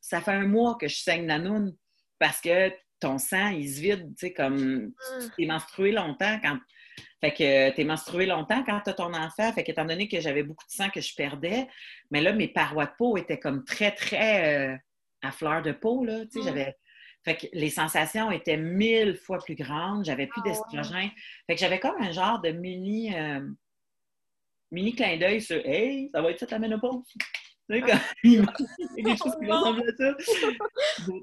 [0.00, 1.76] ça fait un mois que je saigne Nanoun
[2.18, 2.72] parce que
[3.04, 6.58] ton sang, il se vide, tu sais, comme, tu t'es menstrué longtemps quand.
[7.20, 9.52] Fait que t'es menstrué longtemps quand t'as ton enfant.
[9.52, 11.66] Fait qu'étant donné que j'avais beaucoup de sang que je perdais,
[12.10, 14.72] mais là, mes parois de peau étaient comme très, très.
[14.72, 14.76] Euh,
[15.24, 16.24] à fleur de peau, là.
[16.26, 16.44] Tu sais, mm.
[16.44, 16.76] j'avais...
[17.24, 21.10] Fait que les sensations étaient mille fois plus grandes, j'avais plus ah d'estrogène.
[21.46, 23.40] Fait que j'avais comme un genre de mini, euh,
[24.70, 27.02] mini clin d'œil sur Hey, ça va être ça ta ménopause?
[27.70, 28.00] Tu sais, ah.
[28.22, 30.14] il y a quelque chose qui ressemble à ça.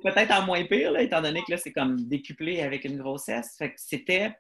[0.03, 3.55] Peut-être en moins pire, là, étant donné que là, c'est comme décuplé avec une grossesse.
[3.57, 4.35] Fait que c'était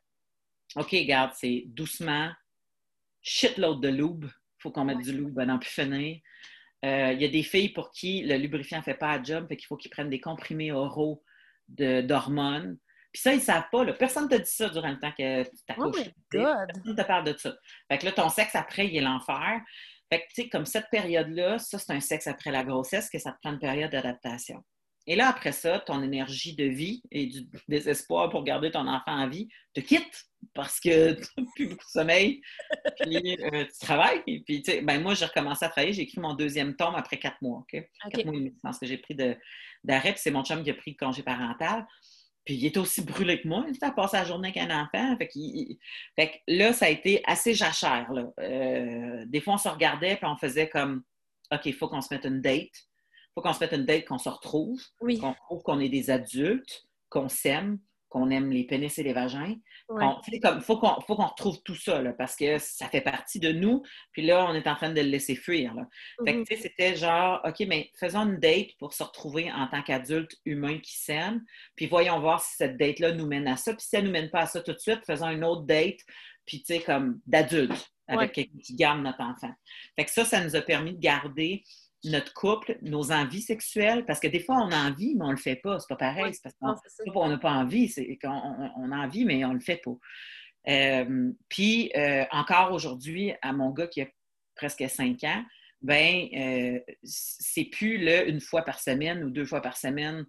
[0.75, 2.31] OK, regarde, c'est doucement,
[3.21, 4.25] shitload de lube.
[4.59, 6.19] Faut qu'on mette du lube à n'en plus finir.
[6.85, 9.47] Euh, il y a des filles pour qui le lubrifiant ne fait pas à job,
[9.47, 11.23] fait qu'il faut qu'ils prennent des comprimés oraux
[11.67, 12.77] d'hormones.
[13.11, 13.85] Puis ça, ils ne savent pas.
[13.93, 16.07] Personne ne t'a dit ça durant le temps que tu t'accouches.
[16.07, 17.53] Oh Personne ne te parle de ça.
[17.89, 19.61] Fait que là, ton sexe après, il est l'enfer.
[20.11, 23.17] Fait que, tu sais, comme cette période-là, ça, c'est un sexe après la grossesse, que
[23.17, 24.63] ça te prend une période d'adaptation.
[25.07, 29.13] Et là, après ça, ton énergie de vie et du désespoir pour garder ton enfant
[29.13, 32.41] en vie te quitte parce que tu n'as plus beaucoup de sommeil,
[32.99, 34.21] puis euh, tu travailles.
[34.27, 35.93] Et puis, tu sais, ben moi, j'ai recommencé à travailler.
[35.93, 37.59] J'ai écrit mon deuxième tome après quatre mois.
[37.59, 37.81] OK?
[38.11, 40.11] Quatre mois et demi, parce que j'ai pris d'arrêt.
[40.11, 41.85] Puis c'est mon chum qui a pris le congé parental.
[42.45, 43.65] Puis il est aussi brûlé que moi.
[43.67, 45.15] Il a passé la journée avec un enfant.
[45.17, 45.29] Fait,
[46.15, 48.11] fait que là, ça a été assez jachère.
[48.11, 48.31] Là.
[48.39, 51.03] Euh, des fois, on se regardait puis on faisait comme
[51.51, 52.71] OK, il faut qu'on se mette une date.
[52.73, 56.09] Il faut qu'on se mette une date, qu'on se retrouve, qu'on prouve qu'on est des
[56.09, 57.79] adultes, qu'on s'aime,
[58.11, 59.55] qu'on aime les pénis et les vagins.
[59.89, 63.83] Il faut qu'on retrouve tout ça, parce que ça fait partie de nous.
[64.11, 65.73] Puis là, on est en train de le laisser fuir.
[65.73, 65.87] Là.
[66.19, 66.43] Mhm.
[66.45, 70.97] c'était genre, OK, mais faisons une date pour se retrouver en tant qu'adultes humains qui
[70.97, 71.41] s'aiment.
[71.77, 73.73] Puis voyons voir si cette date-là nous mène à ça.
[73.73, 75.63] Puis si elle ne nous mène pas à ça tout de suite, faisons une autre
[75.63, 75.99] date,
[76.45, 79.53] puis tu sais, comme d'adultes, avec quelqu'un qui garde notre enfant.
[79.95, 81.63] Fait que ça, ça nous a permis de garder
[82.03, 85.33] notre couple, nos envies sexuelles, parce que des fois, on a envie, mais on ne
[85.33, 85.79] le fait pas.
[85.79, 86.33] C'est pas pareil.
[86.33, 86.55] c'est parce
[87.13, 89.95] qu'on n'a pas envie, c'est qu'on on a envie, mais on ne le fait pas.
[90.67, 94.07] Euh, puis, euh, encore aujourd'hui, à mon gars qui a
[94.55, 95.43] presque cinq ans,
[95.81, 100.25] ben euh, c'est plus le une fois par semaine ou deux fois par semaine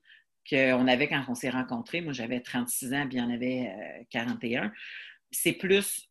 [0.48, 2.00] qu'on avait quand on s'est rencontrés.
[2.00, 4.72] Moi, j'avais 36 ans, puis il en avait 41.
[5.30, 6.08] C'est plus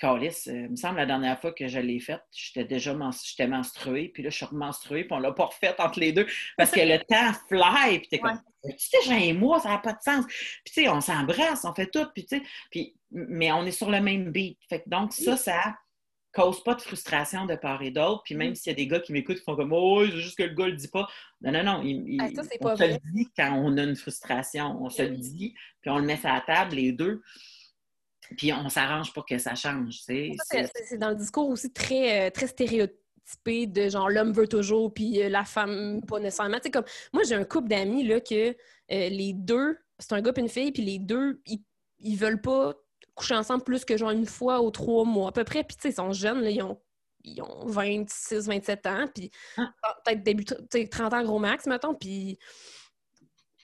[0.00, 3.46] Calice, euh, il me semble la dernière fois que je l'ai faite, j'étais déjà j'étais
[3.46, 6.70] menstruée, puis là, je suis remenstruée, puis on l'a pas refaite entre les deux parce
[6.70, 9.92] que le temps fly, puis t'es comme, tu sais, j'ai un mois, ça n'a pas
[9.92, 10.24] de sens.
[10.26, 13.72] Puis tu sais, on s'embrasse, on fait tout, puis tu sais, puis, mais on est
[13.72, 14.58] sur le même beat.
[14.68, 15.76] Fait donc, ça, ça
[16.32, 18.22] cause pas de frustration de part et d'autre.
[18.24, 20.38] Puis même s'il y a des gars qui m'écoutent qui font comme Oh, c'est juste
[20.38, 21.08] que le gars le dit pas.
[21.40, 21.82] Non, non, non.
[21.82, 24.82] Il, on se le dit quand on a une frustration.
[24.82, 27.22] On se le dit, puis on le met sur la table, les deux.
[28.36, 30.00] Puis on s'arrange pour que ça change.
[30.04, 35.22] C'est dans le discours aussi très, euh, très stéréotypé de genre l'homme veut toujours, puis
[35.22, 36.58] euh, la femme pas nécessairement.
[36.72, 38.54] Comme moi, j'ai un couple d'amis là, que euh,
[38.88, 41.62] les deux, c'est un gars et une fille, puis les deux, ils,
[41.98, 42.74] ils veulent pas
[43.14, 45.64] coucher ensemble plus que genre une fois ou trois mois à peu près.
[45.64, 46.80] Puis tu sais, ils sont jeunes, là, ils ont
[47.22, 49.72] ils ont 26, 27 ans, puis ah.
[50.04, 52.38] peut-être début, 30 ans gros max, mettons, puis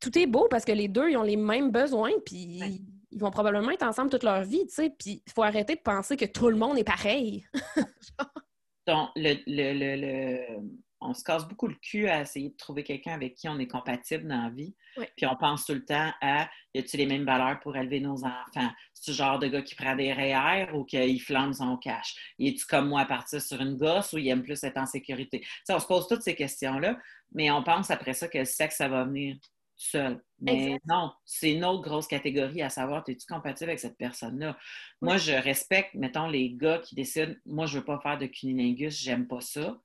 [0.00, 2.84] tout est beau parce que les deux, ils ont les mêmes besoins, puis
[3.16, 4.90] ils vont probablement être ensemble toute leur vie, tu sais.
[4.90, 7.46] Puis il faut arrêter de penser que tout le monde est pareil.
[8.86, 10.58] Donc, le, le,
[11.00, 13.66] on se casse beaucoup le cul à essayer de trouver quelqu'un avec qui on est
[13.66, 14.76] compatible dans la vie.
[15.16, 18.22] Puis on pense tout le temps à y a-tu les mêmes valeurs pour élever nos
[18.22, 18.70] enfants?
[18.92, 22.34] C'est ce genre de gars qui prend des REER ou qu'il flamme son cash?
[22.38, 24.86] Y est-tu comme moi à partir sur une gosse ou il aime plus être en
[24.86, 25.42] sécurité?
[25.64, 26.98] sais, on se pose toutes ces questions-là,
[27.32, 29.36] mais on pense après ça que le sexe, ça va venir
[29.76, 30.22] seul.
[30.40, 34.58] Mais non, c'est une autre grosse catégorie à savoir, es-tu compatible avec cette personne-là?
[35.00, 38.26] Moi, je respecte, mettons, les gars qui décident, moi, je ne veux pas faire de
[38.26, 39.80] cunilingus, j'aime pas ça,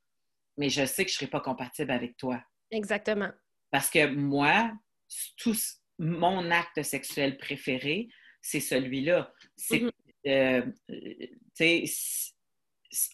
[0.58, 2.42] mais je sais que je ne serai pas compatible avec toi.
[2.72, 3.32] Exactement.
[3.70, 4.72] Parce que moi,
[5.38, 5.56] tout,
[6.00, 8.10] mon acte sexuel préféré,
[8.42, 9.34] c'est celui-là.
[9.56, 9.84] C'est,
[10.28, 10.66] euh,
[11.54, 11.84] sais,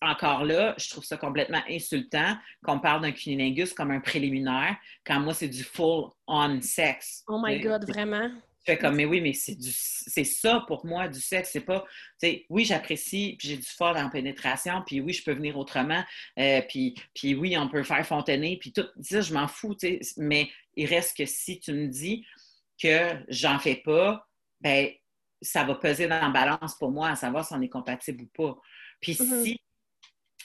[0.01, 4.75] encore là, je trouve ça complètement insultant qu'on parle d'un cunilingus comme un préliminaire,
[5.05, 7.23] quand moi, c'est du full-on sexe.
[7.27, 8.29] Oh my God, vraiment?
[8.29, 11.51] Je fais comme, mais oui, mais c'est du c'est ça pour moi, du sexe.
[11.53, 11.85] C'est pas,
[12.21, 15.57] tu sais, oui, j'apprécie, puis j'ai du fort en pénétration, puis oui, je peux venir
[15.57, 16.03] autrement,
[16.39, 19.99] euh, puis, puis oui, on peut faire fontainer, puis tout ça, je m'en fous, tu
[20.01, 20.13] sais.
[20.17, 22.25] Mais il reste que si tu me dis
[22.81, 24.27] que j'en fais pas,
[24.59, 24.89] ben
[25.41, 28.27] ça va peser dans la balance pour moi à savoir si on est compatible ou
[28.27, 28.59] pas.
[28.99, 29.43] Puis Mm-hmm.
[29.43, 29.59] si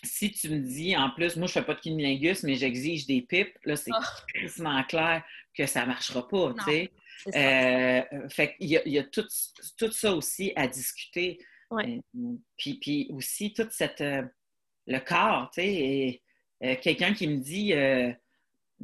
[0.03, 3.23] si tu me dis, en plus, moi, je fais pas de cunnilingus, mais j'exige des
[3.23, 4.03] pipes, là, c'est Ah.
[4.35, 5.23] crissement clair
[5.57, 6.91] que ça marchera pas, tu sais.
[7.25, 7.39] Ça.
[7.39, 9.27] Euh, fait qu'il y a, il y a tout,
[9.79, 11.39] tout ça aussi à discuter.
[11.71, 12.01] Ouais.
[12.17, 14.01] Euh, Puis, puis aussi, toute cette...
[14.01, 14.23] euh,
[14.87, 16.23] le corps, tu sais, et
[16.65, 17.73] euh, quelqu'un qui me dit...
[17.73, 18.13] Euh,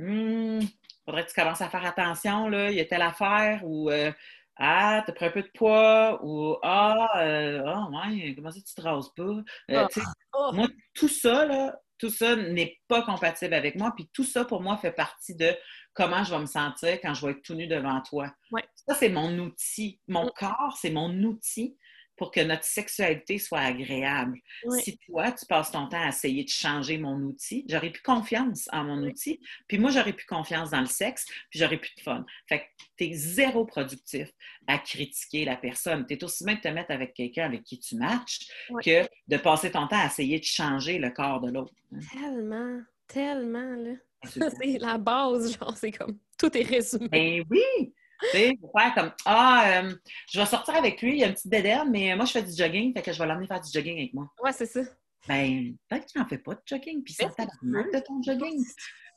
[0.01, 0.61] Hmm,
[1.05, 4.12] faudrait que tu commences à faire attention, là, il y a telle affaire, ou euh,
[4.59, 8.74] Ah, t'as pris un peu de poids, ou Ah, euh, ah, ouais, comment ça tu
[8.74, 9.22] te rases pas?
[9.22, 9.89] Euh, Ah.
[10.35, 10.51] Oh.
[10.52, 13.93] moi, tout ça, là, tout ça n'est pas compatible avec moi.
[13.97, 15.51] Puis tout ça, pour moi, fait partie de
[15.94, 18.30] comment je vais me sentir quand je vais être tout nu devant toi.
[18.52, 18.64] Ouais.
[18.86, 20.01] Ça, c'est mon outil.
[20.09, 20.30] Mon Mm.
[20.36, 21.76] corps, c'est mon outil
[22.19, 24.39] pour que notre sexualité soit agréable.
[24.81, 28.69] Si toi, tu passes ton temps à essayer de changer mon outil, j'aurais plus confiance
[28.73, 32.01] en mon outil, puis moi, j'aurais plus confiance dans le sexe, puis j'aurais plus de
[32.01, 32.24] fun.
[32.49, 32.65] Fait que
[32.97, 34.28] t'es zéro productif
[34.66, 36.05] à critiquer la personne.
[36.07, 38.40] T'es aussi bien de te mettre avec quelqu'un avec qui tu matches
[38.85, 41.73] que de passer ton temps à essayer de changer le corps de l'autre.
[41.95, 41.99] hein.
[42.12, 43.93] Tellement, tellement, là.
[44.24, 47.09] C'est la base, genre, c'est comme tout est résumé.
[47.09, 47.93] Ben oui!
[48.20, 49.95] Tu sais, faire comme Ah, euh,
[50.32, 52.43] je vais sortir avec lui, il y a une petite bédaine, mais moi je fais
[52.43, 54.28] du jogging, fait que je vais l'emmener faire du jogging avec moi.
[54.43, 54.81] Ouais, c'est ça.
[55.28, 58.23] Ben, peut-être qu'il n'en fait pas de jogging, puis Ben, ça c'est tabarnak de ton
[58.23, 58.65] jogging.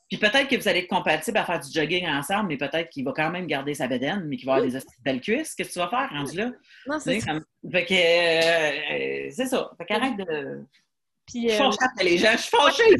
[0.08, 3.02] Puis peut-être que vous allez être compatibles à faire du jogging ensemble, mais peut-être qu'il
[3.04, 5.54] va quand même garder sa bédaine, mais qu'il va avoir des belles cuisses.
[5.54, 6.50] Qu'est-ce que tu vas faire rendu là?
[6.86, 7.26] Non, Tu c'est ça.
[7.32, 9.70] comme- Fait que euh, c'est ça.
[9.78, 10.64] Fait qu'arrête de.
[11.26, 12.32] Puis, Je suis euh, fâchée après les gens.
[12.32, 12.94] Je suis fâchée!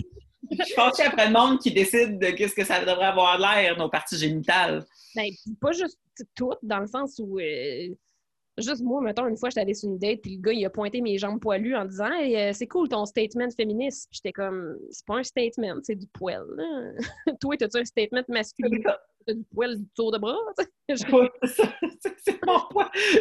[0.50, 3.76] Je suis fâchée après le monde qui décide de qu'est-ce que ça devrait avoir l'air,
[3.78, 4.84] nos parties génitales.
[5.14, 5.98] ben, pas juste
[6.34, 7.38] toutes, dans le sens où.
[7.38, 7.88] euh,
[8.58, 10.70] Juste moi, mettons, une fois, j'étais allée sur une date, puis le gars, il a
[10.70, 14.08] pointé mes jambes poilues en disant Hey, euh, c'est cool ton statement féministe.
[14.10, 16.44] Puis j'étais comme C'est pas un statement, c'est du poil.
[16.56, 16.92] là.
[17.40, 18.78] Toi, t'as-tu un statement masculin?
[19.26, 20.36] T'as du poil du tour de bras?
[20.88, 22.58] Oui, c'est mon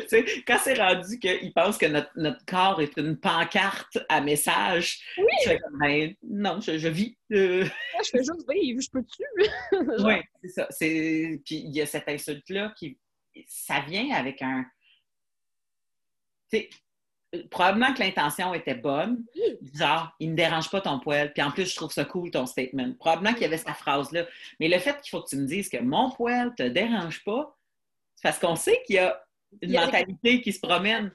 [0.07, 4.99] sais, quand c'est rendu qu'ils pensent que notre, notre corps est une pancarte à message,
[5.15, 7.15] je fais comme, ben, non, je, je vis.
[7.31, 7.63] euh,
[8.03, 9.23] Je fais juste vivre, je peux-tu?
[10.05, 10.67] Oui, c'est ça.
[10.79, 12.97] Puis il y a cette insulte-là qui.
[13.47, 14.65] Ça vient avec un.
[16.51, 16.57] Tu
[17.33, 19.23] sais, probablement que l'intention était bonne.
[19.73, 21.31] Genre, il ne dérange pas ton poil.
[21.33, 22.93] Puis en plus, je trouve ça cool ton statement.
[22.99, 24.25] Probablement qu'il y avait cette phrase-là.
[24.59, 27.57] Mais le fait qu'il faut que tu me dises que mon poil te dérange pas,
[28.15, 29.23] c'est parce qu'on sait qu'il y a
[29.61, 31.13] une Il y a- mentalité qui se promène.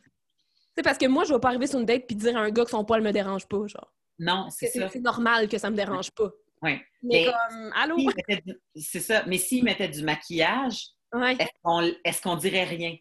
[0.74, 2.50] C'est parce que moi, je vais pas arriver sur une date puis dire à un
[2.50, 3.92] gars que son poil me dérange pas, genre.
[4.18, 4.88] Non, c'est ça.
[4.88, 6.30] c'est normal que ça me dérange pas.
[6.62, 6.82] Ouais.
[7.02, 7.96] Mais Mais- comme, allô?
[7.96, 9.22] Du- C'est ça.
[9.26, 12.96] Mais s'il mettait du maquillage, Ouais, est-ce qu'on, est-ce qu'on dirait rien?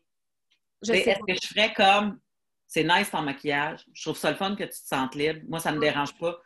[0.84, 2.20] je T'sais, sais Est-ce que je ferais comme
[2.68, 5.60] c'est nice ton maquillage, je trouve ça le fun que tu te sentes libre, moi
[5.60, 6.40] ça me dérange pas.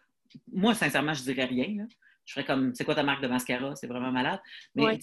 [0.52, 1.68] Moi, sincèrement, je dirais rien.
[1.78, 1.84] là.
[2.26, 4.40] Je ferais comme c'est quoi ta marque de mascara, c'est vraiment malade.
[4.76, 5.00] Mais, Ouais.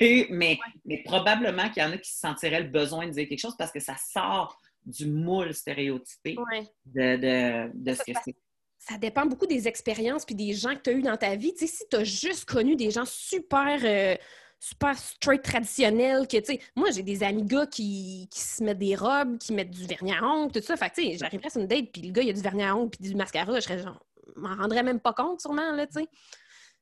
[0.30, 3.38] mais, mais probablement qu'il y en a qui se sentiraient le besoin de dire quelque
[3.40, 6.66] chose parce que ça sort du moule stéréotypé Ouais.
[6.86, 8.34] de, de, de ce que c'est.
[8.78, 11.52] Ça dépend beaucoup des expériences puis des gens que tu as eu dans ta vie.
[11.54, 14.16] Si tu as juste connu des gens super, euh,
[14.60, 18.78] super straight traditionnels, que, tu sais, moi, j'ai des amis gars qui, qui se mettent
[18.78, 20.76] des robes, qui mettent du vernis à ongles, tout ça.
[20.76, 22.64] Fait que, tu sais, j'arriverais sur une date puis le gars, il a du vernis
[22.64, 24.04] à ongles puis du mascara, je serais genre,
[24.36, 26.08] m'en rendrais même pas compte, sûrement, là, tu sais.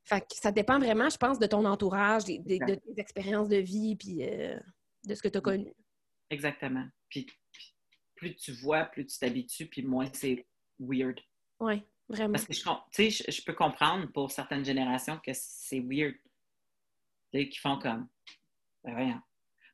[0.03, 3.95] Fait que ça dépend vraiment, je pense, de ton entourage, de tes expériences de vie
[3.95, 4.59] puis euh,
[5.05, 5.73] de ce que tu as connu.
[6.29, 6.85] Exactement.
[7.09, 7.27] Puis,
[8.15, 10.45] plus tu vois, plus tu t'habitues, puis moins c'est
[10.79, 11.19] weird.
[11.59, 12.33] Oui, vraiment.
[12.33, 16.15] Parce que je peux comprendre pour certaines générations que c'est weird.
[17.33, 18.07] Tu qui font comme.
[18.83, 19.21] Ben voyons.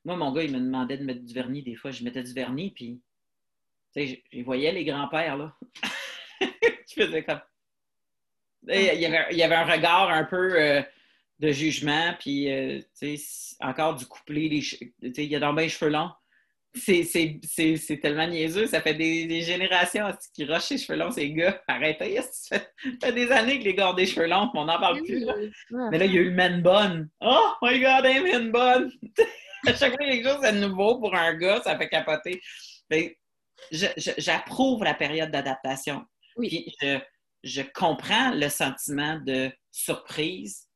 [0.03, 1.64] Moi, mon gars, il me demandait de mettre du vernis.
[1.64, 3.02] Des fois, je mettais du vernis, puis.
[3.95, 5.56] Tu sais, je, voyais les grands-pères, là.
[6.41, 7.41] je faisais comme.
[8.68, 10.82] Tu Il y, avait, il y avait un regard un peu euh,
[11.40, 14.49] de jugement, puis, euh, tu sais, encore du couplé.
[14.60, 16.11] Tu il y a dans bien les cheveux longs.
[16.76, 18.68] C'est- tellement niaiseux.
[18.68, 21.61] Ça fait des, des générations qui rushent les cheveux longs, ces gars?
[21.68, 24.80] Arrêtez, ça fait, des années que les gars ont des cheveux longs, mais on n'en
[24.80, 25.19] parle plus.
[25.22, 25.35] là.
[25.91, 27.07] Mais là, il y a eu le man bun.
[27.22, 28.89] Oh my god, un man bun!
[29.68, 32.41] à chaque fois quelque chose de nouveau pour un gars, ça fait capoter.
[33.72, 36.03] Je- J'approuve la période d'adaptation.
[36.35, 36.49] Oui.
[36.49, 36.99] Puis je,
[37.43, 40.68] je comprends le sentiment de surprise.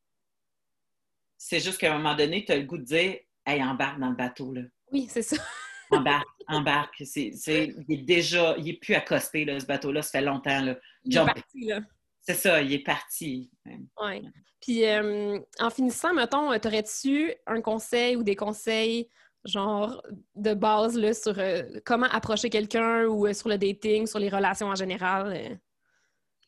[1.38, 4.10] C'est juste qu'à un moment donné, tu as le goût de dire Hey, embarque dans
[4.10, 4.62] le bateau, là.
[4.92, 5.36] Oui, c'est ça.
[5.92, 7.02] Embarque, embarque.
[7.06, 10.62] C'est, c'est- il est déjà, il est plus accosté, là, ce bateau-là, ça fait longtemps.
[10.62, 10.76] Là.
[11.04, 11.80] Il est parti, là.
[12.22, 13.50] C'est ça, il est parti.
[13.66, 14.30] Oui.
[14.62, 19.08] Puis, euh, en finissant, mettons, t'aurais-tu un conseil ou des conseils
[19.46, 20.06] genre
[20.36, 24.28] de base là, sur euh, comment approcher quelqu'un ou euh, sur le dating, sur les
[24.30, 25.34] relations en général?
[25.34, 25.56] euh,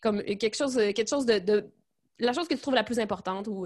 [0.02, 1.72] comme quelque chose, quelque chose de, de-
[2.20, 3.66] La chose que tu trouves la plus importante ou.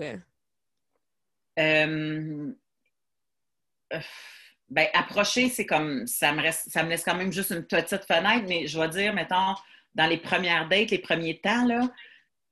[4.70, 8.06] Ben, approcher, c'est comme ça me reste, ça me laisse quand même juste une petite
[8.06, 9.54] fenêtre, mais je vais dire, mettons,
[9.94, 11.90] dans les premières dates, les premiers temps, là,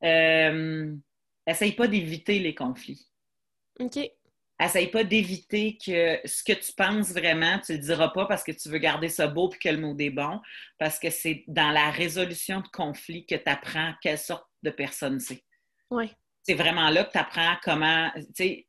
[0.04, 0.94] euh,
[1.48, 3.08] essaye pas d'éviter les conflits.
[3.80, 4.00] OK.
[4.60, 8.52] Essaye pas d'éviter que ce que tu penses vraiment, tu le diras pas parce que
[8.52, 10.40] tu veux garder ça beau puis que le mot est bon,
[10.78, 15.20] parce que c'est dans la résolution de conflits que tu apprends quelle sorte de personne
[15.20, 15.44] c'est.
[15.90, 16.12] Ouais.
[16.44, 18.68] C'est vraiment là que tu apprends comment, tu sais,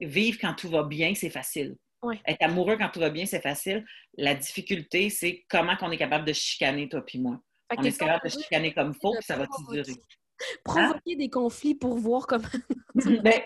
[0.00, 1.76] vivre quand tout va bien, c'est facile.
[2.02, 2.20] Ouais.
[2.26, 3.84] Être amoureux quand tout va bien, c'est facile.
[4.18, 7.40] La difficulté, c'est comment qu'on est capable de chicaner, toi puis moi.
[7.76, 10.00] On est capable de chicaner comme faut, de puis ça va-tu provoquer- durer?
[10.64, 12.48] Provoquer des conflits pour voir comment.
[12.94, 13.40] Ben,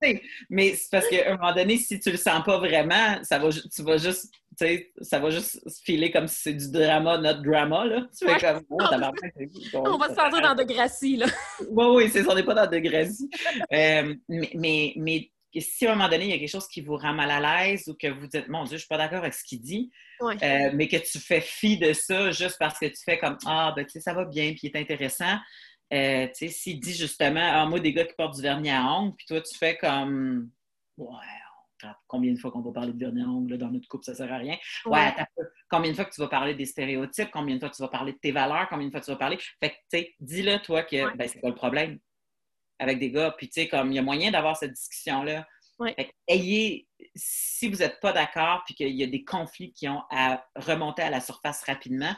[0.00, 3.40] mais mais c'est parce qu'à un moment donné, si tu le sens pas vraiment, ça
[3.40, 6.70] va, tu vas juste, tu sais, ça va juste se filer comme si c'est du
[6.70, 8.06] drama, notre drama, là.
[8.16, 8.78] Tu fais comme, oh,
[9.74, 11.26] On va se sentir dans de Gracie, là.
[11.68, 13.28] Oui, oui, c'est ça, on n'est pas dans de Gracie.
[13.72, 16.80] Euh, mais, mais, mais si à un moment donné, il y a quelque chose qui
[16.82, 18.98] vous rend mal à l'aise ou que vous dites, mon Dieu, je ne suis pas
[18.98, 19.90] d'accord avec ce qu'il dit,
[20.42, 23.72] euh, mais que tu fais fi de ça juste parce que tu fais comme, ah,
[23.74, 25.38] ben, tu sais, ça va bien, puis il est intéressant.
[25.92, 28.84] Euh, tu sais, s'il dit justement, ah, moi, des gars qui portent du vernis à
[28.92, 30.50] ongles, puis toi, tu fais comme,
[30.98, 31.06] ouais,
[31.84, 34.14] on- combien de fois qu'on va parler de vernis à ongles dans notre couple, ça
[34.14, 34.58] sert à rien?
[34.84, 35.14] Ouais.
[35.70, 37.30] Combien de fois que tu vas parler des stéréotypes?
[37.32, 38.66] Combien de fois tu vas parler de tes valeurs?
[38.68, 39.38] Combien de fois tu vas parler?
[39.60, 41.14] Fait que, tu sais, dis-le, toi, que Ouais.
[41.14, 41.98] ben, c'est quoi le problème
[42.78, 43.34] avec des gars?
[43.36, 45.46] Puis, tu sais, comme il y a moyen d'avoir cette discussion-là.
[45.78, 45.94] Ouais.
[45.94, 50.02] Fait ayez, si vous n'êtes pas d'accord, puis qu'il y a des conflits qui ont
[50.10, 52.12] à remonter à la surface rapidement,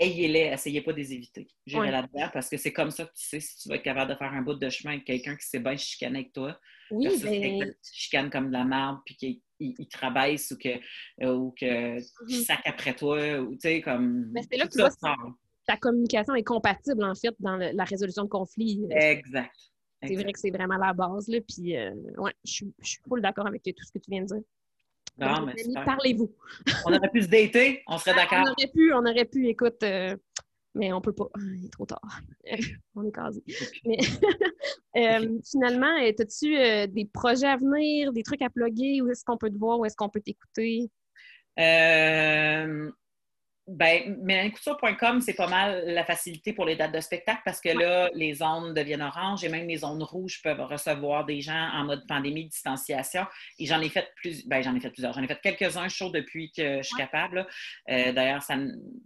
[0.00, 1.48] ayez-les, essayez pas de les éviter.
[1.66, 1.90] J'irai Ouais.
[1.90, 4.16] là-dedans parce que c'est comme ça que tu sais si tu vas être capable de
[4.16, 6.58] faire un bout de chemin avec quelqu'un qui sait bien chicaner avec toi
[6.92, 7.74] Oui, versus quelqu'un ben.
[7.82, 10.68] qui chicane comme de la merde puis qu'il il, rabaisse ou que
[11.22, 12.44] euh, ou que Mhm.
[12.44, 14.90] sac après toi ou tu sais comme Mais c'est là que tu vois
[15.66, 18.80] ta communication est compatible, en fait, dans le- la résolution de conflits.
[18.90, 19.54] exact
[20.06, 21.38] C'est vrai que c'est vraiment la base, là.
[21.40, 24.22] Puis, euh, ouais, je suis, je suis full d'accord avec tout ce que tu viens
[24.22, 24.42] de dire.
[25.18, 25.54] Non, mais
[25.84, 26.34] parlez-vous.
[26.86, 29.46] on aurait pu se dater on serait Ah, On d'accord aurait pu, on aurait pu,
[29.48, 30.16] écoute, euh,
[30.74, 31.28] mais on peut pas.
[31.38, 32.00] Il est trop tard.
[32.94, 33.42] on est casé.
[33.84, 33.98] Mais
[34.96, 39.02] euh, finalement, as-tu euh, des projets à venir, des trucs à plugger?
[39.02, 39.78] Où est-ce qu'on peut te voir?
[39.78, 40.90] Où est-ce qu'on peut t'écouter?
[43.68, 48.10] Ben, mélaniecouture.com, c'est pas mal la facilité pour les dates de spectacle parce que là,
[48.12, 52.04] les zones deviennent oranges et même les zones rouges peuvent recevoir des gens en mode
[52.08, 53.24] pandémie, distanciation.
[53.60, 55.12] Et j'en ai fait plus, ben, j'en ai fait plusieurs.
[55.12, 57.46] J'en ai fait quelques-uns shows depuis que je suis capable.
[57.88, 58.56] Euh, D'ailleurs, ça,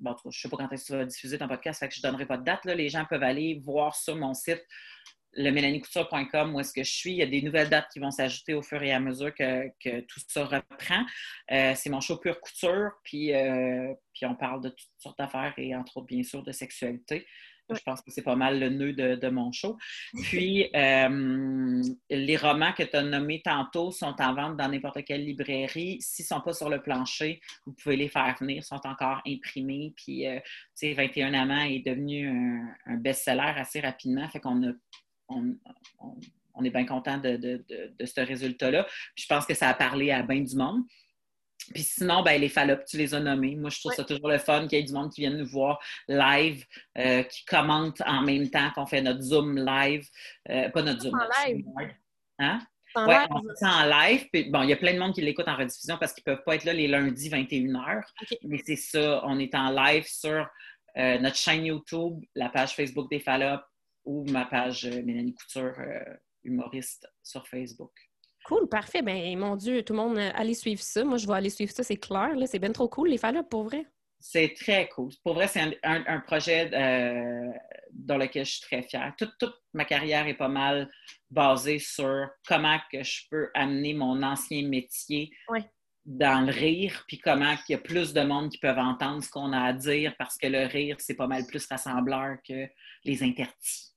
[0.01, 2.01] bon, je sais pas quand est-ce que tu vas diffuser ton podcast, fait que je
[2.01, 2.65] donnerai pas de date.
[2.65, 2.75] Là.
[2.75, 4.65] Les gens peuvent aller voir sur mon site
[5.37, 7.13] le mélaniecouture.com où est-ce que je suis.
[7.13, 9.69] Il y a des nouvelles dates qui vont s'ajouter au fur et à mesure que,
[9.83, 11.05] que tout ça reprend.
[11.53, 15.55] Euh, c'est mon show Pure Couture, puis, euh, puis on parle de toutes sortes d'affaires
[15.59, 17.27] et entre autres, bien sûr, de sexualité.
[17.69, 19.77] Je pense que c'est pas mal le nœud de, de mon show.
[20.23, 25.25] Puis, euh, les romans que tu as nommés tantôt sont en vente dans n'importe quelle
[25.25, 25.99] librairie.
[26.01, 28.59] S'ils ne sont pas sur le plancher, vous pouvez les faire venir.
[28.59, 29.93] Ils sont encore imprimés.
[29.97, 30.39] Puis, euh,
[30.79, 34.29] tu sais, 21 amants est devenu un, un best-seller assez rapidement.
[34.29, 34.73] Fait qu'on a
[35.29, 35.55] on,
[36.01, 36.17] on-
[36.59, 38.87] on est bien content de, de- de- de ce résultat-là.
[39.15, 40.83] Je pense que ça a parlé à bien du monde.
[41.75, 43.57] Puis sinon, ben, les fallops, tu les as nommés.
[43.57, 45.47] Moi, je trouve ça toujours le fun qu'il y ait du monde qui vienne nous
[45.47, 45.79] voir
[46.09, 46.65] live,
[46.97, 50.09] euh, qui commente en même temps qu'on fait notre Zoom live.
[50.49, 51.15] Euh, pas notre Zoom.
[51.15, 51.65] En live.
[52.39, 52.61] Hein?
[52.95, 53.29] En Ouais, live?
[53.33, 54.27] on fait ça en live.
[54.33, 56.35] Puis, bon, il y a plein de monde qui l'écoute en rediffusion parce qu'ils ne
[56.37, 57.99] peuvent pas être là les lundis 21h.
[58.23, 58.39] OK.
[58.45, 60.49] Mais c'est ça, on est en live sur
[60.97, 63.63] euh, notre chaîne YouTube, la page Facebook des Fallops
[64.07, 66.15] ou ma page euh, Mélanie Couture, euh,
[66.45, 67.93] humoriste sur Facebook.
[68.45, 69.03] Cool, parfait.
[69.03, 71.05] Ben, mon Dieu, tout le monde, euh, allez suivre ça.
[71.05, 72.35] Moi, je vais aller suivre ça, c'est clair.
[72.37, 72.47] là.
[72.47, 73.85] C'est bien trop cool, les fallops, pour vrai.
[74.21, 75.11] C'est très cool.
[75.25, 77.51] Pour vrai, c'est un, un- un projet euh,
[77.93, 79.13] dans lequel je suis très fière.
[79.19, 80.91] Toute, toute ma carrière est pas mal
[81.31, 85.31] basée sur comment que je peux amener mon ancien métier
[86.07, 89.29] dans le rire, puis comment qu'il y a plus de monde qui peuvent entendre ce
[89.29, 92.69] qu'on a à dire, parce que le rire, c'est pas mal plus rassembleur que
[93.05, 93.93] les interdits.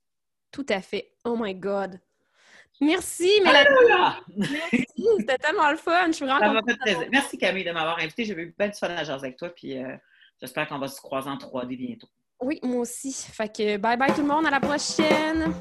[0.51, 1.11] Tout à fait.
[1.23, 1.99] Oh my God.
[2.81, 3.67] Merci, Mélanie.
[3.81, 4.19] Voilà!
[4.35, 4.85] Merci.
[5.19, 6.07] C'était tellement le fun.
[6.07, 7.07] Je suis vraiment contente.
[7.11, 8.23] Merci Camille de m'avoir invité.
[8.23, 9.95] J'ai eu bien du fun à jaser avec toi, puis euh,
[10.39, 12.07] j'espère qu'on va se croiser en 3D bientôt.
[12.41, 13.11] Oui, moi aussi.
[13.11, 14.45] Fait que bye bye tout le monde.
[14.45, 15.53] À la prochaine.